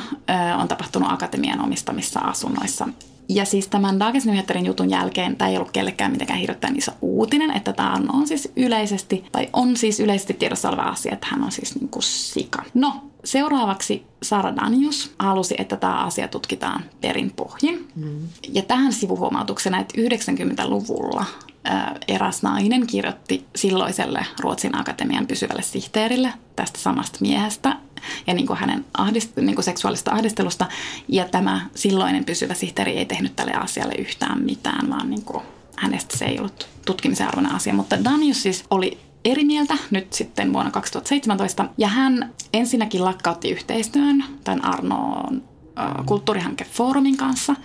on 0.59 0.67
tapahtunut 0.67 1.11
akatemian 1.11 1.61
omistamissa 1.61 2.19
asunnoissa 2.19 2.87
Ja 3.29 3.45
siis 3.45 3.67
tämän 3.67 3.99
Dagens 3.99 4.25
Nyheterin 4.25 4.65
jutun 4.65 4.89
jälkeen 4.89 5.35
tämä 5.35 5.49
ei 5.49 5.57
ollut 5.57 5.71
kellekään 5.71 6.11
mitenkään 6.11 6.39
hirveän 6.39 6.77
iso 6.77 6.91
uutinen, 7.01 7.51
että 7.51 7.73
tämä 7.73 7.97
on 8.13 8.27
siis 8.27 8.51
yleisesti, 8.55 9.23
tai 9.31 9.49
on 9.53 9.77
siis 9.77 9.99
yleisesti 9.99 10.33
tiedossa 10.33 10.69
oleva 10.69 10.81
asia, 10.81 11.13
että 11.13 11.27
hän 11.29 11.43
on 11.43 11.51
siis 11.51 11.75
niin 11.75 11.89
kuin 11.89 12.03
sika. 12.03 12.63
No, 12.73 12.93
Seuraavaksi 13.23 14.05
Sara 14.23 14.55
Danius 14.55 15.11
halusi, 15.19 15.55
että 15.57 15.77
tämä 15.77 16.03
asia 16.03 16.27
tutkitaan 16.27 16.83
perin 17.01 17.31
pohjin. 17.31 17.87
Mm. 17.95 18.19
Ja 18.49 18.61
tähän 18.61 18.93
sivuhuomautuksena, 18.93 19.79
että 19.79 20.01
90-luvulla 20.01 21.25
eräs 22.07 22.43
nainen 22.43 22.87
kirjoitti 22.87 23.45
silloiselle 23.55 24.25
Ruotsin 24.39 24.79
akatemian 24.79 25.27
pysyvälle 25.27 25.61
sihteerille 25.61 26.33
tästä 26.55 26.79
samasta 26.79 27.17
miehestä 27.21 27.75
ja 28.27 28.33
niin 28.33 28.47
kuin 28.47 28.59
hänen 28.59 28.85
ahdist, 28.97 29.35
niin 29.35 29.55
kuin 29.55 29.65
seksuaalista 29.65 30.11
ahdistelusta. 30.11 30.65
Ja 31.07 31.25
tämä 31.25 31.61
silloinen 31.75 32.25
pysyvä 32.25 32.53
sihteeri 32.53 32.91
ei 32.91 33.05
tehnyt 33.05 33.35
tälle 33.35 33.53
asialle 33.53 33.93
yhtään 33.97 34.43
mitään, 34.43 34.89
vaan 34.89 35.09
niin 35.09 35.25
kuin 35.25 35.43
hänestä 35.75 36.17
se 36.17 36.25
ei 36.25 36.39
ollut 36.39 36.67
tutkimisen 36.85 37.27
arvoinen 37.27 37.55
asia. 37.55 37.73
Mutta 37.73 38.03
Danius 38.03 38.43
siis 38.43 38.63
oli 38.69 38.97
eri 39.25 39.45
mieltä 39.45 39.77
nyt 39.91 40.13
sitten 40.13 40.53
vuonna 40.53 40.71
2017. 40.71 41.65
Ja 41.77 41.87
hän 41.87 42.33
ensinnäkin 42.53 43.05
lakkautti 43.05 43.51
yhteistyön 43.51 44.23
tämän 44.43 44.65
Arnoon 44.65 45.43
kulttuurihankefoorumin 46.05 47.17
kanssa– 47.17 47.55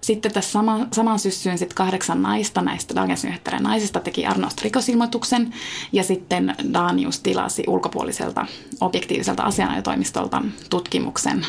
sitten 0.00 0.32
tässä 0.32 0.52
sama, 0.52 0.86
saman 0.92 1.18
syssyyn 1.18 1.58
sit 1.58 1.74
kahdeksan 1.74 2.22
naista 2.22 2.62
näistä 2.62 2.94
Dagens 2.94 3.26
naisista 3.60 4.00
teki 4.00 4.26
Arnost 4.26 4.62
rikosilmoituksen. 4.62 5.54
Ja 5.92 6.04
sitten 6.04 6.54
Danius 6.72 7.20
tilasi 7.20 7.64
ulkopuoliselta 7.66 8.46
objektiiviselta 8.80 9.42
asianajotoimistolta 9.42 10.42
tutkimuksen 10.70 11.46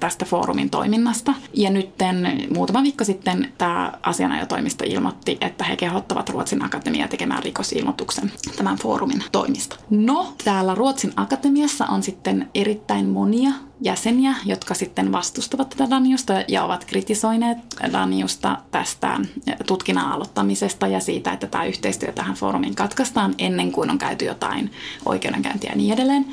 tästä 0.00 0.24
foorumin 0.24 0.70
toiminnasta. 0.70 1.34
Ja 1.54 1.70
nyt 1.70 1.90
muutama 2.54 2.82
viikko 2.82 3.04
sitten 3.04 3.52
tämä 3.58 3.92
asianajotoimisto 4.02 4.84
ilmoitti, 4.86 5.38
että 5.40 5.64
he 5.64 5.76
kehottavat 5.76 6.28
Ruotsin 6.28 6.64
Akatemiaa 6.64 7.08
tekemään 7.08 7.42
rikosilmoituksen 7.42 8.32
tämän 8.56 8.76
foorumin 8.76 9.24
toimista. 9.32 9.76
No, 9.90 10.32
täällä 10.44 10.74
Ruotsin 10.74 11.12
Akatemiassa 11.16 11.86
on 11.86 12.02
sitten 12.02 12.48
erittäin 12.54 13.08
monia 13.08 13.50
jäseniä, 13.80 14.34
jotka 14.44 14.74
sitten 14.74 15.12
vastustavat 15.12 15.70
tätä 15.70 15.90
Daniusta 15.90 16.32
ja 16.48 16.64
ovat 16.64 16.84
kritisoineet 16.84 17.58
Daniusta 17.92 18.58
tästä 18.70 19.20
tutkinnan 19.66 20.12
aloittamisesta 20.12 20.86
ja 20.86 21.00
siitä, 21.00 21.32
että 21.32 21.46
tämä 21.46 21.64
yhteistyö 21.64 22.12
tähän 22.12 22.34
foorumiin 22.34 22.74
katkaistaan 22.74 23.34
ennen 23.38 23.72
kuin 23.72 23.90
on 23.90 23.98
käyty 23.98 24.24
jotain 24.24 24.72
oikeudenkäyntiä 25.06 25.70
ja 25.70 25.76
niin 25.76 25.92
edelleen. 25.92 26.26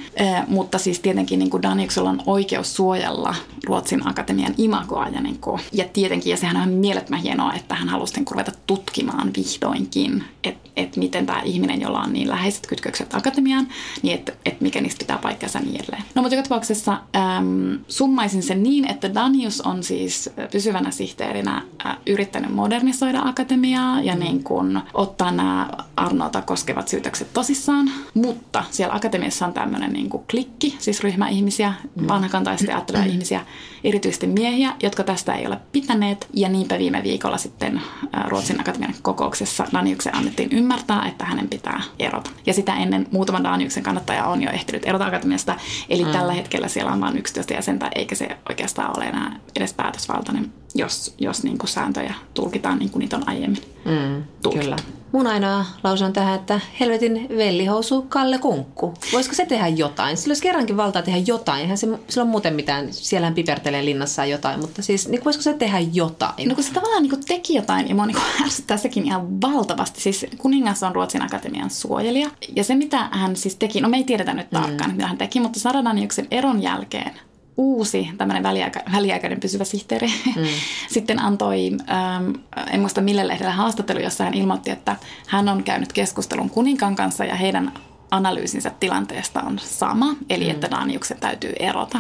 mutta 0.48 0.78
siis 0.78 1.00
tietenkin 1.00 1.40
niin 1.40 1.50
kuin 1.50 1.64
Daniuksella 1.64 2.10
on 2.10 2.24
oikeus 2.26 2.76
suojella 2.76 3.17
Ruotsin 3.66 4.08
akatemian 4.08 4.54
imagoa 4.58 5.08
ja, 5.08 5.22
niin 5.22 5.40
kuin, 5.40 5.62
ja 5.72 5.86
tietenkin, 5.94 6.32
ja 6.32 6.38
sehän 6.38 6.58
on 6.58 6.70
mielettömän 6.70 7.22
hienoa, 7.22 7.54
että 7.54 7.76
hän 7.76 7.90
halusi 7.90 8.16
niin 8.16 8.26
ruveta 8.32 8.52
tutkimaan 8.68 9.32
vihdoinkin, 9.38 10.24
että 10.44 10.67
et 10.78 10.98
miten 10.98 11.26
tämä 11.26 11.42
ihminen, 11.42 11.82
jolla 11.82 12.00
on 12.00 12.14
niin 12.14 12.30
läheiset 12.30 12.68
kytkökset 12.68 13.14
akatemiaan, 13.14 13.68
niin 14.02 14.16
että 14.16 14.34
et 14.46 14.62
mikä 14.62 14.82
niistä 14.82 15.00
pitää 15.00 15.18
paikkansa 15.18 15.60
niin 15.60 15.82
edelleen. 15.82 16.04
No 16.16 16.22
mutta 16.22 16.36
joka 16.36 16.50
tapauksessa 16.50 16.92
äm, 17.16 17.80
summaisin 17.88 18.44
sen 18.44 18.64
niin, 18.64 18.92
että 18.92 19.14
Danius 19.14 19.62
on 19.62 19.84
siis 19.84 20.30
pysyvänä 20.52 20.92
sihteerinä 20.92 21.62
äh, 21.86 21.98
yrittänyt 22.08 22.54
modernisoida 22.54 23.22
akatemiaa 23.22 24.02
ja 24.02 24.14
mm. 24.14 24.20
niin 24.20 24.44
kuin 24.44 24.82
ottaa 24.94 25.32
nämä 25.32 25.70
Arnota 25.96 26.42
koskevat 26.42 26.88
syytökset 26.88 27.34
tosissaan, 27.34 27.92
mutta 28.14 28.64
siellä 28.72 28.96
akatemiassa 28.96 29.46
on 29.46 29.54
tämmöinen 29.54 29.94
niin 29.94 30.10
kuin 30.10 30.24
klikki, 30.32 30.76
siis 30.80 31.04
ryhmä 31.04 31.30
ihmisiä, 31.38 31.74
mm. 31.96 32.08
vanhakantaisesti 32.08 32.72
ajattelevia 32.72 33.12
ihmisiä, 33.12 33.46
erityisesti 33.88 34.28
miehiä, 34.28 34.74
jotka 34.84 35.04
tästä 35.04 35.34
ei 35.34 35.48
ole 35.48 35.58
pitäneet. 35.72 36.28
Ja 36.34 36.50
niinpä 36.50 36.78
viime 36.78 37.04
viikolla 37.04 37.38
sitten 37.38 37.78
äh, 37.78 38.26
Ruotsin 38.28 38.60
akatemian 38.62 38.94
kokouksessa 39.02 39.66
Daniuksen 39.74 40.16
annettiin 40.16 40.50
ymmärtää, 40.52 41.08
että 41.08 41.26
hänen 41.26 41.48
pitää 41.48 41.82
erota. 42.00 42.30
Ja 42.46 42.54
sitä 42.54 42.76
ennen 42.76 43.08
muutama 43.12 43.44
Daniuksen 43.44 43.84
kannattaja 43.84 44.26
on 44.26 44.44
jo 44.44 44.52
ehtinyt 44.52 44.86
erota 44.86 45.06
akatemiasta. 45.06 45.56
Eli 45.90 46.06
mm. 46.06 46.12
tällä 46.12 46.34
hetkellä 46.34 46.68
siellä 46.68 46.92
on 46.92 47.02
vain 47.02 47.18
11 47.18 47.54
jäsentä, 47.54 47.90
eikä 47.96 48.16
se 48.16 48.38
oikeastaan 48.50 48.98
ole 48.98 49.06
enää 49.06 49.40
edes 49.56 49.74
päätösvaltainen, 49.74 50.54
jos, 50.76 51.16
jos 51.18 51.44
niin 51.44 51.58
kuin 51.58 51.70
sääntöjä 51.70 52.14
tulkitaan 52.34 52.80
niin 52.80 52.90
kuin 52.90 53.00
niitä 53.00 53.16
on 53.16 53.30
aiemmin 53.30 53.62
mm, 53.86 54.24
tulkittu. 54.44 54.66
Kyllä. 54.66 54.78
Mun 55.12 55.28
ainoa 55.28 55.66
lause 55.84 56.06
on 56.06 56.14
tähän, 56.14 56.36
että 56.36 56.60
helvetin 56.80 57.28
vellihousu 57.38 58.02
Kalle 58.02 58.38
Kunkku. 58.38 58.94
Voisiko 59.14 59.36
se 59.36 59.46
tehdä 59.46 59.68
jotain? 59.68 60.18
Sillä 60.18 60.32
olisi 60.32 60.44
kerrankin 60.44 60.78
valtaa 60.78 61.02
tehdä 61.02 61.20
jotain. 61.26 61.62
Eihän 61.62 61.78
se, 61.78 61.88
sillä 62.10 62.24
on 62.24 62.30
muuten 62.30 62.54
mitään, 62.54 62.94
siellähän 62.94 63.34
pipertelee 63.34 63.77
linnassaan 63.86 64.30
jotain, 64.30 64.60
mutta 64.60 64.82
siis 64.82 65.08
niin 65.08 65.26
voisiko 65.26 65.44
se 65.44 65.54
tehdä 65.54 65.80
jotain? 65.80 66.50
No 66.50 66.56
kun 66.56 66.64
se 66.64 66.74
tavallaan 66.74 67.04
niin 67.04 67.26
teki 67.28 67.56
jotain, 67.56 67.90
ja 67.90 67.96
mua 67.96 68.06
niin 68.06 68.18
ärsyttää 68.44 68.78
sekin 68.78 69.06
ihan 69.06 69.42
valtavasti. 69.42 70.02
Siis 70.02 70.26
kuningas 70.38 70.84
on 70.84 70.96
Ruotsin 70.96 71.22
akatemian 71.22 71.70
suojelija, 71.70 72.30
ja 72.56 72.64
se 72.64 72.76
mitä 72.76 73.10
hän 73.12 73.36
siis 73.36 73.56
teki, 73.56 73.82
no 73.82 73.90
me 73.90 73.98
ei 73.98 74.04
tiedetä 74.04 74.34
nyt 74.34 74.50
tarkkaan, 74.50 74.90
mm. 74.90 74.96
mitä 74.96 75.08
hän 75.08 75.18
teki, 75.18 75.40
mutta 75.40 75.60
Sara 75.60 75.84
Daniuksen 75.84 76.28
eron 76.32 76.62
jälkeen 76.62 77.12
uusi 77.58 78.10
tämmöinen 78.18 78.44
väliaika, 78.44 78.80
väliaikainen 78.92 79.40
pysyvä 79.40 79.64
sihteeri 79.64 80.08
mm. 80.36 80.44
sitten 80.94 81.20
antoi, 81.20 81.72
ähm, 81.90 82.32
en 82.72 82.80
muista 82.80 83.02
millä 83.02 83.28
lehdellä 83.28 83.52
haastattelu, 83.52 84.00
jossa 84.00 84.24
hän 84.24 84.34
ilmoitti, 84.34 84.72
että 84.72 84.96
hän 85.28 85.50
on 85.50 85.64
käynyt 85.64 85.94
keskustelun 85.94 86.50
kuninkaan 86.50 86.96
kanssa 86.96 87.26
ja 87.26 87.36
heidän 87.36 87.72
analyysinsä 88.12 88.72
tilanteesta 88.80 89.42
on 89.42 89.60
sama, 89.60 90.16
eli 90.30 90.44
mm. 90.46 90.52
että 90.52 90.72
Daniuksen 90.72 91.18
täytyy 91.20 91.54
erota. 91.60 92.00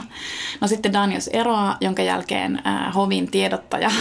No 0.61 0.67
sitten 0.67 0.93
Danius 0.93 1.27
eroaa, 1.27 1.77
jonka 1.81 2.03
jälkeen 2.03 2.61
äh, 2.67 2.95
Hovin 2.95 3.31
tiedottaja 3.31 3.91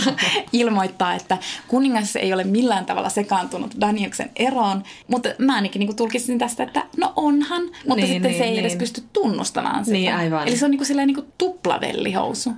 ilmoittaa, 0.52 1.14
että 1.14 1.38
kuningas 1.68 2.16
ei 2.16 2.32
ole 2.32 2.44
millään 2.44 2.86
tavalla 2.86 3.08
sekaantunut 3.08 3.74
Daniuksen 3.80 4.30
eroon, 4.36 4.82
mutta 5.08 5.28
mä 5.38 5.54
ainakin 5.54 5.80
niin 5.80 5.96
tulkisin 5.96 6.38
tästä, 6.38 6.62
että 6.62 6.84
no 6.96 7.12
onhan, 7.16 7.62
mutta 7.62 7.94
niin, 7.94 8.06
sitten 8.06 8.30
niin, 8.30 8.38
se 8.38 8.44
ei 8.44 8.50
niin. 8.50 8.60
edes 8.60 8.76
pysty 8.76 9.02
tunnustamaan 9.12 9.84
sitä. 9.84 9.96
Niin, 9.96 10.14
aivan. 10.14 10.48
Eli 10.48 10.56
se 10.56 10.64
on 10.64 10.70
niin 10.76 10.78
kuin 10.78 10.86
silleen 10.86 11.06
niin 11.06 11.14
kuin 11.14 11.32
tuplavellihousu. 11.38 12.50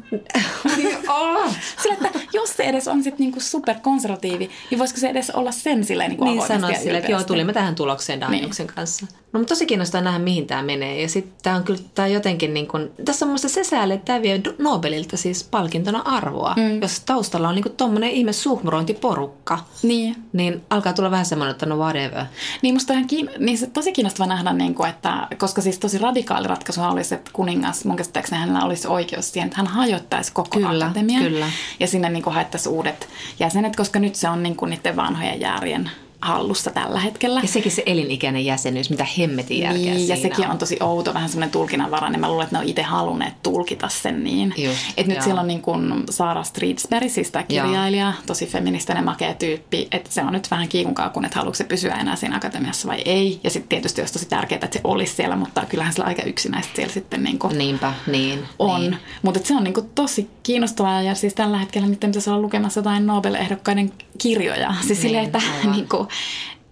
Sillä, 1.82 1.96
että 2.06 2.20
jos 2.32 2.56
se 2.56 2.62
edes 2.62 2.88
on 2.88 3.02
sitten 3.02 3.30
niin 3.30 3.40
superkonservatiivi, 3.40 4.50
niin 4.70 4.78
voisiko 4.78 5.00
se 5.00 5.08
edes 5.08 5.30
olla 5.30 5.52
sen 5.52 5.84
silleen 5.84 6.10
niin 6.10 6.18
kuin 6.18 6.30
niin 6.30 6.46
sanoa 6.46 6.74
sille, 6.74 6.98
että 6.98 7.10
joo, 7.10 7.24
tulimme 7.24 7.52
tähän 7.52 7.74
tulokseen 7.74 8.20
Daniuksen 8.20 8.66
niin. 8.66 8.74
kanssa 8.74 8.87
kanssa. 8.88 9.06
No 9.32 9.40
mutta 9.40 9.54
tosi 9.54 9.66
kiinnostaa 9.66 10.00
nähdä, 10.00 10.18
mihin 10.18 10.46
tämä 10.46 10.62
menee. 10.62 11.02
Ja 11.02 11.08
sitten 11.08 11.34
tämä 11.42 11.56
on 11.56 11.64
kyllä 11.64 11.80
tää 11.94 12.06
jotenkin 12.06 12.54
niin 12.54 12.68
kuin, 12.68 12.90
tässä 13.04 13.26
on 13.26 13.28
muista 13.28 13.48
se 13.48 13.64
sääli, 13.64 13.94
että 13.94 14.04
tämä 14.04 14.22
vie 14.22 14.40
Nobelilta 14.58 15.16
siis 15.16 15.44
palkintona 15.44 16.02
arvoa. 16.04 16.54
Mm. 16.56 16.82
Jos 16.82 17.00
taustalla 17.00 17.48
on 17.48 17.54
niin 17.54 17.76
tuommoinen 17.76 18.10
ihme 18.10 18.32
suhmurointiporukka, 18.32 19.58
niin. 19.82 20.16
niin 20.32 20.62
alkaa 20.70 20.92
tulla 20.92 21.10
vähän 21.10 21.26
semmoinen, 21.26 21.50
että 21.52 21.66
no 21.66 21.76
whatever. 21.76 22.24
Niin 22.62 22.74
musta 22.74 22.92
on 22.92 23.06
kiin... 23.06 23.30
niin 23.38 23.58
se 23.58 23.66
tosi 23.66 23.92
kiinnostava 23.92 24.26
nähdä, 24.26 24.52
niin 24.52 24.74
kuin, 24.74 24.90
että 24.90 25.28
koska 25.38 25.60
siis 25.60 25.78
tosi 25.78 25.98
radikaali 25.98 26.48
ratkaisu 26.48 26.82
olisi, 26.82 27.14
että 27.14 27.30
kuningas, 27.32 27.84
mun 27.84 27.96
käsittääkseni 27.96 28.40
hänellä 28.40 28.64
olisi 28.64 28.88
oikeus 28.88 29.32
siihen, 29.32 29.46
että 29.46 29.56
hän 29.56 29.66
hajottaisi 29.66 30.32
koko 30.32 30.58
kyllä, 30.58 30.84
akatemian. 30.84 31.22
Kyllä. 31.22 31.46
Ja 31.80 31.86
sinne 31.86 32.08
niin 32.08 32.24
haettaisiin 32.26 32.74
uudet 32.74 33.08
jäsenet, 33.40 33.76
koska 33.76 33.98
nyt 33.98 34.14
se 34.14 34.28
on 34.28 34.42
niin 34.42 34.56
kuin 34.56 34.70
niiden 34.70 34.96
vanhojen 34.96 35.40
jäärien 35.40 35.90
hallussa 36.20 36.70
tällä 36.70 37.00
hetkellä. 37.00 37.40
Ja 37.40 37.48
sekin 37.48 37.72
se 37.72 37.82
elinikäinen 37.86 38.44
jäsenyys, 38.44 38.90
mitä 38.90 39.06
hemmetin 39.18 39.58
järkeä 39.58 39.94
niin, 39.94 40.08
ja 40.08 40.16
sekin 40.16 40.44
on. 40.44 40.50
on 40.50 40.58
tosi 40.58 40.76
outo, 40.80 41.14
vähän 41.14 41.28
semmoinen 41.28 41.50
tulkinnanvarainen. 41.50 42.20
Mä 42.20 42.28
luulen, 42.28 42.44
että 42.44 42.56
ne 42.56 42.62
on 42.62 42.68
itse 42.68 42.82
halunneet 42.82 43.42
tulkita 43.42 43.88
sen 43.88 44.24
niin. 44.24 44.54
Että 44.96 45.12
nyt 45.12 45.22
siellä 45.22 45.40
on 45.40 45.46
niin 45.46 45.62
kuin 45.62 46.04
Saara 46.10 46.42
Streetsberg, 46.42 47.10
siis 47.10 47.30
tämä 47.30 47.42
kirjailija, 47.42 48.04
joo. 48.04 48.22
tosi 48.26 48.46
feministinen 48.46 49.04
makea 49.04 49.34
tyyppi. 49.34 49.88
Että 49.92 50.10
se 50.12 50.22
on 50.22 50.32
nyt 50.32 50.50
vähän 50.50 50.68
kiikunkaa, 50.68 51.10
kun 51.10 51.24
että 51.24 51.38
haluatko 51.38 51.56
se 51.56 51.64
pysyä 51.64 51.94
enää 51.94 52.16
siinä 52.16 52.36
akatemiassa 52.36 52.88
vai 52.88 53.02
ei. 53.04 53.40
Ja 53.44 53.50
sitten 53.50 53.68
tietysti 53.68 54.00
olisi 54.00 54.12
tosi 54.12 54.28
tärkeää, 54.28 54.60
että 54.62 54.78
se 54.78 54.80
olisi 54.84 55.14
siellä, 55.14 55.36
mutta 55.36 55.66
kyllähän 55.68 55.92
sillä 55.92 56.06
aika 56.06 56.22
yksinäistä 56.22 56.72
siellä 56.76 56.92
sitten 56.92 57.22
niin 57.22 57.38
kuin 57.38 57.58
Niinpä, 57.58 57.92
niin. 58.06 58.44
On. 58.58 58.80
Niin. 58.80 58.96
Mutta 59.22 59.40
se 59.44 59.54
on 59.54 59.64
niin 59.64 59.74
kuin 59.74 59.90
tosi 59.94 60.30
kiinnostavaa 60.42 61.02
ja 61.02 61.14
siis 61.14 61.34
tällä 61.34 61.58
hetkellä 61.58 61.88
nyt 61.88 62.00
pitäisi 62.00 62.30
olla 62.30 62.42
lukemassa 62.42 62.80
jotain 62.80 63.06
Nobel-ehdokkaiden 63.06 63.92
kirjoja. 64.18 64.74
Siis 64.74 64.88
niin, 64.88 64.96
silleen, 64.96 65.24
että 65.24 65.42
niin 65.72 65.88
kuin, 65.88 66.07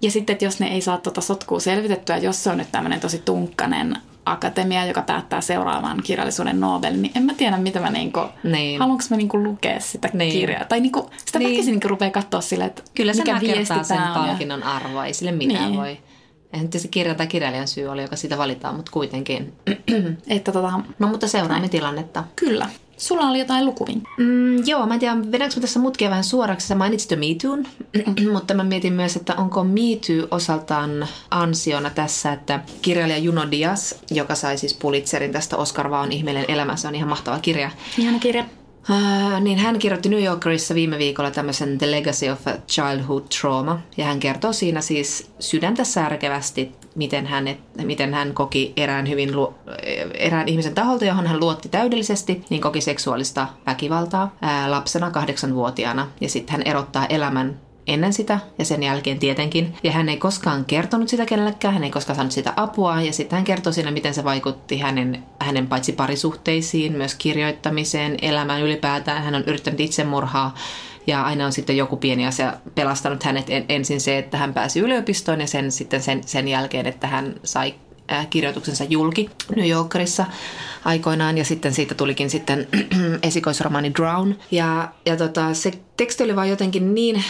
ja 0.03 0.11
sitten, 0.11 0.35
että 0.35 0.45
jos 0.45 0.61
ne 0.61 0.67
ei 0.67 0.81
saa 0.81 0.99
tuota 0.99 1.21
sotkua 1.21 1.61
selvitettyä, 1.61 2.17
jos 2.17 2.45
se 2.45 2.51
on 2.51 2.59
nyt 2.59 2.73
tämmöinen 2.73 3.01
tosi 3.01 3.19
tunkkanen 3.19 3.97
akatemia, 4.27 4.87
joka 4.87 5.03
päättää 5.03 5.41
seuraavan 5.41 6.03
kirjallisuuden 6.03 6.61
Nobel, 6.61 6.97
niin 6.97 7.13
en 7.15 7.23
mä 7.23 7.35
tiedä, 7.35 7.57
mitä 7.57 7.81
mä 7.81 7.91
niinku, 7.91 8.21
niin. 8.45 8.81
haluanko 8.81 9.05
mä 9.11 9.17
niinku 9.17 9.43
lukea 9.43 9.81
sitä 9.81 10.11
niin. 10.13 10.33
kirjaa. 10.33 10.65
Tai 10.65 10.81
niinku, 10.81 11.11
sitä 11.27 11.39
niin. 11.39 11.51
väkisin 11.51 11.73
niinku 11.73 11.89
rupeaa 11.89 12.11
katsoa 12.11 12.41
silleen, 12.41 12.69
että 12.69 12.83
Kyllä 12.95 13.13
se 13.13 13.23
mikä 13.23 13.41
viesti 13.41 13.75
sen 13.83 13.99
palkinnon 14.15 14.61
ja... 14.61 14.73
arvoa, 14.73 15.07
ei 15.07 15.15
sille 15.15 15.33
mitään 15.33 15.71
niin. 15.71 15.81
voi. 15.81 15.99
Eihän 16.53 16.69
tietysti 16.69 16.89
kirja 16.89 17.15
tai 17.15 17.27
kirjailijan 17.27 17.69
syy 17.69 17.87
oli, 17.87 18.03
joka 18.03 18.17
siitä 18.17 18.39
valitaan, 18.39 18.75
mutta 18.75 18.93
kuitenkin. 18.93 19.53
että 20.27 20.53
tota... 20.53 20.81
No 20.99 21.09
mutta 21.09 21.29
seuraamme 21.29 21.59
näin. 21.59 21.71
tilannetta. 21.71 22.25
Kyllä. 22.37 22.69
Sulla 22.97 23.29
oli 23.29 23.39
jotain 23.39 23.65
lukuvinkkejä. 23.65 24.15
Mm, 24.19 24.67
joo, 24.67 24.87
mä 24.87 24.95
en 24.95 25.01
tiedä, 25.01 25.17
vedänkö 25.33 25.61
tässä 25.61 25.81
mutkia 25.81 26.11
vähän 26.11 26.25
suoraksi. 26.25 26.67
Sä 26.67 26.75
mainitsit 26.75 27.11
jo 27.11 27.17
MeToon, 27.17 27.65
mutta 28.33 28.55
mä 28.55 28.65
mietin 28.65 28.93
myös, 28.93 29.17
että 29.17 29.35
onko 29.35 29.65
MeToo 29.65 30.29
osaltaan 30.31 31.07
ansiona 31.31 31.91
tässä, 31.91 32.33
että 32.33 32.61
kirjailija 32.83 33.19
Juno 33.19 33.51
Diaz, 33.51 33.93
joka 34.11 34.35
sai 34.35 34.59
siis 34.59 34.75
Pulitzerin 34.75 35.33
tästä 35.33 35.57
Oscar 35.57 35.91
vaan 35.91 36.13
ihmeellinen 36.13 36.51
elämä, 36.51 36.77
se 36.77 36.89
on 36.89 36.95
ihan 36.95 37.09
mahtava 37.09 37.39
kirja. 37.39 37.71
Ihana 37.99 38.19
kirja 38.19 38.45
Äh, 38.91 39.41
niin 39.41 39.59
hän 39.59 39.79
kirjoitti 39.79 40.09
New 40.09 40.23
Yorkerissa 40.23 40.75
viime 40.75 40.99
viikolla 40.99 41.31
tämmöisen 41.31 41.79
The 41.79 41.91
Legacy 41.91 42.29
of 42.29 42.47
a 42.47 42.53
Childhood 42.69 43.23
Trauma. 43.41 43.81
Ja 43.97 44.05
hän 44.05 44.21
kertoo 44.21 44.53
siinä 44.53 44.81
siis 44.81 45.31
sydäntä 45.41 45.85
särkevästi, 45.85 46.73
miten 46.97 47.27
hän, 47.27 47.45
miten 47.85 48.15
hän 48.15 48.35
koki 48.35 48.73
erään, 48.77 49.09
hyvin, 49.09 49.31
erään 50.15 50.49
ihmisen 50.49 50.75
taholta, 50.75 51.05
johon 51.05 51.27
hän 51.27 51.41
luotti 51.41 51.69
täydellisesti, 51.69 52.45
niin 52.51 52.61
koki 52.61 52.81
seksuaalista 52.81 53.47
väkivaltaa 53.67 54.37
ää, 54.43 54.71
lapsena 54.71 55.11
kahdeksanvuotiaana. 55.11 56.09
Ja 56.21 56.29
sitten 56.29 56.53
hän 56.53 56.63
erottaa 56.65 57.07
elämän 57.07 57.61
ennen 57.87 58.13
sitä 58.13 58.39
ja 58.59 58.65
sen 58.65 58.83
jälkeen 58.83 59.19
tietenkin. 59.19 59.75
Ja 59.83 59.93
hän 59.93 60.09
ei 60.09 60.17
koskaan 60.17 60.65
kertonut 60.65 61.09
sitä 61.09 61.27
kenellekään, 61.27 61.75
hän 61.75 61.85
ei 61.85 61.91
koskaan 61.91 62.17
saanut 62.17 62.33
sitä 62.33 62.53
apua. 62.57 63.01
Ja 63.01 63.13
sitten 63.13 63.37
hän 63.37 63.45
kertoi 63.45 63.73
siinä, 63.73 63.91
miten 63.91 64.15
se 64.15 64.25
vaikutti 64.25 64.79
hänen, 64.79 65.23
hänen 65.41 65.67
paitsi 65.67 65.93
parisuhteisiin, 65.93 66.93
myös 66.93 67.15
kirjoittamiseen, 67.15 68.17
elämään 68.23 68.63
ylipäätään. 68.63 69.23
Hän 69.23 69.35
on 69.35 69.45
yrittänyt 69.47 69.81
itsemurhaa 69.81 70.55
ja 71.07 71.23
aina 71.23 71.47
on 71.47 71.53
sitten 71.53 71.77
joku 71.77 71.97
pieni 71.97 72.27
asia 72.27 72.55
pelastanut 72.75 73.23
hänet 73.23 73.47
ensin 73.69 74.01
se, 74.01 74.19
että 74.19 74.37
hän 74.37 74.55
pääsi 74.55 74.81
yliopistoon 74.81 75.41
ja 75.41 75.47
sen, 75.47 75.73
sitten 75.73 76.03
sen, 76.03 76.21
sen 76.27 76.49
jälkeen, 76.49 76.87
että 76.87 77.07
hän 77.07 77.35
sai 77.45 77.75
kirjoituksensa 78.31 78.85
julki 78.85 79.31
New 79.57 79.69
Yorkerissa 79.69 80.27
aikoinaan 80.85 81.39
ja 81.39 81.45
sitten 81.45 81.75
siitä 81.75 81.95
tulikin 81.95 82.31
sitten 82.31 82.69
esikoisromaani 83.23 83.95
Drown. 83.95 84.35
Ja, 84.51 84.89
ja 85.07 85.17
tota, 85.17 85.55
se 85.55 85.73
teksti 85.97 86.25
oli 86.25 86.37
vaan 86.37 86.49
jotenkin 86.49 86.95
niin 86.95 87.25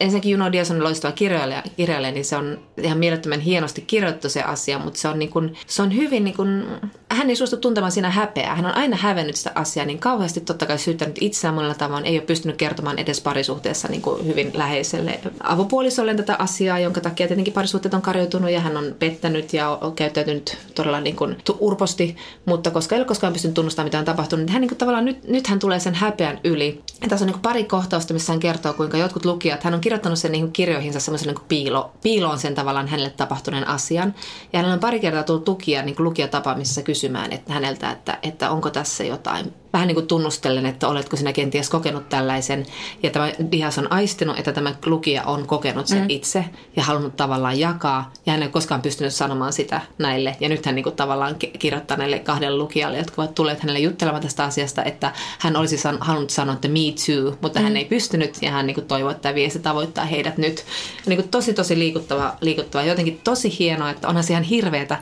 ensinnäkin 0.00 0.32
Juno 0.32 0.52
Diaz 0.52 0.70
on 0.70 0.84
loistava 0.84 1.12
kirjailija, 1.12 1.62
kirjailija, 1.76 2.12
niin 2.12 2.24
se 2.24 2.36
on 2.36 2.58
ihan 2.82 2.98
mielettömän 2.98 3.40
hienosti 3.40 3.80
kirjoittu 3.80 4.28
se 4.28 4.42
asia, 4.42 4.78
mutta 4.78 5.00
se 5.00 5.08
on, 5.08 5.18
niin 5.18 5.30
kuin, 5.30 5.56
se 5.66 5.82
on 5.82 5.96
hyvin, 5.96 6.24
niin 6.24 6.36
kuin, 6.36 6.64
hän 7.10 7.30
ei 7.30 7.36
suostu 7.36 7.56
tuntemaan 7.56 7.92
siinä 7.92 8.10
häpeää. 8.10 8.54
Hän 8.54 8.66
on 8.66 8.74
aina 8.74 8.96
hävennyt 8.96 9.36
sitä 9.36 9.52
asiaa 9.54 9.86
niin 9.86 9.98
kauheasti 9.98 10.40
totta 10.40 10.66
kai 10.66 10.78
syyttänyt 10.78 11.16
itseään 11.20 11.54
monella 11.54 11.74
tavoin. 11.74 12.04
Ei 12.04 12.18
ole 12.18 12.26
pystynyt 12.26 12.56
kertomaan 12.56 12.98
edes 12.98 13.20
parisuhteessa 13.20 13.88
niin 13.88 14.02
kuin 14.02 14.26
hyvin 14.26 14.50
läheiselle 14.54 15.20
avopuolisolle 15.42 16.14
tätä 16.14 16.36
asiaa, 16.38 16.78
jonka 16.78 17.00
takia 17.00 17.26
tietenkin 17.26 17.54
parisuhteet 17.54 17.94
on 17.94 18.02
karjoitunut 18.02 18.50
ja 18.50 18.60
hän 18.60 18.76
on 18.76 18.94
pettänyt 18.98 19.52
ja 19.52 19.68
on 19.70 19.94
käyttäytynyt 19.94 20.58
todella 20.74 21.00
niin 21.00 21.16
kuin 21.16 21.36
urposti, 21.58 22.16
mutta 22.44 22.70
koska 22.70 22.94
ei 22.94 23.00
ole 23.00 23.06
koskaan 23.06 23.32
pystynyt 23.32 23.54
tunnustamaan, 23.54 23.86
mitä 23.86 23.98
on 23.98 24.04
tapahtunut, 24.04 24.46
niin 24.46 24.52
hän 24.52 24.60
niin 24.60 24.68
kuin 24.68 24.78
tavallaan 24.78 25.04
nyt, 25.04 25.28
nyt 25.28 25.46
hän 25.46 25.58
tulee 25.58 25.80
sen 25.80 25.94
häpeän 25.94 26.40
yli. 26.44 26.82
Ja 27.02 27.08
tässä 27.08 27.24
on 27.24 27.26
niin 27.26 27.34
kuin 27.34 27.42
pari 27.42 27.64
kohtausta, 27.64 28.14
missä 28.14 28.32
hän 28.32 28.40
kertoo, 28.40 28.72
kuinka 28.72 28.96
jotkut 28.96 29.24
lukijat, 29.24 29.64
hän 29.64 29.74
on 29.74 29.80
kirjoittanut 29.88 30.18
sen 30.18 30.32
niin 30.32 30.52
kirjoihinsa 30.52 31.00
semmoisen 31.00 31.28
niin 31.28 31.44
piilo, 31.48 31.92
piiloon 32.02 32.38
sen 32.38 32.54
tavallaan 32.54 32.88
hänelle 32.88 33.10
tapahtuneen 33.10 33.68
asian. 33.68 34.14
Ja 34.52 34.58
hänellä 34.58 34.74
on 34.74 34.80
pari 34.80 35.00
kertaa 35.00 35.22
tullut 35.22 35.44
tukia 35.44 35.82
niin 35.82 35.96
lukijatapaamisessa 35.98 36.82
kysymään 36.82 37.32
että 37.32 37.52
häneltä, 37.52 37.90
että, 37.90 38.18
että 38.22 38.50
onko 38.50 38.70
tässä 38.70 39.04
jotain 39.04 39.54
vähän 39.78 39.88
niin 39.88 39.94
kuin 39.94 40.06
tunnustellen, 40.06 40.66
että 40.66 40.88
oletko 40.88 41.16
sinä 41.16 41.32
kenties 41.32 41.70
kokenut 41.70 42.08
tällaisen. 42.08 42.66
Ja 43.02 43.10
tämä 43.10 43.32
Dias 43.52 43.78
on 43.78 43.92
aistinut, 43.92 44.38
että 44.38 44.52
tämä 44.52 44.74
lukija 44.86 45.22
on 45.22 45.46
kokenut 45.46 45.86
sen 45.86 45.98
mm. 45.98 46.06
itse 46.08 46.44
ja 46.76 46.82
halunnut 46.82 47.16
tavallaan 47.16 47.58
jakaa. 47.58 48.12
Ja 48.26 48.32
hän 48.32 48.42
ei 48.42 48.48
koskaan 48.48 48.82
pystynyt 48.82 49.14
sanomaan 49.14 49.52
sitä 49.52 49.80
näille. 49.98 50.36
Ja 50.40 50.48
nyt 50.48 50.66
hän 50.66 50.74
niin 50.74 50.82
kuin 50.82 50.96
tavallaan 50.96 51.36
kirjoittaa 51.58 51.96
näille 51.96 52.18
kahdelle 52.18 52.58
lukijalle, 52.58 52.98
jotka 52.98 53.22
ovat 53.22 53.34
tulleet 53.34 53.60
hänelle 53.60 53.80
juttelemaan 53.80 54.22
tästä 54.22 54.44
asiasta, 54.44 54.84
että 54.84 55.12
hän 55.38 55.56
olisi 55.56 55.78
san- 55.78 55.98
halunnut 56.00 56.30
sanoa, 56.30 56.54
että 56.54 56.68
me 56.68 56.78
too, 57.06 57.36
mutta 57.40 57.58
mm. 57.58 57.64
hän 57.64 57.76
ei 57.76 57.84
pystynyt. 57.84 58.42
Ja 58.42 58.50
hän 58.50 58.66
niin 58.66 58.74
kuin 58.74 58.86
toivoo, 58.86 59.10
että 59.10 59.22
tämä 59.22 59.34
viesti 59.34 59.58
tavoittaa 59.58 60.04
heidät 60.04 60.38
nyt. 60.38 60.56
Ja 60.96 61.02
niin 61.06 61.20
kuin 61.20 61.28
tosi, 61.28 61.54
tosi 61.54 61.78
liikuttava, 61.78 62.36
liikuttava. 62.40 62.82
Jotenkin 62.82 63.20
tosi 63.24 63.58
hienoa, 63.58 63.90
että 63.90 64.08
onhan 64.08 64.24
se 64.24 64.32
ihan 64.32 64.42
hirveetä, 64.42 65.00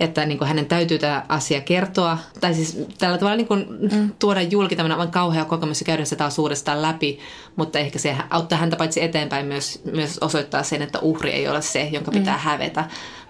että 0.00 0.26
niin 0.26 0.38
kuin 0.38 0.48
hänen 0.48 0.66
täytyy 0.66 0.98
tämä 0.98 1.24
asia 1.28 1.60
kertoa. 1.60 2.18
Tai 2.40 2.54
siis 2.54 2.86
tällä 2.98 3.18
tavalla 3.18 3.36
niin 3.36 3.48
kuin 3.48 3.66
mm. 3.92 4.10
tuoda 4.18 4.42
julki 4.42 4.76
tämmöinen 4.76 4.98
aivan 4.98 5.12
kauhea 5.12 5.44
kokemus 5.44 5.80
ja 5.80 5.84
käydä 5.84 6.04
se 6.04 6.16
taas 6.16 6.38
uudestaan 6.38 6.82
läpi, 6.82 7.18
mutta 7.56 7.78
ehkä 7.78 7.98
se 7.98 8.16
auttaa 8.30 8.58
häntä 8.58 8.76
paitsi 8.76 9.02
eteenpäin 9.02 9.46
myös, 9.46 9.82
myös 9.92 10.18
osoittaa 10.18 10.62
sen, 10.62 10.82
että 10.82 10.98
uhri 10.98 11.30
ei 11.30 11.48
ole 11.48 11.62
se, 11.62 11.88
jonka 11.92 12.10
pitää 12.10 12.36
mm. 12.36 12.40
hävetä, 12.40 12.84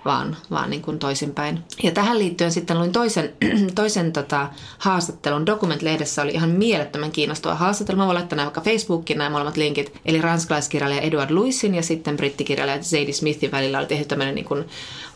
vaan, 0.07 0.37
vaan 0.51 0.71
niin 0.71 0.83
kuin 0.83 0.99
toisinpäin. 0.99 1.65
Ja 1.83 1.91
tähän 1.91 2.19
liittyen 2.19 2.53
sitten 2.53 2.79
luin 2.79 2.93
toisen, 2.93 3.33
toisen 3.75 4.13
tota, 4.13 4.49
haastattelun. 4.79 5.47
Document-lehdessä 5.47 6.23
oli 6.23 6.33
ihan 6.33 6.51
mielettömän 6.51 7.13
kiinnostava 7.13 7.55
haastattelu. 7.55 7.99
Mä 7.99 8.07
voin 8.07 8.15
laittaa 8.15 8.37
nämä 8.37 8.47
vaikka 8.47 8.61
Facebookiin 8.61 9.19
nämä 9.19 9.31
molemmat 9.31 9.57
linkit. 9.57 10.01
Eli 10.05 10.21
ranskalaiskirjailija 10.21 11.01
Edward 11.01 11.31
Louisin 11.31 11.75
ja 11.75 11.83
sitten 11.83 12.17
brittikirjailija 12.17 12.83
Zadie 12.83 13.13
Smithin 13.13 13.53
välillä 13.53 13.79
oli 13.79 13.87
tehty 13.87 14.05
tämmöinen 14.05 14.35
niin 14.35 14.45
kuin 14.45 14.65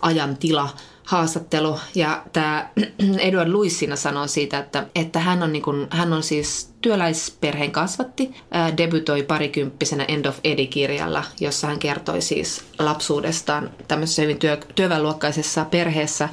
ajan 0.01 0.37
tila 0.37 0.69
haastattelu. 1.05 1.79
Ja 1.95 2.23
tämä 2.33 2.69
Edward 3.19 3.49
Lewis 3.49 3.79
siinä 3.79 3.97
sanoo 3.97 4.27
siitä, 4.27 4.59
että, 4.59 4.87
että 4.95 5.19
hän, 5.19 5.43
on 5.43 5.53
niin 5.53 5.63
kuin, 5.63 5.87
hän 5.91 6.13
on 6.13 6.23
siis 6.23 6.71
työläisperheen 6.81 7.73
kasvatti, 7.73 8.35
ää, 8.51 8.77
debytoi 8.77 9.23
parikymppisenä 9.23 10.05
End 10.05 10.25
of 10.25 10.39
Eddie-kirjalla, 10.45 11.25
jossa 11.41 11.67
hän 11.67 11.79
kertoi 11.79 12.23
siis 12.23 12.65
lapsuudestaan 12.79 13.71
tämmöisessä 13.89 14.23
hyvin 14.23 14.39
työ, 14.39 14.59
työväenluokkaisessa 14.75 15.65
perheessä, 15.65 16.29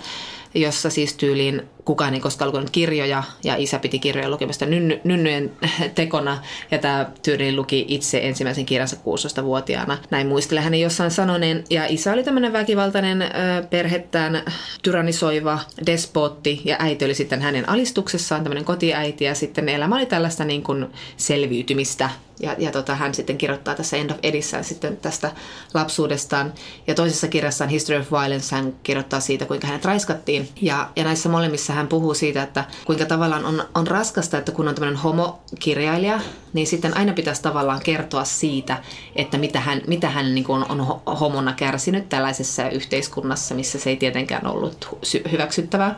jossa 0.53 0.89
siis 0.89 1.13
tyyliin 1.13 1.61
kukaan 1.87 2.13
ei 2.13 2.19
koskaan 2.19 2.47
lukenut 2.47 2.69
kirjoja 2.69 3.23
ja 3.43 3.55
isä 3.55 3.79
piti 3.79 3.99
kirjojen 3.99 4.31
lukemista 4.31 4.65
nynny, 4.65 5.01
nynnyjen 5.03 5.51
tekona 5.95 6.37
ja 6.71 6.77
tämä 6.77 7.09
tyyliin 7.23 7.55
luki 7.55 7.85
itse 7.87 8.19
ensimmäisen 8.23 8.65
kirjansa 8.65 8.95
16-vuotiaana. 8.95 9.97
Näin 10.11 10.27
muistelee 10.27 10.63
hänen 10.63 10.81
jossain 10.81 11.11
sanoneen. 11.11 11.63
Ja 11.69 11.85
isä 11.85 12.13
oli 12.13 12.23
tämmöinen 12.23 12.53
väkivaltainen 12.53 13.23
perhettään 13.69 14.41
tyrannisoiva 14.81 15.59
despotti 15.85 16.61
ja 16.65 16.75
äiti 16.79 17.05
oli 17.05 17.13
sitten 17.13 17.41
hänen 17.41 17.69
alistuksessaan 17.69 18.43
tämmöinen 18.43 18.65
kotiäiti 18.65 19.25
ja 19.25 19.35
sitten 19.35 19.69
elämä 19.69 19.95
oli 19.95 20.05
tällaista 20.05 20.45
niin 20.45 20.63
kuin 20.63 20.85
selviytymistä 21.17 22.09
ja, 22.39 22.55
ja 22.57 22.71
tota, 22.71 22.95
hän 22.95 23.13
sitten 23.13 23.37
kirjoittaa 23.37 23.75
tässä 23.75 23.97
End 23.97 24.09
of 24.09 24.17
Edissään 24.23 24.63
sitten 24.63 24.97
tästä 24.97 25.31
lapsuudestaan. 25.73 26.53
Ja 26.87 26.95
toisessa 26.95 27.27
kirjassaan 27.27 27.69
History 27.69 27.99
of 27.99 28.11
Violence 28.11 28.55
hän 28.55 28.73
kirjoittaa 28.83 29.19
siitä, 29.19 29.45
kuinka 29.45 29.67
hänet 29.67 29.85
raiskattiin. 29.85 30.49
Ja, 30.61 30.89
ja 30.95 31.03
näissä 31.03 31.29
molemmissa 31.29 31.73
hän 31.77 31.87
puhuu 31.87 32.13
siitä, 32.13 32.43
että 32.43 32.65
kuinka 32.85 33.05
tavallaan 33.05 33.45
on, 33.45 33.63
on 33.75 33.87
raskasta, 33.87 34.37
että 34.37 34.51
kun 34.51 34.67
on 34.67 34.75
tämmöinen 34.75 35.01
homokirjailija, 35.01 36.19
niin 36.53 36.67
sitten 36.67 36.97
aina 36.97 37.13
pitäisi 37.13 37.41
tavallaan 37.41 37.81
kertoa 37.83 38.23
siitä, 38.23 38.77
että 39.15 39.37
mitä 39.37 39.59
hän, 39.59 39.81
mitä 39.87 40.09
hän 40.09 40.35
niin 40.35 40.43
kuin 40.43 40.65
on 40.69 40.99
homona 41.19 41.53
kärsinyt 41.53 42.09
tällaisessa 42.09 42.69
yhteiskunnassa, 42.69 43.55
missä 43.55 43.79
se 43.79 43.89
ei 43.89 43.97
tietenkään 43.97 44.47
ollut 44.47 44.97
hyväksyttävää. 45.31 45.95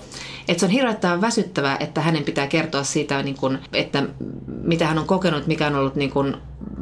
Että 0.48 0.60
se 0.60 0.66
on 0.66 0.72
hirveän 0.72 1.22
väsyttävää, 1.22 1.78
että 1.80 2.02
hänen 2.02 2.24
pitää 2.24 2.48
kertoa 2.48 2.84
siitä, 2.84 3.24
niin 3.24 3.38
kuin, 3.38 3.60
että 3.74 4.04
mitä 4.48 4.88
hän 4.88 4.98
on 4.98 5.08
kokenut, 5.08 5.48
mikä 5.48 5.68
on 5.68 5.76
ollut 5.76 5.96
niin 5.96 6.12
kuin, 6.12 6.38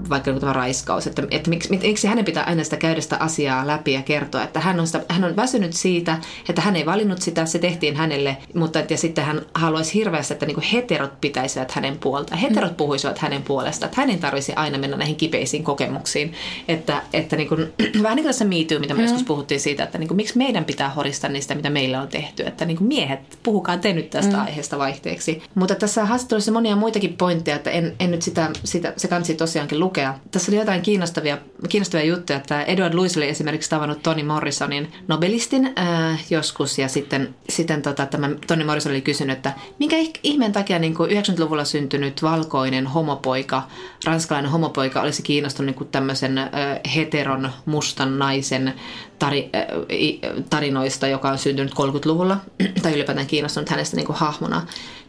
vaikka 0.10 0.32
niin 0.32 0.40
tämä 0.40 0.54
raiskaus, 0.54 1.08
että, 1.08 1.24
että 1.32 1.50
miksi, 1.50 1.78
miksi 1.78 2.08
hänen 2.08 2.26
pitää 2.26 2.44
aina 2.44 2.64
sitä 2.64 2.78
käydä 2.78 3.02
sitä 3.02 3.18
asiaa 3.20 3.68
läpi 3.68 3.94
ja 3.94 4.02
kertoa, 4.02 4.44
että 4.44 4.60
hän 4.60 4.80
on, 4.80 4.88
sitä, 4.88 5.02
hän 5.10 5.24
on 5.24 5.36
väsynyt 5.36 5.74
siitä, 5.74 6.18
että 6.50 6.62
hän 6.62 6.76
ei 6.76 6.86
valinnut 6.86 7.22
sitä, 7.22 7.46
se 7.46 7.60
tehtiin 7.60 7.96
hänelle, 7.96 8.38
mutta 8.54 8.80
ja 8.90 8.98
sitten 8.98 9.26
hän 9.26 9.42
haluaisi 9.54 9.94
hirveästi, 9.94 10.34
että 10.34 10.46
niin 10.46 10.62
heterot 10.62 11.22
pitäisivät 11.22 11.72
hänen 11.72 11.98
puolta, 11.98 12.36
heterot 12.36 12.72
mm. 12.72 12.76
puhuisivat 12.76 13.18
hänen 13.18 13.44
puolesta, 13.44 13.86
että 13.86 14.02
hänen 14.02 14.20
tarvisi 14.20 14.54
aina 14.56 14.78
mennä 14.78 14.98
näihin 14.98 15.16
kipeisiin 15.16 15.64
kokemuksiin, 15.64 16.34
että, 16.68 17.02
että 17.14 17.36
niin 17.36 17.50
kuin, 17.50 17.60
vähän 18.04 18.16
niin 18.16 18.24
kuin 18.24 18.24
tässä 18.24 18.46
miityy, 18.46 18.80
mitä 18.80 18.94
me 18.94 19.00
mm. 19.00 19.04
joskus 19.04 19.24
puhuttiin 19.24 19.60
siitä, 19.60 19.84
että 19.84 19.98
niin 19.98 20.08
kuin, 20.08 20.16
miksi 20.16 20.38
meidän 20.38 20.66
pitää 20.66 20.90
horistaa 20.90 21.30
niistä, 21.30 21.56
mitä 21.56 21.70
meillä 21.70 22.02
on 22.02 22.08
tehty, 22.08 22.44
että 22.44 22.66
niin 22.66 22.78
kuin 22.78 22.88
miehet, 22.88 23.20
puhukaa 23.44 23.78
te 23.78 23.94
nyt 23.94 24.10
tästä 24.10 24.38
mm. 24.38 24.42
aiheesta 24.42 24.78
vaihteeksi. 24.78 25.44
Mutta 25.56 25.76
tässä 25.76 26.06
haastattelussa 26.06 26.52
monia 26.52 26.76
muitakin 26.76 27.18
pointteja, 27.18 27.56
että 27.56 27.72
en, 27.72 27.96
en 28.00 28.12
nyt 28.12 28.22
sitä, 28.22 28.50
sitä 28.64 28.94
se 28.98 29.08
kansi 29.08 29.36
tosiaankin 29.36 29.77
lukea. 29.80 30.20
Tässä 30.32 30.52
oli 30.52 30.60
jotain 30.60 30.82
kiinnostavia, 30.82 31.38
kiinnostavia 31.70 32.06
juttuja, 32.06 32.38
että 32.38 32.64
Edward 32.64 32.94
Lewis 32.94 33.18
oli 33.18 33.30
esimerkiksi 33.30 33.70
tavannut 33.70 34.04
Toni 34.04 34.24
Morrisonin 34.24 34.92
Nobelistin 35.08 35.74
äh, 35.80 36.26
joskus. 36.30 36.78
Ja 36.80 36.88
sitten, 36.88 37.36
sitten 37.50 37.82
tota, 37.82 38.06
tämä 38.06 38.30
Toni 38.48 38.64
Morrison 38.64 38.92
oli 38.92 39.02
kysynyt, 39.02 39.38
että 39.38 39.54
minkä 39.80 39.96
ihmeen 40.24 40.52
takia 40.52 40.80
niin 40.80 40.96
kuin 40.96 41.12
90-luvulla 41.12 41.66
syntynyt 41.66 42.24
valkoinen 42.24 42.88
homopoika, 42.88 43.64
ranskalainen 44.06 44.52
homopoika 44.52 45.02
olisi 45.02 45.24
kiinnostunut 45.24 45.66
niin 45.68 45.76
kuin 45.76 45.90
tämmöisen 45.90 46.38
äh, 46.38 46.50
heteron 46.96 47.50
mustan 47.66 48.20
naisen 48.20 48.74
tari, 49.20 49.50
äh, 49.56 50.46
tarinoista, 50.50 51.08
joka 51.08 51.30
on 51.30 51.38
syntynyt 51.38 51.74
30-luvulla, 51.74 52.38
tai 52.82 52.94
ylipäätään 52.94 53.28
kiinnostunut 53.28 53.70
hänestä 53.70 53.96
niin 53.96 54.06
kuin 54.06 54.18
hahmona, 54.18 54.62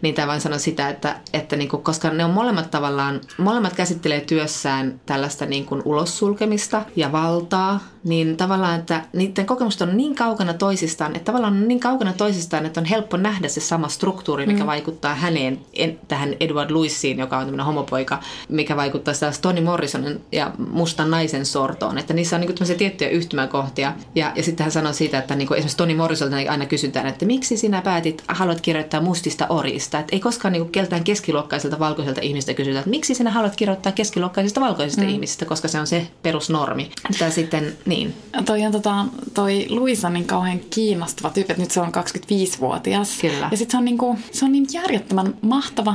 niin 0.02 0.14
tämä 0.14 0.28
vain 0.28 0.40
sanoo 0.40 0.58
sitä, 0.58 0.88
että, 0.88 1.20
että 1.32 1.56
niin 1.56 1.68
kuin, 1.68 1.82
koska 1.82 2.10
ne 2.10 2.24
on 2.24 2.30
molemmat 2.30 2.70
tavallaan, 2.70 3.20
molemmat 3.38 3.72
käsittelee 3.72 4.20
työssään 4.49 5.01
tällaista 5.07 5.46
niin 5.46 5.66
kuin 5.66 5.82
ulossulkemista 5.84 6.82
ja 6.96 7.12
valtaa, 7.12 7.80
niin 8.09 8.36
tavallaan, 8.36 8.80
että 8.80 9.04
niiden 9.12 9.46
kokemukset 9.46 9.80
on 9.80 9.96
niin 9.96 10.14
kaukana 10.14 10.54
toisistaan, 10.54 11.16
että 11.16 11.24
tavallaan 11.24 11.52
on 11.52 11.68
niin 11.68 11.80
kaukana 11.80 12.12
toisistaan, 12.12 12.66
että 12.66 12.80
on 12.80 12.84
helppo 12.84 13.16
nähdä 13.16 13.48
se 13.48 13.61
sama 13.61 13.88
struktuuri, 13.88 14.46
mikä 14.46 14.61
mm. 14.61 14.66
vaikuttaa 14.66 15.14
häneen, 15.14 15.59
en, 15.72 15.98
tähän 16.09 16.34
Edward 16.40 16.70
Louisiin, 16.70 17.18
joka 17.18 17.38
on 17.38 17.44
tämmöinen 17.44 17.66
homopoika, 17.66 18.20
mikä 18.48 18.76
vaikuttaa 18.76 19.14
sitä 19.14 19.32
Toni 19.42 19.61
Morrisonin 19.61 20.20
ja 20.32 20.50
mustan 20.70 21.11
naisen 21.11 21.46
sortoon. 21.46 21.98
Että 21.98 22.14
niissä 22.14 22.36
on 22.36 22.40
niin 22.40 22.54
tämmöisiä 22.54 22.76
tiettyjä 22.76 23.11
yhtymäkohtia. 23.11 23.92
Ja, 24.14 24.32
ja 24.34 24.42
sitten 24.42 24.64
hän 24.64 24.72
sanoi 24.72 24.94
siitä, 24.94 25.18
että 25.18 25.34
niin 25.34 25.52
esimerkiksi 25.52 25.76
Toni 25.76 25.94
Morrisolta 25.94 26.36
aina 26.48 26.66
kysytään, 26.66 27.06
että 27.06 27.26
miksi 27.26 27.56
sinä 27.56 27.82
päätit, 27.82 28.24
haluat 28.28 28.61
kirjoittaa 28.61 29.00
mustista 29.00 29.46
orista. 29.48 29.98
Että 29.98 30.16
ei 30.16 30.20
koskaan 30.20 30.52
niin 30.52 30.70
keltään 30.70 31.04
keskiluokkaiselta 31.04 31.78
valkoiselta 31.78 32.20
ihmistä 32.20 32.54
kysytä, 32.54 32.78
että 32.78 32.90
miksi 32.90 33.14
sinä 33.14 33.30
haluat 33.30 33.56
kirjoittaa 33.56 33.92
keskiluokkaisista 33.92 34.61
valkoisista 34.61 35.02
mm. 35.02 35.09
ihmisistä, 35.09 35.44
koska 35.44 35.68
se 35.68 35.80
on 35.80 35.86
se 35.86 36.06
perusnormi. 36.22 36.90
Että 37.11 37.30
sitten, 37.30 37.76
niin. 37.86 37.97
Toi 38.44 38.64
on 38.66 38.72
tota, 38.72 39.05
toi 39.34 39.66
Luisa 39.68 40.11
niin 40.11 40.24
kauhean 40.24 40.61
kiinnostava 40.70 41.30
tyyppi, 41.30 41.53
että 41.53 41.62
nyt 41.62 41.70
se 41.70 41.80
on 41.80 41.92
25-vuotias. 41.92 43.18
Kyllä. 43.20 43.49
Ja 43.51 43.57
sitten 43.57 43.70
se 43.70 43.76
on, 43.76 43.84
niinku, 43.84 44.16
se 44.32 44.44
on 44.44 44.53
niin 44.53 44.66
järjettömän 44.72 45.34
mahtava. 45.40 45.94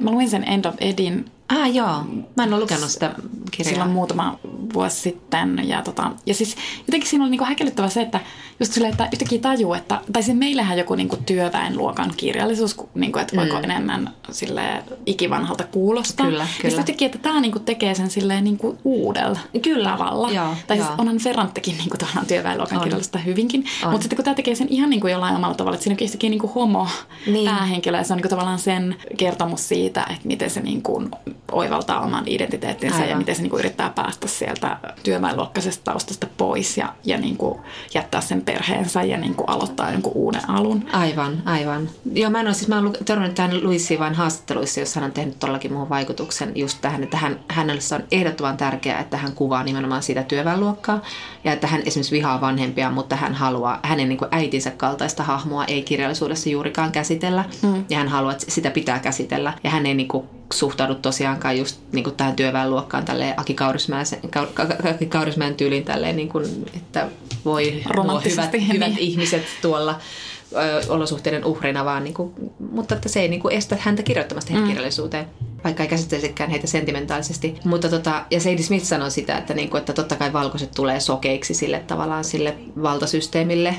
Mä 0.00 0.10
luin 0.10 0.30
sen 0.30 0.44
End 0.48 0.64
of 0.64 0.74
Edin 0.80 1.24
Ah 1.60 1.74
joo, 1.74 2.04
mä 2.36 2.44
en 2.44 2.52
ole 2.54 2.62
lukenut 2.62 2.90
sitä 2.90 3.14
kirjaa. 3.50 3.70
Silloin 3.70 3.90
muutama 3.90 4.38
vuosi 4.74 5.00
sitten. 5.00 5.68
Ja, 5.68 5.82
tota, 5.82 6.10
ja 6.26 6.34
siis 6.34 6.56
jotenkin 6.86 7.10
siinä 7.10 7.24
oli 7.24 7.30
niinku 7.30 7.44
häkellyttävä 7.44 7.88
se, 7.88 8.02
että 8.02 8.20
just 8.60 8.72
silleen, 8.72 8.92
että 8.92 9.08
yhtäkkiä 9.12 9.38
tajuu, 9.38 9.74
että, 9.74 10.00
tai 10.12 10.22
siis 10.22 10.36
meillähän 10.36 10.78
joku 10.78 10.94
niinku 10.94 11.16
työväenluokan 11.26 12.12
kirjallisuus, 12.16 12.76
niinku, 12.94 13.18
että 13.18 13.36
voiko 13.36 13.56
mm. 13.56 13.64
enemmän 13.64 14.10
sille 14.30 14.62
ikivanhalta 15.06 15.64
kuulostaa. 15.64 16.26
Kyllä, 16.26 16.44
kyllä. 16.44 16.48
Ja 16.64 16.70
sitten 16.70 16.78
yhtäkkiä, 16.78 17.06
että 17.06 17.18
tämä 17.18 17.40
niinku 17.40 17.58
tekee 17.58 17.94
sen 17.94 18.10
silleen 18.10 18.44
niinku 18.44 18.78
uudella 18.84 19.38
kyllä. 19.62 19.90
tavalla. 19.90 20.30
Joo, 20.30 20.54
tai 20.66 20.78
joo. 20.78 20.86
siis 20.86 21.00
onhan 21.00 21.18
Ferranttekin 21.18 21.78
niinku 21.78 21.96
työväenluokan 22.28 22.78
on. 22.78 22.84
kirjallisuutta 22.84 23.18
hyvinkin. 23.18 23.64
On. 23.84 23.90
Mutta 23.90 24.02
sitten 24.02 24.16
kun 24.16 24.24
tämä 24.24 24.34
tekee 24.34 24.54
sen 24.54 24.68
ihan 24.70 24.90
niinku 24.90 25.06
jollain 25.06 25.36
omalla 25.36 25.54
tavalla, 25.54 25.74
että 25.74 25.84
siinä 25.84 25.92
onkin 25.92 26.04
yhtäkkiä 26.04 26.30
niinku 26.30 26.48
homo 26.54 26.88
Niin. 27.26 27.50
päähenkilö 27.50 27.96
ja 27.96 28.04
se 28.04 28.12
on 28.12 28.16
niinku 28.16 28.28
tavallaan 28.28 28.58
sen 28.58 28.96
kertomus 29.16 29.68
siitä, 29.68 30.06
että 30.10 30.28
miten 30.28 30.50
se 30.50 30.60
niinku 30.60 31.02
oivaltaa 31.52 32.00
oman 32.00 32.24
identiteettinsä 32.26 32.96
Aivan. 32.96 33.10
ja 33.10 33.16
miten 33.16 33.34
se 33.34 33.42
niinku 33.42 33.58
yrittää 33.58 33.90
päästä 33.90 34.28
sieltä 34.28 34.76
työväenluokkaisesta 35.02 35.84
taustasta 35.84 36.26
pois 36.36 36.78
ja, 36.78 36.94
ja 37.04 37.18
niinku 37.18 37.60
jättää 37.94 38.20
sen 38.20 38.42
perheensä 38.42 39.02
ja 39.02 39.18
niinku 39.18 39.44
aloittaa 39.44 39.90
jonkun 39.90 40.12
uuden 40.14 40.50
alun. 40.50 40.84
Aivan, 40.92 41.42
aivan. 41.44 41.88
Joo, 42.12 42.30
mä 42.30 42.40
en 42.40 42.46
ole, 42.46 42.54
siis 42.54 42.68
mä 42.68 42.78
olen 42.78 42.92
törmännyt 43.04 43.34
tähän 43.34 43.64
Luisiin 43.64 44.00
vain 44.00 44.14
haastatteluissa, 44.14 44.80
jossa 44.80 45.00
hän 45.00 45.08
on 45.08 45.12
tehnyt 45.12 45.38
todellakin 45.38 45.72
muuhun 45.72 45.88
vaikutuksen 45.88 46.52
just 46.54 46.78
tähän, 46.80 47.02
että 47.02 47.16
hän, 47.16 47.40
hänelle 47.48 47.80
se 47.80 47.94
on 47.94 48.04
ehdottoman 48.10 48.56
tärkeää, 48.56 49.00
että 49.00 49.16
hän 49.16 49.32
kuvaa 49.32 49.64
nimenomaan 49.64 50.02
sitä 50.02 50.22
työväenluokkaa 50.22 51.02
ja 51.44 51.52
että 51.52 51.66
hän 51.66 51.82
esimerkiksi 51.86 52.16
vihaa 52.16 52.40
vanhempia, 52.40 52.90
mutta 52.90 53.16
hän 53.16 53.34
haluaa, 53.34 53.80
hänen 53.82 54.08
niin 54.08 54.18
kuin 54.18 54.28
äitinsä 54.30 54.70
kaltaista 54.70 55.22
hahmoa 55.22 55.64
ei 55.64 55.82
kirjallisuudessa 55.82 56.48
juurikaan 56.48 56.92
käsitellä 56.92 57.44
mm. 57.62 57.84
ja 57.90 57.98
hän 57.98 58.08
haluaa, 58.08 58.32
että 58.32 58.44
sitä 58.48 58.70
pitää 58.70 58.98
käsitellä 58.98 59.52
ja 59.64 59.70
hän 59.70 59.86
ei 59.86 59.94
niin 59.94 60.08
kuin 60.08 60.26
suhtaudu 60.52 60.94
tosiaankaan 60.94 61.58
just 61.58 61.80
niin 61.92 62.04
kuin 62.04 62.16
tähän 62.16 62.36
työväenluokkaan 62.36 63.04
tälleen 63.04 63.34
Aki 63.36 63.54
Kaurismäen, 63.54 64.06
Aki 64.94 65.06
Kaurismäen 65.06 65.54
tyyliin 65.54 65.84
tälleen, 65.84 66.16
niin 66.16 66.28
kuin, 66.28 66.66
että 66.76 67.08
voi 67.44 67.64
nuo 67.64 67.72
hyvät, 67.74 67.96
Romanttisesti, 67.96 68.72
hyvät 68.72 68.88
niin. 68.88 68.98
ihmiset 68.98 69.42
tuolla 69.62 69.98
ö, 70.52 70.82
olosuhteiden 70.88 71.44
uhrina, 71.44 71.84
vaan 71.84 72.04
niin 72.04 72.14
kuin, 72.14 72.32
mutta 72.72 72.94
että 72.94 73.08
se 73.08 73.20
ei 73.20 73.28
niin 73.28 73.40
kuin 73.40 73.54
estä 73.54 73.76
häntä 73.80 74.02
kirjoittamasta 74.02 74.52
mm. 74.52 74.66
kirjallisuuteen 74.66 75.26
vaikka 75.64 75.82
ei 75.82 75.88
käsittelisikään 75.88 76.50
heitä 76.50 76.66
sentimentaalisesti. 76.66 77.54
Mutta 77.64 77.88
tota, 77.88 78.24
ja 78.30 78.40
Sadie 78.40 78.62
Smith 78.62 78.84
sanoi 78.84 79.10
sitä, 79.10 79.38
että, 79.38 79.54
niin 79.54 79.70
kuin, 79.70 79.78
että 79.78 79.92
totta 79.92 80.16
kai 80.16 80.32
valkoiset 80.32 80.70
tulee 80.70 81.00
sokeiksi 81.00 81.54
sille 81.54 81.78
tavallaan 81.78 82.24
sille 82.24 82.54
valtasysteemille, 82.82 83.74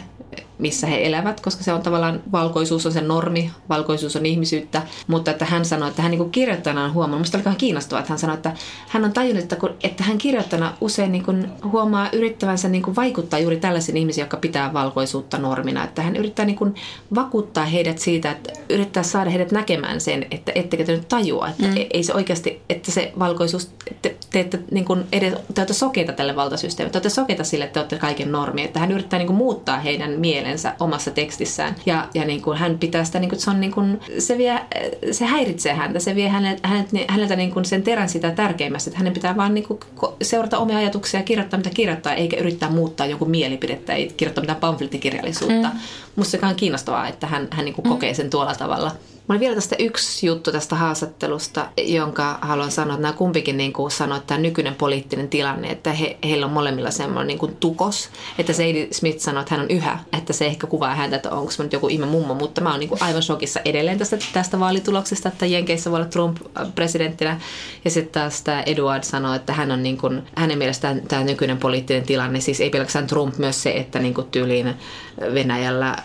missä 0.58 0.88
he 0.88 1.08
elävät, 1.08 1.40
koska 1.40 1.64
se 1.64 1.74
on 1.74 1.82
tavallaan, 1.82 2.24
valkoisuus 2.32 2.86
on 2.86 2.92
se 2.92 3.02
normi, 3.02 3.52
valkoisuus 3.70 4.16
on 4.16 4.26
ihmisyyttä, 4.26 4.82
mutta 5.08 5.32
että 5.32 5.46
hän 5.46 5.66
sanoi, 5.66 5.90
että 5.90 6.02
hän 6.02 6.12
niin 6.12 6.32
kirjoittajana 6.32 6.84
on 6.84 6.94
huomannut, 6.94 7.20
minusta 7.20 7.50
oli 7.50 7.56
kiinnostavaa, 7.56 8.00
että 8.00 8.12
hän 8.12 8.20
sanoi, 8.20 8.36
että 8.36 8.54
hän 8.88 9.06
on 9.06 9.14
tajunnut, 9.14 9.44
että, 9.44 9.56
kun, 9.56 9.76
että 9.84 10.04
hän 10.04 10.18
kirjoittajana 10.18 10.74
usein 10.82 11.12
niin 11.12 11.24
kuin 11.24 11.48
huomaa 11.72 12.10
yrittävänsä 12.14 12.70
niin 12.70 12.84
kuin 12.84 12.96
vaikuttaa 12.96 13.40
juuri 13.40 13.58
tällaisiin 13.58 13.98
ihmisiin, 13.98 14.24
jotka 14.24 14.38
pitää 14.38 14.74
valkoisuutta 14.74 15.38
normina, 15.38 15.84
että 15.84 16.02
hän 16.02 16.16
yrittää 16.16 16.46
niin 16.46 16.56
kuin 16.56 16.76
vakuuttaa 17.16 17.66
heidät 17.66 17.98
siitä, 17.98 18.32
että 18.32 18.54
yrittää 18.70 19.04
saada 19.04 19.30
heidät 19.30 19.52
näkemään 19.52 20.02
sen, 20.02 20.26
että 20.32 20.52
ettekö 20.56 20.84
te 20.84 20.92
nyt 20.92 21.08
tajua, 21.08 21.48
että. 21.48 21.73
Ei 21.94 22.04
se 22.04 22.14
oikeasti, 22.14 22.62
että 22.70 22.92
se 22.92 23.14
valkoisuus, 23.20 23.72
te, 24.02 24.16
te 24.32 24.40
ette 24.40 24.60
niin 24.72 24.86
kuin 24.86 25.04
edes, 25.12 25.34
te 25.34 25.62
olette 25.62 25.74
sokeita 25.74 26.14
tälle 26.14 26.36
valtasysteemille, 26.36 26.92
te 26.92 26.98
olette 26.98 27.10
sokeita 27.10 27.44
sille, 27.44 27.66
että 27.66 27.74
te 27.74 27.80
olette 27.80 27.98
kaiken 27.98 28.32
normi, 28.32 28.64
että 28.64 28.80
hän 28.80 28.92
yrittää 28.92 29.20
niin 29.20 29.28
kuin 29.28 29.38
muuttaa 29.38 29.80
heidän 29.80 30.12
mielensä 30.12 30.76
omassa 30.80 31.12
tekstissään. 31.12 31.76
Ja, 31.86 32.08
ja 32.14 32.26
niin 32.26 32.42
kuin 32.42 32.58
hän 32.58 32.78
pitää 32.80 33.04
sitä, 33.04 33.20
niin 33.20 33.30
kuin, 33.30 33.40
se, 33.40 33.50
on 33.50 33.62
niin 33.62 33.72
kuin, 33.72 34.00
se, 34.20 34.38
vie, 34.38 34.60
se 35.12 35.26
häiritsee 35.26 35.74
häntä, 35.74 36.00
se 36.00 36.16
vie 36.16 36.30
hänet, 36.30 36.60
hänet, 36.64 36.88
häneltä 37.08 37.36
niin 37.36 37.52
kuin 37.52 37.66
sen 37.66 37.84
terän 37.84 38.10
sitä 38.10 38.32
tärkeimmästä, 38.32 38.90
että 38.90 38.98
hänen 38.98 39.14
pitää 39.14 39.38
vaan 39.38 39.54
niin 39.54 39.68
kuin 39.68 39.80
seurata 40.22 40.58
omia 40.58 40.78
ajatuksia 40.78 41.20
ja 41.20 41.24
kirjoittaa 41.24 41.58
mitä 41.58 41.70
kirjoittaa, 41.70 42.14
eikä 42.14 42.38
yrittää 42.38 42.70
muuttaa 42.70 43.06
jonkun 43.06 43.30
mielipidettä, 43.30 43.94
ei 43.94 44.14
kirjoittaa 44.18 44.42
mitään 44.42 44.60
pamflettikirjallisuutta. 44.60 45.68
Mm. 45.68 45.80
Musta 46.16 46.38
se 46.38 46.46
on 46.46 46.56
kiinnostavaa, 46.56 47.08
että 47.08 47.28
hän, 47.28 47.48
hän 47.52 47.66
niin 47.66 47.76
kuin 47.76 47.90
kokee 47.90 48.14
sen 48.14 48.30
tuolla 48.30 48.56
tavalla. 48.56 48.92
On 49.30 49.40
vielä 49.40 49.56
tästä 49.56 49.76
yksi 49.80 50.28
juttu 50.28 50.52
tästä 50.52 50.76
haastattelusta, 50.76 51.70
jonka 51.78 52.38
haluan 52.42 52.72
sanoa, 52.72 52.94
että 52.94 53.02
nämä 53.02 53.14
kumpikin 53.14 53.58
niin 53.58 53.74
kuin 53.74 53.92
sanoi, 53.92 54.18
että 54.18 54.28
tämä 54.28 54.40
nykyinen 54.40 54.76
poliittinen 54.76 55.30
tilanne, 55.30 55.68
että 55.68 55.94
he, 55.94 56.18
heillä 56.24 56.46
on 56.46 56.52
molemmilla 56.52 56.92
semmoinen 56.92 57.28
niin 57.28 57.38
kuin 57.38 57.56
tukos. 57.56 58.10
Että 58.38 58.54
Sadie 58.54 58.88
Smith 58.92 59.20
sanoi, 59.20 59.42
että 59.42 59.56
hän 59.56 59.64
on 59.64 59.72
yhä, 59.72 60.00
että 60.18 60.34
se 60.34 60.46
ehkä 60.46 60.68
kuvaa 60.68 60.96
häntä, 60.96 61.16
että 61.16 61.32
onko 61.32 61.52
mä 61.58 61.64
nyt 61.64 61.74
joku 61.74 61.88
ihme 61.88 62.06
mummo, 62.06 62.34
mutta 62.34 62.62
mä 62.62 62.72
oon 62.72 62.80
niin 62.80 62.90
aivan 63.00 63.24
shokissa 63.24 63.60
edelleen 63.66 63.98
tästä, 63.98 64.18
tästä 64.34 64.60
vaalituloksesta, 64.60 65.30
että 65.30 65.46
Jenkeissä 65.46 65.92
voi 65.92 65.98
olla 65.98 66.10
Trump 66.10 66.38
presidenttinä. 66.76 67.40
Ja 67.86 67.92
sitten 67.92 68.22
taas 68.22 68.42
tämä 68.42 68.62
Edward 68.62 69.04
sanoi, 69.04 69.36
että 69.36 69.54
hän 69.54 69.72
on 69.72 69.84
niin 69.84 69.98
kuin, 69.98 70.24
hänen 70.36 70.58
mielestään 70.58 71.02
tämä 71.08 71.24
nykyinen 71.24 71.58
poliittinen 71.58 72.04
tilanne, 72.04 72.40
siis 72.40 72.62
ei 72.62 72.70
pelkästään 72.70 73.08
Trump, 73.08 73.38
myös 73.38 73.64
se, 73.64 73.72
että 73.72 74.00
niin 74.00 74.14
kuin 74.14 74.28
tyyliin 74.32 74.74
Venäjällä, 75.34 75.96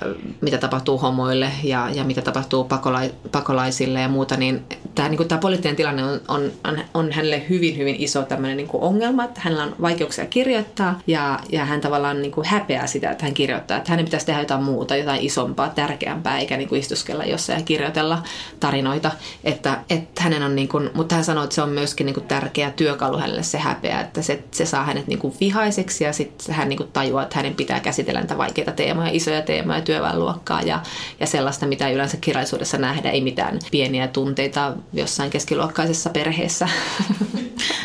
mitä 0.41 0.59
tapahtuu 0.59 0.99
homoille 0.99 1.53
ja, 1.63 1.91
ja 1.95 2.05
mitä 2.05 2.23
tapahtuu 2.23 2.65
pakola, 2.65 3.08
pakolaisille 3.33 4.01
ja 4.01 4.09
muuta, 4.09 4.37
niin 4.37 4.65
tämä, 4.95 5.09
niin 5.09 5.17
kuin, 5.17 5.29
tämä 5.29 5.41
poliittinen 5.41 5.77
tilanne 5.77 6.05
on, 6.05 6.21
on, 6.65 6.81
on, 6.95 7.13
hänelle 7.13 7.43
hyvin, 7.49 7.77
hyvin 7.77 7.97
iso 7.99 8.23
tämmöinen 8.23 8.57
niin 8.57 8.69
kuin 8.69 8.83
ongelma, 8.83 9.25
että 9.25 9.41
hänellä 9.45 9.65
on 9.65 9.77
vaikeuksia 9.83 10.27
kirjoittaa 10.27 11.01
ja, 11.07 11.41
ja 11.53 11.65
hän 11.65 11.81
tavallaan 11.81 12.23
niin 12.23 12.33
kuin 12.33 12.47
häpeää 12.47 12.87
sitä, 12.87 13.11
että 13.11 13.25
hän 13.25 13.35
kirjoittaa, 13.35 13.77
että 13.77 13.91
hänen 13.91 14.05
pitäisi 14.05 14.27
tehdä 14.27 14.41
jotain 14.41 14.63
muuta, 14.63 14.97
jotain 14.97 15.23
isompaa, 15.23 15.69
tärkeämpää, 15.69 16.39
eikä 16.39 16.57
niin 16.57 16.69
kuin 16.69 16.81
istuskella 16.81 17.25
jossain 17.25 17.59
ja 17.59 17.65
kirjoitella 17.65 18.23
tarinoita, 18.61 19.11
että, 19.45 19.79
että 19.91 20.23
hänen 20.23 20.43
on 20.43 20.57
niin 20.57 20.69
kuin, 20.69 20.91
mutta 20.95 21.15
hän 21.15 21.25
sanoi, 21.25 21.45
että 21.45 21.55
se 21.55 21.63
on 21.63 21.69
myöskin 21.69 22.07
niin 22.07 22.15
kuin 22.15 22.27
tärkeä 22.27 22.71
työkalu 22.71 23.19
hänelle 23.19 23.43
se 23.43 23.59
häpeä, 23.59 24.01
että 24.01 24.23
se, 24.23 24.43
se 24.51 24.67
saa 24.67 24.85
hänet 24.85 25.07
niin 25.07 25.19
kuin 25.19 25.35
vihaiseksi 25.41 26.05
ja 26.05 26.13
sitten 26.13 26.55
hän 26.55 26.69
niin 26.69 26.77
kuin 26.77 26.91
tajuaa, 26.93 27.23
että 27.23 27.37
hänen 27.37 27.55
pitää 27.55 27.81
käsitellä 27.81 28.21
näitä 28.21 28.39
vaikeita 28.39 28.73
teemoja, 28.73 29.11
isoja 29.13 29.43
teemoja, 29.43 29.81
työväenluokkaa 29.81 30.63
ja, 30.63 30.81
ja 31.21 31.27
sellaista, 31.27 31.67
mitä 31.67 31.91
yleensä 31.91 32.17
kirjallisuudessa 32.21 32.79
nähdään, 32.99 33.15
ei 33.15 33.21
mitään 33.21 33.59
pieniä 33.71 34.09
tunteita 34.09 34.73
jossain 34.93 35.31
keskiluokkaisessa 35.31 36.11
perheessä. 36.11 36.69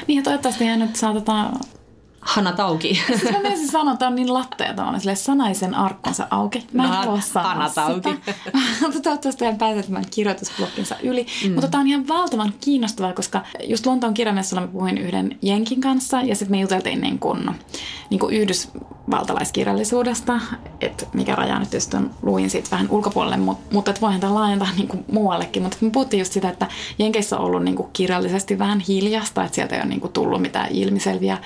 Niin 0.08 0.18
ja 0.18 0.24
toivottavasti 0.24 0.66
hän 0.66 0.80
nyt 0.80 0.96
saatetaan 0.96 1.60
Hanna 2.26 2.52
Tauki. 2.52 3.02
Siis 3.08 3.24
mä 3.32 3.40
menisin 3.44 3.72
sanoa, 3.72 3.94
että 3.94 4.08
on 4.08 4.16
niin 4.16 4.34
lattea 4.34 4.74
tavallaan 4.74 5.00
sille 5.00 5.16
sanaisen 5.16 5.76
arkkonsa 5.76 6.28
auki. 6.30 6.68
Mä 6.74 6.84
en 6.84 6.90
No, 6.90 6.96
halua 6.96 7.22
sanoa 7.22 7.50
Hanna 7.50 7.70
Tauki. 7.70 8.10
sitä. 8.10 8.24
Mutta 8.82 9.00
toivottavasti 9.02 9.46
hän 9.46 9.58
pääsee 9.58 9.84
tämän 9.84 10.04
kirjoitusblokkinsa 10.16 10.96
yli. 11.04 11.26
Mm. 11.48 11.52
Mutta 11.54 11.68
tämä 11.68 11.82
on 11.82 11.88
ihan 11.88 12.08
valtavan 12.08 12.54
kiinnostavaa, 12.62 13.14
koska 13.14 13.42
just 13.68 13.86
Lontoon 13.86 14.14
kirjamessuilla 14.14 14.62
mä 14.68 14.72
puhuin 14.72 14.98
yhden 14.98 15.38
Jenkin 15.42 15.82
kanssa 15.82 16.22
ja 16.22 16.36
sitten 16.36 16.58
me 16.58 16.62
juteltiin 16.62 17.02
niin 17.02 17.20
kuin, 17.20 17.50
niin 18.10 18.20
kuin 18.20 18.36
yhdysvaltalaiskirjallisuudesta, 18.36 20.40
että 20.82 21.06
mikä 21.14 21.36
raja 21.36 21.60
nyt 21.60 21.74
just 21.74 21.94
on, 21.94 22.12
luin 22.22 22.50
siitä 22.50 22.68
vähän 22.72 22.88
ulkopuolelle, 22.90 23.38
mutta, 23.38 23.64
mutta 23.74 23.92
että 23.92 24.02
voihan 24.02 24.20
tämä 24.20 24.34
laajentaa 24.34 24.68
niin 24.78 24.88
kuin 24.88 25.06
muuallekin. 25.12 25.64
Mutta 25.64 25.78
me 25.82 25.90
puhuttiin 25.90 26.20
just 26.20 26.34
sitä, 26.34 26.50
että 26.50 26.68
Jenkeissä 27.00 27.38
on 27.38 27.46
ollut 27.46 27.64
niin 27.64 27.76
kuin 27.76 27.90
kirjallisesti 27.94 28.60
vähän 28.60 28.80
hiljasta, 28.80 29.44
että 29.44 29.56
sieltä 29.56 29.76
ei 29.76 29.82
ole 29.82 29.90
niin 29.90 30.02
kuin 30.02 30.14
tullut 30.14 30.42
mitään 30.42 30.70
ilmiselviä 30.72 31.38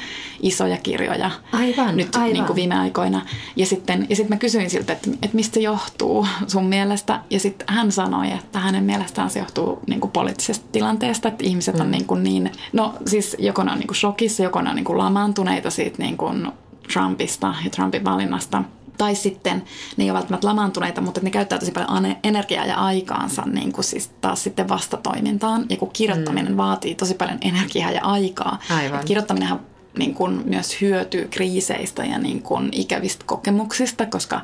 isoja 0.41 0.66
kirjoja 0.75 1.31
Aivan, 1.51 1.97
nyt 1.97 2.15
aivan. 2.15 2.33
Niin 2.33 2.45
kuin 2.45 2.55
viime 2.55 2.75
aikoina. 2.79 3.21
Ja 3.55 3.65
sitten, 3.65 4.05
ja 4.09 4.15
sitten 4.15 4.35
mä 4.35 4.39
kysyin 4.39 4.69
siltä, 4.69 4.93
että, 4.93 5.09
että 5.11 5.35
mistä 5.35 5.53
se 5.53 5.59
johtuu 5.59 6.27
sun 6.47 6.65
mielestä. 6.65 7.19
Ja 7.29 7.39
sitten 7.39 7.67
hän 7.75 7.91
sanoi, 7.91 8.31
että 8.31 8.59
hänen 8.59 8.83
mielestään 8.83 9.29
se 9.29 9.39
johtuu 9.39 9.79
niin 9.87 9.99
kuin 9.99 10.11
poliittisesta 10.11 10.65
tilanteesta, 10.71 11.27
että 11.27 11.43
ihmiset 11.43 11.79
on 11.79 11.87
Mm. 11.87 11.91
niin, 11.91 12.05
kuin 12.05 12.23
niin 12.23 12.51
no 12.73 12.93
siis 13.05 13.35
joko 13.39 13.63
ne 13.63 13.71
on 13.71 13.79
niin 13.79 13.87
kuin 13.87 13.97
shokissa, 13.97 14.43
joko 14.43 14.61
ne 14.61 14.69
on 14.69 14.75
niin 14.75 14.85
kuin 14.85 14.97
lamaantuneita 14.97 15.69
siitä 15.69 16.03
niin 16.03 16.17
kuin 16.17 16.51
Trumpista 16.93 17.55
ja 17.63 17.69
Trumpin 17.69 18.05
valinnasta. 18.05 18.63
Tai 18.97 19.15
sitten 19.15 19.63
ne 19.97 20.03
ei 20.03 20.09
ole 20.09 20.17
välttämättä 20.17 20.47
lamaantuneita, 20.47 21.01
mutta 21.01 21.21
ne 21.23 21.29
käyttää 21.29 21.59
tosi 21.59 21.71
paljon 21.71 22.15
energiaa 22.23 22.65
ja 22.65 22.75
aikaansa 22.75 23.43
niin 23.45 23.71
kuin 23.71 23.83
siis 23.83 24.07
taas 24.21 24.43
sitten 24.43 24.69
vastatoimintaan. 24.69 25.65
Ja 25.69 25.77
kun 25.77 25.89
kirjoittaminen 25.93 26.51
mm. 26.51 26.57
vaatii 26.57 26.95
tosi 26.95 27.13
paljon 27.13 27.37
energiaa 27.41 27.91
ja 27.91 28.03
aikaa. 28.03 28.59
Aivan. 28.75 29.05
Kirjoittaminenhan 29.05 29.59
niin 29.97 30.13
kuin 30.13 30.41
myös 30.45 30.81
hyötyy 30.81 31.27
kriiseistä 31.27 32.05
ja 32.05 32.19
niin 32.19 32.41
kuin 32.41 32.69
ikävistä 32.71 33.23
kokemuksista, 33.27 34.05
koska, 34.05 34.41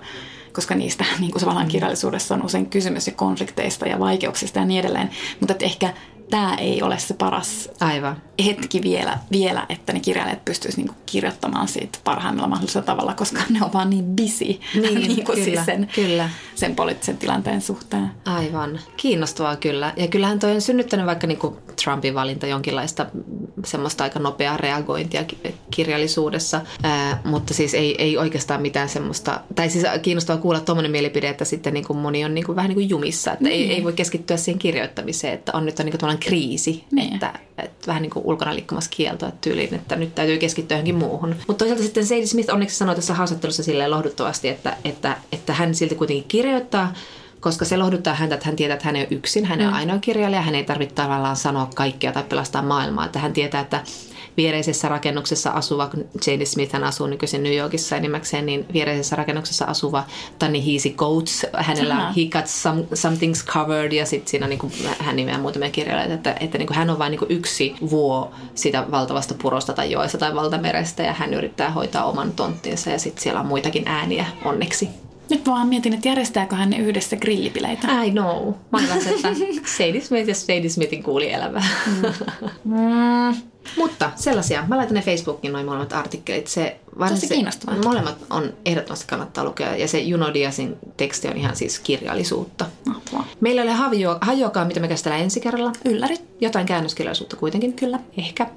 koska 0.54 0.76
niistä 0.76 1.06
niin 1.20 1.32
kuin 1.32 1.40
tavallaan 1.40 1.68
kirjallisuudessa 1.68 2.36
on 2.36 2.46
usein 2.46 2.66
kysymys 2.66 3.08
ja 3.08 3.14
konflikteista 3.14 3.86
ja 3.86 4.00
vaikeuksista 4.00 4.60
ja 4.60 4.66
niin 4.66 4.80
edelleen. 4.80 5.10
Mutta 5.40 5.56
ehkä 5.60 5.94
tämä 6.34 6.56
ei 6.56 6.82
ole 6.82 7.00
se 7.00 7.14
paras 7.14 7.70
Aivan. 7.80 8.18
hetki 8.46 8.82
vielä, 8.82 9.18
vielä 9.32 9.66
että 9.70 9.94
ne 9.94 10.00
kirjailijat 10.00 10.46
pystyisivät 10.46 10.78
niinku 10.86 11.02
kirjoittamaan 11.06 11.68
siitä 11.68 12.00
parhaimmalla 12.04 12.50
mahdollisella 12.50 12.86
tavalla, 12.86 13.14
koska 13.14 13.42
ne 13.50 13.60
on 13.64 13.74
vaan 13.74 13.90
niin 13.90 14.06
busy 14.06 14.46
Niin, 14.46 14.60
niinku 15.08 15.32
kyllä, 15.32 15.46
siis 15.46 15.66
sen, 15.66 15.90
kyllä. 15.96 16.30
sen 16.56 16.76
poliittisen 16.76 17.18
tilanteen 17.18 17.62
suhteen. 17.62 18.12
Aivan. 18.26 18.80
Kiinnostavaa 18.98 19.56
kyllä. 19.56 19.94
Ja 19.98 20.08
kyllähän 20.08 20.40
toi 20.40 20.52
on 20.52 20.62
synnyttänyt 20.62 21.06
vaikka 21.06 21.28
niinku 21.28 21.58
Trumpin 21.84 22.16
valinta 22.16 22.48
jonkinlaista 22.48 23.06
semmoista 23.66 24.04
aika 24.04 24.20
nopeaa 24.20 24.58
reagointia 24.58 25.24
ki- 25.24 25.38
kirjallisuudessa, 25.72 26.62
Ää, 26.84 27.22
mutta 27.26 27.54
siis 27.54 27.74
ei, 27.74 27.96
ei 28.02 28.18
oikeastaan 28.18 28.62
mitään 28.62 28.90
semmoista, 28.90 29.40
tai 29.56 29.70
siis 29.70 29.86
kiinnostavaa 30.02 30.42
kuulla 30.42 30.60
tuommoinen 30.60 30.92
mielipide, 30.92 31.30
että 31.30 31.46
sitten 31.46 31.74
niinku 31.74 31.94
moni 31.94 32.26
on 32.26 32.34
niinku 32.34 32.56
vähän 32.56 32.70
niin 32.70 32.76
kuin 32.76 32.90
jumissa, 32.90 33.32
että 33.34 33.50
ei, 33.50 33.72
ei 33.74 33.84
voi 33.84 33.94
keskittyä 33.94 34.38
siihen 34.38 34.60
kirjoittamiseen, 34.60 35.34
että 35.34 35.52
on 35.56 35.66
nyt 35.66 35.80
on 35.80 35.86
niinku 35.86 35.98
kriisi, 36.24 36.84
Niin. 36.92 37.14
että, 37.14 37.40
että 37.58 37.88
vähän 37.88 38.02
niin 38.02 38.10
kuin 38.10 38.26
ulkona 38.26 38.56
liikkumassa 38.56 38.90
kieltoa 38.94 39.32
tyyliin, 39.42 39.76
että 39.76 39.96
nyt 39.96 40.16
täytyy 40.16 40.38
keskittyä 40.38 40.78
johonkin 40.78 40.96
muuhun. 40.96 41.36
Mutta 41.48 41.54
toisaalta 41.64 41.84
sitten 41.84 42.06
Sadie 42.06 42.26
Smith 42.28 42.54
onneksi 42.54 42.78
sanoi 42.78 42.96
tässä 42.96 43.14
haastattelussa 43.14 43.64
silleen 43.64 43.92
lohduttavasti, 43.92 44.48
että, 44.48 44.78
että, 44.86 45.18
että 45.32 45.54
hän 45.54 45.76
silti 45.76 45.96
kuitenkin 45.96 46.28
kirjoittaa, 46.28 46.94
koska 47.44 47.66
se 47.66 47.78
lohduttaa 47.78 48.14
häntä, 48.14 48.36
että 48.36 48.46
hän 48.46 48.56
tietää, 48.56 48.74
että 48.74 48.86
hän 48.86 48.96
ei 48.96 49.02
ole 49.02 49.18
yksin, 49.18 49.46
hän 49.46 49.62
on 49.62 49.74
ainoa 49.74 49.98
kirjailija, 49.98 50.42
hän 50.42 50.56
ei 50.56 50.64
tarvitse 50.64 50.96
tavallaan 50.96 51.36
sanoa 51.36 51.70
kaikkea 51.76 52.12
tai 52.12 52.24
pelastaa 52.24 52.62
maailmaa, 52.62 53.06
että 53.06 53.20
hän 53.20 53.34
tietää, 53.34 53.62
että 53.62 53.84
viereisessä 54.38 54.90
rakennuksessa 54.90 55.50
asuva, 55.50 55.88
kun 55.88 56.06
Jane 56.28 56.46
Smith 56.46 56.74
hän 56.74 56.84
asuu 56.84 57.08
nykyisin 57.08 57.44
New 57.44 57.56
Yorkissa 57.56 57.98
enimmäkseen, 57.98 58.46
niin 58.46 58.66
viereisessä 58.74 59.16
rakennuksessa 59.16 59.66
asuva 59.66 60.04
Tanni 60.40 60.64
Hiisi 60.64 60.94
Coates, 60.94 61.46
hänellä 61.54 62.08
on 62.08 62.14
He 62.14 62.22
Got 62.32 62.48
some, 62.48 62.82
Something's 62.82 63.46
Covered 63.46 63.92
ja 63.92 64.06
sitten 64.06 64.30
siinä 64.30 64.48
niin 64.48 64.60
kuin, 64.60 64.74
hän 65.00 65.16
nimeää 65.16 65.38
muutamia 65.38 65.70
kirjailijoita, 65.70 66.14
että, 66.14 66.36
että 66.40 66.58
niin 66.58 66.68
kuin 66.68 66.78
hän 66.78 66.90
on 66.90 67.00
vain 67.00 67.12
niin 67.12 67.20
kuin 67.20 67.32
yksi 67.32 67.76
vuo 67.90 68.32
sitä 68.56 68.86
valtavasta 68.92 69.34
purosta 69.34 69.74
tai 69.74 69.92
joesta 69.92 70.18
tai 70.18 70.36
valtamerestä 70.36 71.04
ja 71.04 71.14
hän 71.14 71.34
yrittää 71.34 71.72
hoitaa 71.72 72.06
oman 72.06 72.32
tonttinsa 72.32 72.90
ja 72.90 73.00
sitten 73.00 73.24
siellä 73.24 73.40
on 73.40 73.46
muitakin 73.46 73.88
ääniä 73.88 74.26
onneksi. 74.46 75.03
Nyt 75.30 75.48
vaan 75.48 75.68
mietin, 75.68 75.94
että 75.94 76.08
järjestääkö 76.08 76.56
hän 76.56 76.70
ne 76.70 76.78
yhdessä 76.78 77.16
grillipileitä. 77.16 78.04
I 78.04 78.12
know. 78.12 78.54
Mä 78.72 78.80
kanssa, 78.88 79.10
että 79.10 79.30
Sadie 79.78 80.02
Smith 80.02 80.28
ja 80.28 80.36
Sadie 80.36 80.70
Smithin 80.70 81.04
kuulielämää. 81.04 81.68
Mm. 82.64 83.36
Mutta 83.78 84.12
sellaisia. 84.16 84.64
Mä 84.68 84.78
laitan 84.78 84.96
ne 84.96 85.02
Facebookiin 85.02 85.54
noin 85.54 85.66
molemmat 85.66 85.94
artikkelit. 85.94 86.48
Se, 86.48 86.80
Tosi 87.10 87.28
kiinnostavaa. 87.28 87.76
Molemmat 87.84 88.18
on 88.30 88.54
ehdottomasti 88.66 89.08
kannattaa 89.08 89.44
lukea. 89.44 89.76
Ja 89.76 89.88
se 89.88 90.00
Juno 90.00 90.34
Diasin 90.34 90.76
teksti 90.98 91.28
on 91.28 91.38
ihan 91.38 91.56
siis 91.56 91.80
kirjallisuutta. 91.80 92.66
Mahtavaa. 92.86 93.28
Meillä 93.42 93.62
ei 93.62 93.68
ole 93.68 93.76
havio, 93.76 94.18
hajoakaan, 94.22 94.68
mitä 94.68 94.80
me 94.80 94.88
käsitellään 94.88 95.24
ensi 95.24 95.40
kerralla. 95.40 95.72
Ylläri. 95.86 96.16
Jotain 96.42 96.66
käännöskirjallisuutta 96.66 97.36
kuitenkin. 97.36 97.74
Kyllä. 97.74 98.00
Ehkä. 98.18 98.48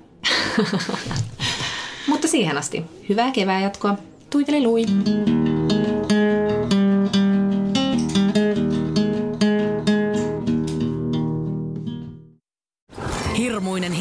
Mutta 2.09 2.29
siihen 2.29 2.59
asti. 2.59 2.85
Hyvää 3.09 3.31
kevää 3.31 3.61
jatkoa. 3.61 3.99
Tuiteli 4.31 4.63
lui. 4.63 4.85
Hirmuinen 4.87 5.66